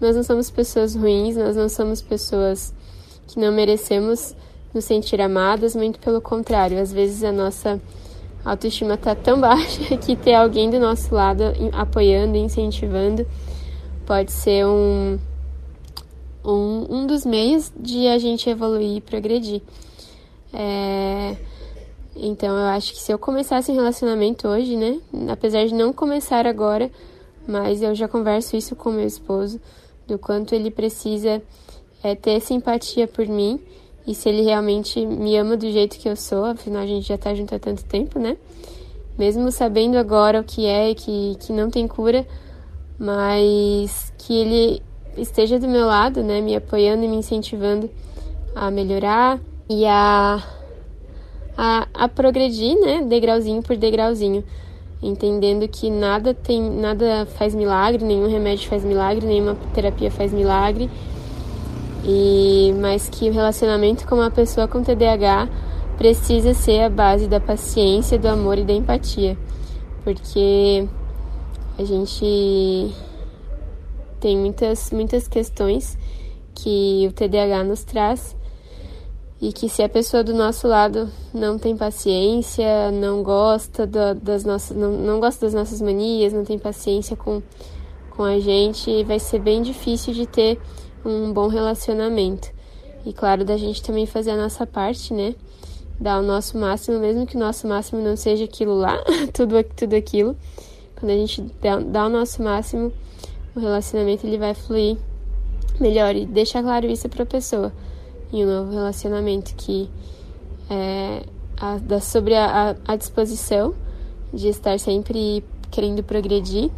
[0.00, 2.74] nós não somos pessoas ruins, nós não somos pessoas
[3.30, 4.34] que não merecemos
[4.72, 7.80] nos sentir amadas, muito pelo contrário, às vezes a nossa
[8.44, 13.26] autoestima está tão baixa que ter alguém do nosso lado apoiando, incentivando,
[14.06, 15.18] pode ser um,
[16.44, 19.62] um, um dos meios de a gente evoluir e progredir.
[20.52, 21.36] É,
[22.16, 24.98] então eu acho que se eu começasse um relacionamento hoje, né?
[25.30, 26.90] Apesar de não começar agora,
[27.46, 29.60] mas eu já converso isso com meu esposo,
[30.06, 31.40] do quanto ele precisa
[32.02, 33.60] é, ter simpatia por mim
[34.06, 37.18] e se ele realmente me ama do jeito que eu sou, afinal a gente já
[37.18, 38.36] tá junto há tanto tempo, né?
[39.18, 42.26] Mesmo sabendo agora o que é e que, que não tem cura,
[42.98, 44.82] mas que ele
[45.16, 46.40] esteja do meu lado, né?
[46.40, 47.90] Me apoiando e me incentivando
[48.54, 50.42] a melhorar e a,
[51.56, 53.02] a, a progredir, né?
[53.02, 54.42] Degrauzinho por degrauzinho.
[55.02, 60.90] Entendendo que nada tem, nada faz milagre, nenhum remédio faz milagre, nenhuma terapia faz milagre
[62.10, 65.48] e mas que o relacionamento com uma pessoa com TDAH
[65.96, 69.38] precisa ser a base da paciência, do amor e da empatia,
[70.02, 70.88] porque
[71.78, 72.92] a gente
[74.18, 75.96] tem muitas muitas questões
[76.54, 78.36] que o TDAH nos traz.
[79.42, 84.44] E que se a pessoa do nosso lado não tem paciência, não gosta da, das
[84.44, 87.40] nossas não, não gosta das nossas manias, não tem paciência com
[88.10, 90.60] com a gente, vai ser bem difícil de ter
[91.04, 92.50] um bom relacionamento.
[93.04, 95.34] E claro, da gente também fazer a nossa parte, né?
[95.98, 98.98] Dar o nosso máximo, mesmo que o nosso máximo não seja aquilo lá,
[99.32, 100.36] tudo, tudo aquilo.
[100.96, 102.92] Quando a gente dá, dá o nosso máximo,
[103.54, 104.98] o relacionamento ele vai fluir
[105.80, 107.72] melhor e deixar claro isso para a pessoa
[108.32, 109.88] em um novo relacionamento que
[110.68, 111.24] é
[111.56, 113.74] a, da, sobre a, a, a disposição
[114.32, 116.70] de estar sempre querendo progredir,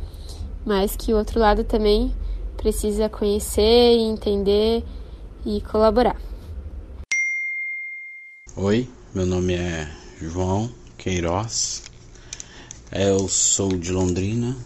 [0.64, 2.12] mas que o outro lado também
[2.62, 4.84] precisa conhecer, entender
[5.44, 6.16] e colaborar.
[8.54, 9.90] Oi, meu nome é
[10.20, 11.82] João Queiroz.
[12.92, 14.56] Eu sou de Londrina,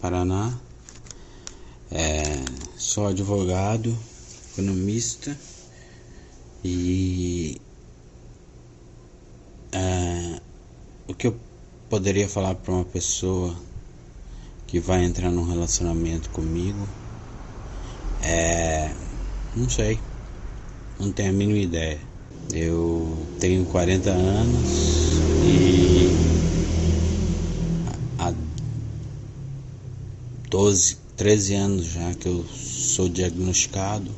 [0.00, 0.58] Paraná.
[1.90, 2.22] É,
[2.78, 3.94] sou advogado,
[4.52, 5.36] economista
[6.64, 7.60] e
[9.72, 10.40] é,
[11.06, 11.36] o que eu
[11.90, 13.54] poderia falar para uma pessoa
[14.66, 16.88] que vai entrar num relacionamento comigo
[18.22, 18.90] é.
[19.54, 19.98] Não sei.
[20.98, 21.98] Não tenho a mínima ideia.
[22.52, 24.70] Eu tenho 40 anos
[25.44, 26.08] e.
[28.18, 28.32] Há
[30.50, 34.10] 12, 13 anos já que eu sou diagnosticado.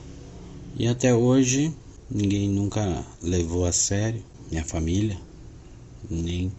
[0.77, 1.75] E até hoje
[2.11, 4.23] ninguém nunca levou a sério.
[4.51, 5.19] Minha família,
[6.09, 6.51] nem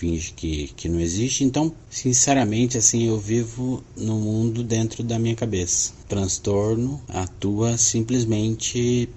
[0.00, 1.44] finge que, que não existe.
[1.44, 5.92] Então, sinceramente, assim, eu vivo no mundo dentro da minha cabeça.
[6.08, 9.10] transtorno atua simplesmente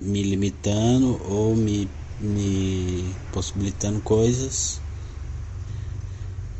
[0.00, 4.82] me limitando ou me, me possibilitando coisas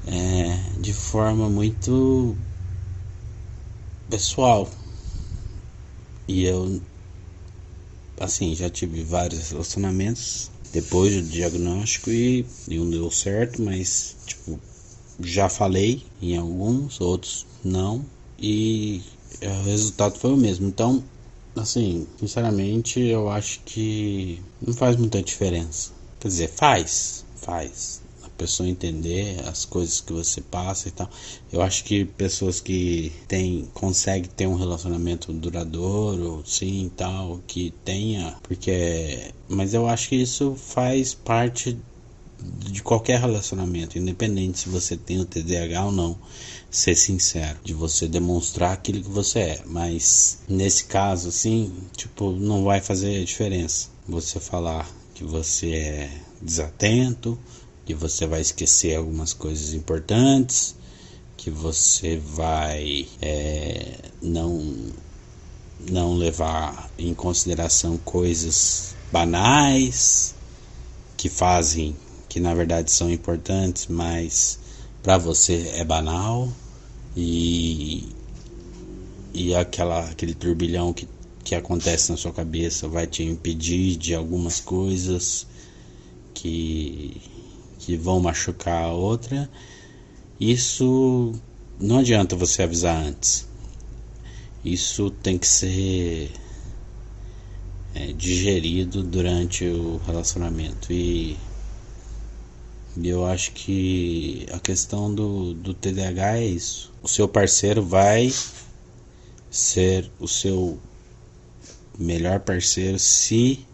[0.06, 2.36] é, de forma muito
[4.08, 4.70] pessoal.
[6.28, 6.80] E eu,
[8.20, 14.58] assim, já tive vários relacionamentos depois do diagnóstico e, não deu certo, mas tipo,
[15.20, 18.04] já falei em alguns, outros não,
[18.38, 19.02] e
[19.40, 20.66] é, o resultado foi o mesmo.
[20.66, 21.02] Então,
[21.54, 25.90] assim, sinceramente, eu acho que não faz muita diferença.
[26.18, 28.00] Quer dizer, faz, faz
[28.42, 31.08] pessoa entender as coisas que você passa e tal.
[31.52, 38.36] Eu acho que pessoas que têm, conseguem ter um relacionamento duradouro, sim, tal, que tenha,
[38.42, 41.78] porque, mas eu acho que isso faz parte
[42.68, 46.18] de qualquer relacionamento, independente se você tem o TDAH ou não,
[46.68, 49.62] ser sincero, de você demonstrar aquilo que você é.
[49.66, 56.10] Mas nesse caso, assim, tipo, não vai fazer diferença você falar que você é
[56.40, 57.38] desatento,
[57.84, 60.76] que você vai esquecer algumas coisas importantes,
[61.36, 64.92] que você vai é, não
[65.90, 70.32] não levar em consideração coisas banais
[71.16, 71.96] que fazem
[72.28, 74.58] que na verdade são importantes, mas
[75.02, 76.48] para você é banal.
[77.16, 78.08] E
[79.34, 81.08] e aquela aquele turbilhão que
[81.44, 85.46] que acontece na sua cabeça vai te impedir de algumas coisas
[86.32, 87.20] que
[87.84, 89.50] que vão machucar a outra,
[90.38, 91.32] isso
[91.80, 93.46] não adianta você avisar antes.
[94.64, 96.30] isso tem que ser
[97.94, 101.36] é, digerido durante o relacionamento e
[103.02, 106.92] eu acho que a questão do, do TDAH é isso.
[107.02, 108.32] O seu parceiro vai
[109.50, 110.78] ser o seu
[111.98, 113.66] melhor parceiro se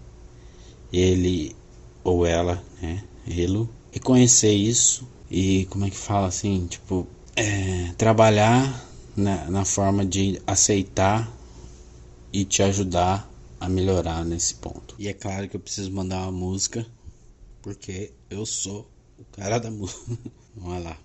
[0.93, 1.55] ele
[2.03, 7.07] ou ela, né, ele reconhecer isso e como é que fala assim, tipo,
[7.37, 8.87] é, trabalhar
[9.17, 11.31] na, na forma de aceitar
[12.33, 13.29] e te ajudar
[13.61, 14.95] a melhorar nesse ponto.
[14.99, 16.87] E é claro que eu preciso mandar uma música
[17.63, 20.17] porque eu sou o cara da música.
[20.55, 20.99] Vamos lá.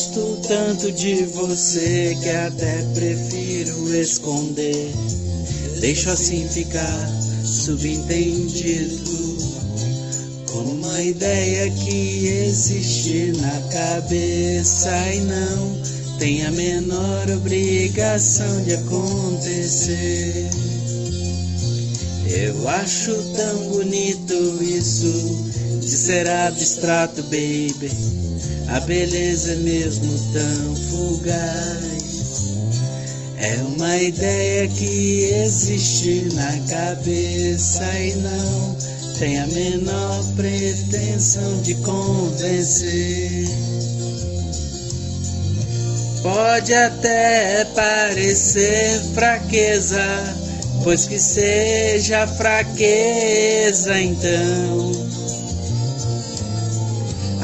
[0.00, 4.90] Gosto tanto de você que até prefiro esconder.
[5.78, 7.06] Deixo assim ficar
[7.44, 9.10] subentendido
[10.50, 15.82] como uma ideia que existe na cabeça e não
[16.18, 20.48] tem a menor obrigação de acontecer.
[22.26, 28.29] Eu acho tão bonito isso de ser abstrato, baby.
[28.68, 32.10] A beleza é mesmo tão fugaz.
[33.38, 38.76] É uma ideia que existe na cabeça e não
[39.18, 43.48] tem a menor pretensão de convencer.
[46.22, 50.04] Pode até parecer fraqueza,
[50.84, 55.09] pois que seja fraqueza então.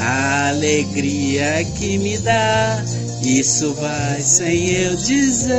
[0.09, 2.81] A alegria que me dá
[3.21, 5.51] isso vai sem eu dizer.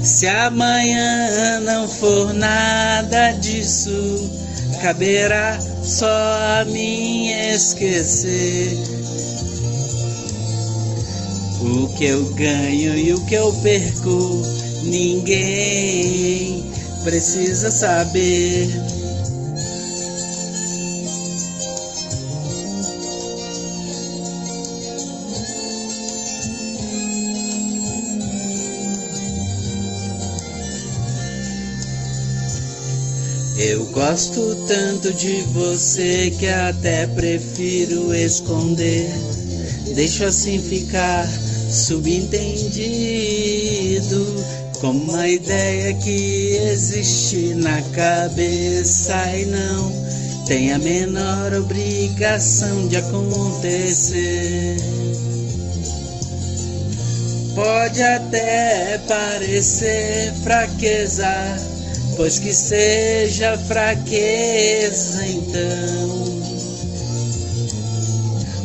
[0.00, 4.30] Se amanhã não for nada disso,
[4.80, 8.78] caberá só a mim esquecer.
[11.62, 14.40] O que eu ganho e o que eu perco,
[14.84, 16.75] ninguém
[17.06, 18.68] precisa saber.
[33.56, 39.08] Eu gosto tanto de você que até prefiro esconder.
[39.94, 41.24] Deixo assim ficar
[41.70, 49.92] subentendido como uma ideia que existe na cabeça e não
[50.46, 54.76] tem a menor obrigação de acontecer.
[57.54, 61.76] Pode até parecer fraqueza
[62.16, 66.36] pois que seja fraqueza então.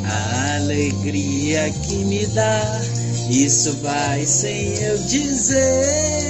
[0.06, 2.82] A alegria que me dá,
[3.30, 6.22] isso vai sem eu dizer.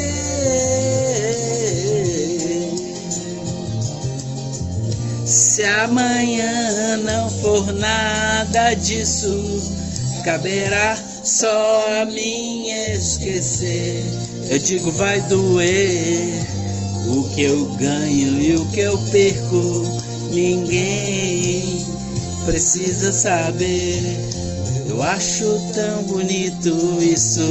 [5.25, 9.61] Se amanhã não for nada disso,
[10.23, 14.03] caberá só a mim esquecer.
[14.49, 16.45] Eu digo, vai doer
[17.07, 19.83] o que eu ganho e o que eu perco,
[20.31, 21.85] ninguém
[22.45, 24.01] precisa saber.
[24.87, 27.41] Eu acho tão bonito isso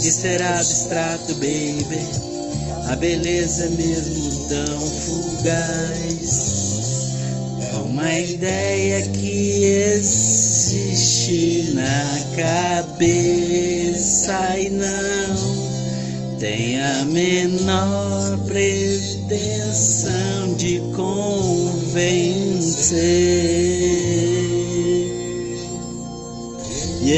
[0.00, 2.00] de ser abstrato, baby.
[2.88, 6.56] A beleza mesmo tão fugaz.
[7.72, 9.64] É uma ideia que
[9.96, 13.56] existe na cabeça
[14.58, 15.66] e não
[16.38, 19.26] tem a menor pretensão
[20.56, 22.26] de convencer.
[27.06, 27.12] Oi,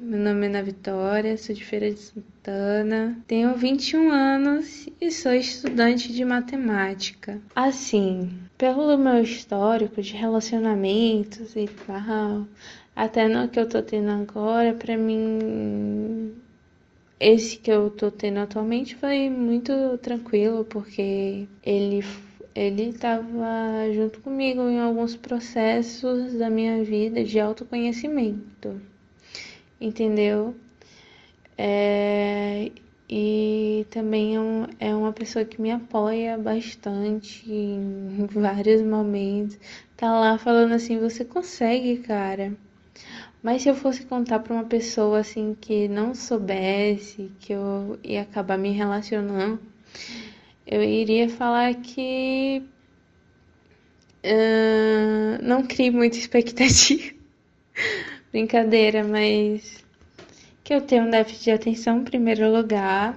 [0.00, 5.32] meu nome é Ana Vitória, sou de Feira de Santana, tenho 21 anos e sou
[5.32, 7.40] estudante de matemática.
[7.54, 12.48] Assim, pelo meu histórico de relacionamentos e tal,
[12.96, 16.34] até no que eu tô tendo agora, pra mim,
[17.20, 22.02] esse que eu tô tendo atualmente foi muito tranquilo, porque ele
[22.54, 28.80] ele estava junto comigo em alguns processos da minha vida de autoconhecimento,
[29.80, 30.54] entendeu?
[31.58, 32.70] É,
[33.08, 39.58] e também é, um, é uma pessoa que me apoia bastante em vários momentos.
[39.96, 42.52] Tá lá falando assim: você consegue, cara.
[43.44, 48.22] Mas se eu fosse contar para uma pessoa assim que não soubesse que eu ia
[48.22, 49.60] acabar me relacionando,
[50.66, 52.62] eu iria falar que
[54.24, 57.12] uh, não crie muita expectativa.
[58.32, 59.84] Brincadeira, mas
[60.64, 63.14] que eu tenho um déficit de atenção em primeiro lugar.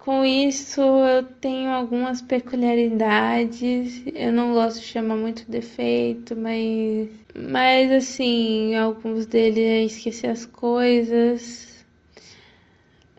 [0.00, 4.02] Com isso, eu tenho algumas peculiaridades.
[4.14, 10.44] Eu não gosto de chamar muito defeito, mas, mas assim, alguns deles é esquecer as
[10.44, 11.84] coisas,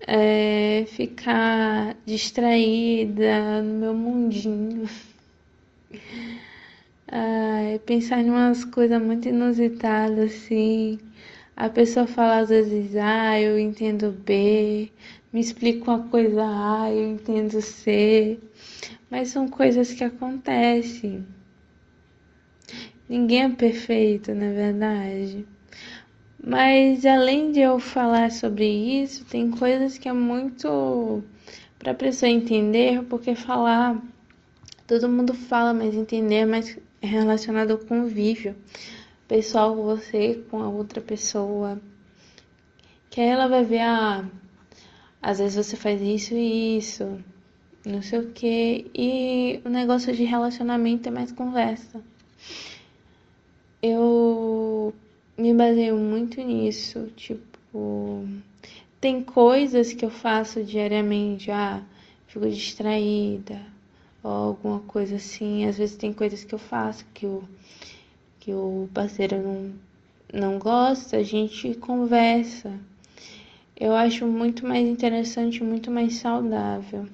[0.07, 4.87] é ficar distraída no meu mundinho.
[7.07, 10.97] É pensar em umas coisas muito inusitadas, assim.
[11.55, 14.89] A pessoa fala às vezes A, eu entendo B,
[15.31, 18.39] me explica uma coisa A, eu entendo C,
[19.09, 21.25] mas são coisas que acontecem.
[23.07, 25.45] Ninguém é perfeito, na verdade.
[26.43, 31.23] Mas além de eu falar sobre isso, tem coisas que é muito
[31.77, 34.01] para a pessoa entender, porque falar
[34.87, 38.55] todo mundo fala, mas entender é mais relacionado ao convívio
[39.31, 41.79] pessoal você, com a outra pessoa.
[43.09, 44.25] Que aí ela vai ver, ah,
[45.21, 47.19] às vezes você faz isso e isso,
[47.85, 48.89] não sei o que.
[48.95, 52.01] E o negócio de relacionamento é mais conversa.
[53.81, 54.93] Eu
[55.37, 58.25] me baseio muito nisso, tipo,
[58.99, 61.83] tem coisas que eu faço diariamente, ah,
[62.27, 63.61] fico distraída,
[64.23, 65.65] ou alguma coisa assim.
[65.65, 67.43] Às vezes tem coisas que eu faço que eu
[68.39, 69.73] que o parceiro não,
[70.33, 72.73] não gosta, a gente conversa.
[73.81, 77.07] Eu acho muito mais interessante, muito mais saudável.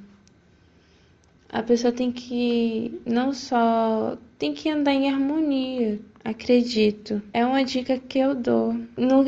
[1.48, 7.22] A pessoa tem que não só tem que andar em harmonia, acredito.
[7.34, 8.76] É uma dica que eu dou.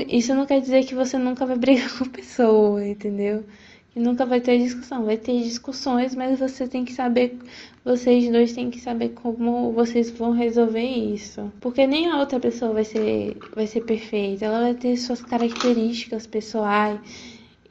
[0.10, 3.45] isso não quer dizer que você nunca vai brigar com a pessoa, entendeu?
[3.99, 5.03] Nunca vai ter discussão.
[5.03, 7.38] Vai ter discussões, mas você tem que saber,
[7.84, 11.51] vocês dois têm que saber como vocês vão resolver isso.
[11.59, 14.45] Porque nem a outra pessoa vai ser, vai ser perfeita.
[14.45, 16.99] Ela vai ter suas características pessoais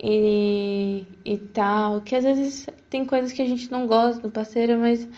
[0.03, 2.03] e, e tal.
[2.03, 5.09] Que às vezes tem coisas que a gente não gosta do parceiro, mas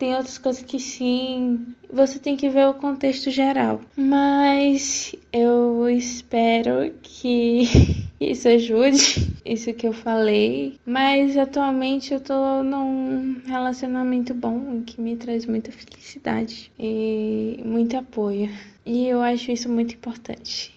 [0.00, 1.74] tem outras coisas que sim.
[1.92, 3.82] Você tem que ver o contexto geral.
[3.94, 7.68] Mas eu espero que
[8.18, 10.80] isso ajude, isso que eu falei.
[10.86, 18.48] Mas atualmente eu tô num relacionamento bom que me traz muita felicidade e muito apoio.
[18.86, 20.74] E eu acho isso muito importante.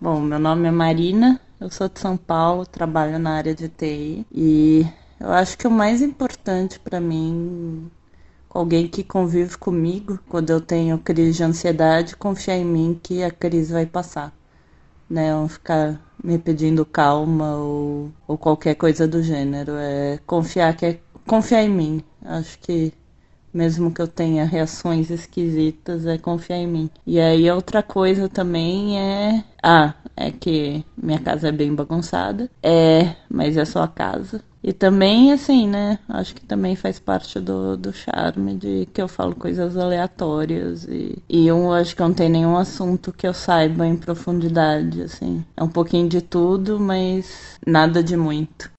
[0.00, 4.24] Bom, meu nome é Marina, eu sou de São Paulo, trabalho na área de TI
[4.30, 4.86] e
[5.20, 7.90] eu acho que o mais importante para mim
[8.50, 13.30] alguém que convive comigo quando eu tenho crise de ansiedade, confiar em mim que a
[13.30, 14.32] crise vai passar
[15.08, 15.30] né?
[15.32, 19.72] Não ficar me pedindo calma ou, ou qualquer coisa do gênero.
[19.76, 22.02] É confiar que é confiar em mim.
[22.24, 22.92] Acho que
[23.52, 26.90] mesmo que eu tenha reações esquisitas, é confiar em mim.
[27.06, 32.50] E aí outra coisa também é, ah, é que minha casa é bem bagunçada.
[32.62, 34.42] É, mas é só a casa.
[34.66, 35.98] E também, assim, né?
[36.08, 40.84] Acho que também faz parte do, do charme de que eu falo coisas aleatórias.
[40.84, 45.44] E, e eu acho que não tem nenhum assunto que eu saiba em profundidade, assim.
[45.54, 48.72] É um pouquinho de tudo, mas nada de muito.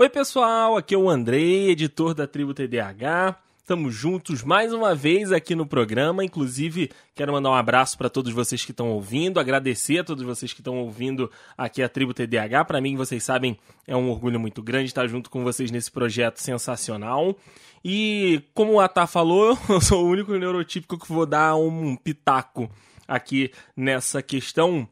[0.00, 3.36] Oi, pessoal, aqui é o Andrei, editor da Tribo TDAH.
[3.66, 6.24] Estamos juntos mais uma vez aqui no programa.
[6.24, 10.52] Inclusive, quero mandar um abraço para todos vocês que estão ouvindo, agradecer a todos vocês
[10.52, 11.28] que estão ouvindo
[11.58, 12.64] aqui a Tribo TDAH.
[12.64, 16.38] Para mim, vocês sabem, é um orgulho muito grande estar junto com vocês nesse projeto
[16.38, 17.36] sensacional.
[17.84, 22.70] E como a Tá falou, eu sou o único neurotípico que vou dar um pitaco
[23.08, 24.88] aqui nessa questão.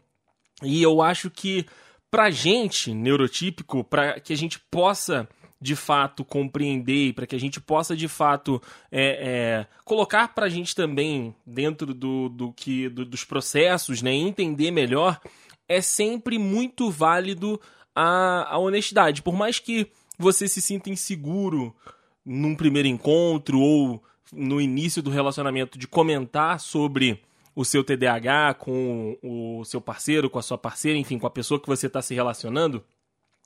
[0.65, 1.65] E eu acho que
[2.11, 5.29] pra gente, neurotípico, para que a gente possa
[5.65, 8.61] de fato compreender, para que a gente possa de fato
[8.93, 14.12] é, é, colocar para a gente também dentro do, do que do, dos processos, né,
[14.12, 15.19] entender melhor,
[15.66, 17.59] é sempre muito válido
[17.95, 19.23] a, a honestidade.
[19.23, 21.74] Por mais que você se sinta inseguro
[22.23, 27.23] num primeiro encontro ou no início do relacionamento de comentar sobre
[27.57, 31.59] o seu TDAH com o seu parceiro, com a sua parceira, enfim, com a pessoa
[31.59, 32.85] que você está se relacionando,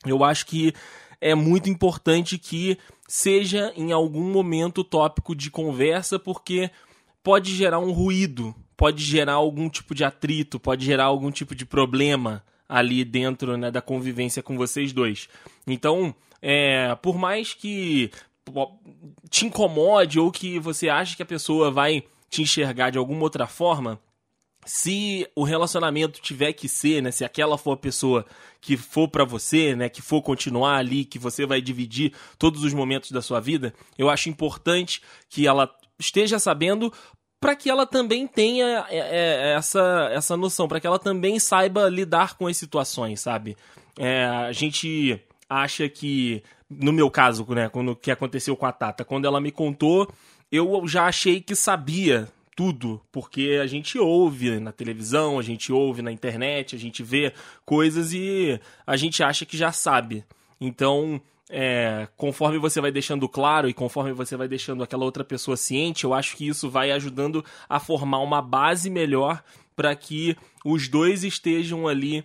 [0.04, 0.72] Eu acho que
[1.20, 6.70] é muito importante que seja em algum momento tópico de conversa, porque
[7.22, 11.66] pode gerar um ruído, pode gerar algum tipo de atrito, pode gerar algum tipo de
[11.66, 15.28] problema ali dentro né, da convivência com vocês dois.
[15.66, 18.10] Então, é, por mais que
[19.28, 23.46] te incomode ou que você ache que a pessoa vai te enxergar de alguma outra
[23.46, 23.98] forma,
[24.64, 28.26] se o relacionamento tiver que ser, né, se aquela for a pessoa
[28.60, 32.74] que for para você, né, que for continuar ali, que você vai dividir todos os
[32.74, 36.92] momentos da sua vida, eu acho importante que ela esteja sabendo
[37.40, 41.88] para que ela também tenha é, é, essa, essa noção, para que ela também saiba
[41.88, 43.56] lidar com as situações, sabe?
[43.96, 49.04] É, a gente acha que, no meu caso, né, quando que aconteceu com a Tata,
[49.04, 50.12] quando ela me contou,
[50.50, 52.28] eu já achei que sabia
[52.58, 57.32] tudo, porque a gente ouve na televisão, a gente ouve na internet, a gente vê
[57.64, 60.24] coisas e a gente acha que já sabe.
[60.60, 65.56] Então, é, conforme você vai deixando claro e conforme você vai deixando aquela outra pessoa
[65.56, 69.40] ciente, eu acho que isso vai ajudando a formar uma base melhor
[69.76, 72.24] para que os dois estejam ali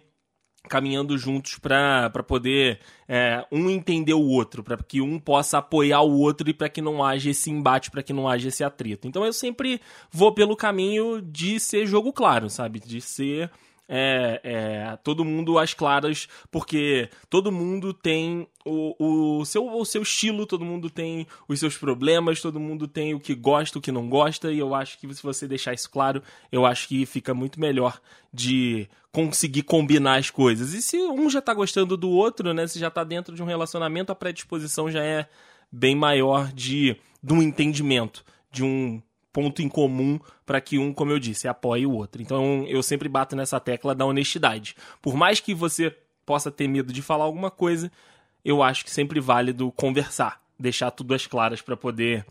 [0.68, 6.18] caminhando juntos para poder é, um entender o outro, para que um possa apoiar o
[6.20, 9.08] outro e para que não haja esse embate, para que não haja esse atrito.
[9.08, 9.82] Então eu sempre
[10.12, 12.80] vou pelo caminho de ser jogo claro, sabe?
[12.80, 13.52] De ser
[13.96, 18.96] é, é, todo mundo às claras, porque todo mundo tem o,
[19.40, 23.20] o, seu, o seu estilo, todo mundo tem os seus problemas, todo mundo tem o
[23.20, 26.24] que gosta, o que não gosta, e eu acho que se você deixar isso claro,
[26.52, 28.02] eu acho que fica muito melhor
[28.34, 30.74] de conseguir combinar as coisas.
[30.74, 32.66] E se um já tá gostando do outro, né?
[32.66, 35.30] Se já tá dentro de um relacionamento, a predisposição já é
[35.72, 39.00] bem maior de, de um entendimento, de um
[39.34, 42.22] ponto em comum para que um, como eu disse, apoie o outro.
[42.22, 44.76] Então eu sempre bato nessa tecla da honestidade.
[45.02, 45.94] Por mais que você
[46.26, 47.92] possa ter medo de falar alguma coisa,
[48.46, 52.24] eu acho que sempre válido conversar, deixar tudo às claras para poder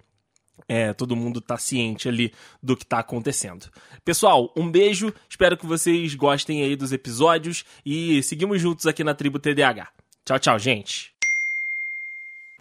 [0.68, 3.68] é, todo mundo tá ciente ali do que está acontecendo.
[4.04, 9.14] Pessoal, um beijo, espero que vocês gostem aí dos episódios e seguimos juntos aqui na
[9.14, 9.88] Tribo TDAH.
[10.24, 11.21] Tchau, tchau, gente!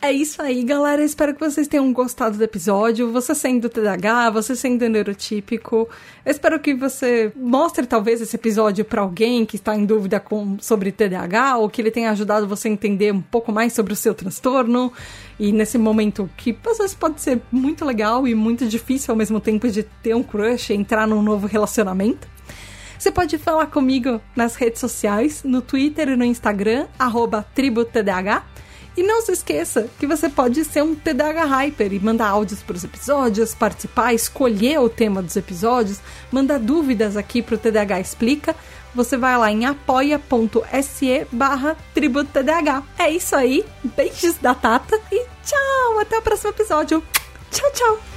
[0.03, 1.03] É isso aí, galera.
[1.03, 3.11] Espero que vocês tenham gostado do episódio.
[3.11, 5.88] Você sendo TDAH, você sendo neurotípico.
[6.26, 10.57] Eu espero que você mostre talvez esse episódio para alguém que está em dúvida com,
[10.60, 13.95] sobre TDAH ou que ele tenha ajudado você a entender um pouco mais sobre o
[13.95, 14.91] seu transtorno.
[15.40, 19.40] E nesse momento que às vezes pode ser muito legal e muito difícil ao mesmo
[19.40, 22.28] tempo de ter um crush, entrar num novo relacionamento.
[22.98, 27.45] Você pode falar comigo nas redes sociais, no Twitter e no Instagram, arroba.
[28.96, 32.76] E não se esqueça que você pode ser um TDAH Hyper e mandar áudios para
[32.76, 36.00] os episódios, participar, escolher o tema dos episódios,
[36.32, 38.56] mandar dúvidas aqui para o TDAH Explica.
[38.94, 42.84] Você vai lá em apoia.se barra TDAH.
[43.00, 43.66] É isso aí,
[43.96, 46.00] beijos da Tata e tchau!
[46.00, 47.02] Até o próximo episódio.
[47.50, 48.11] Tchau, tchau!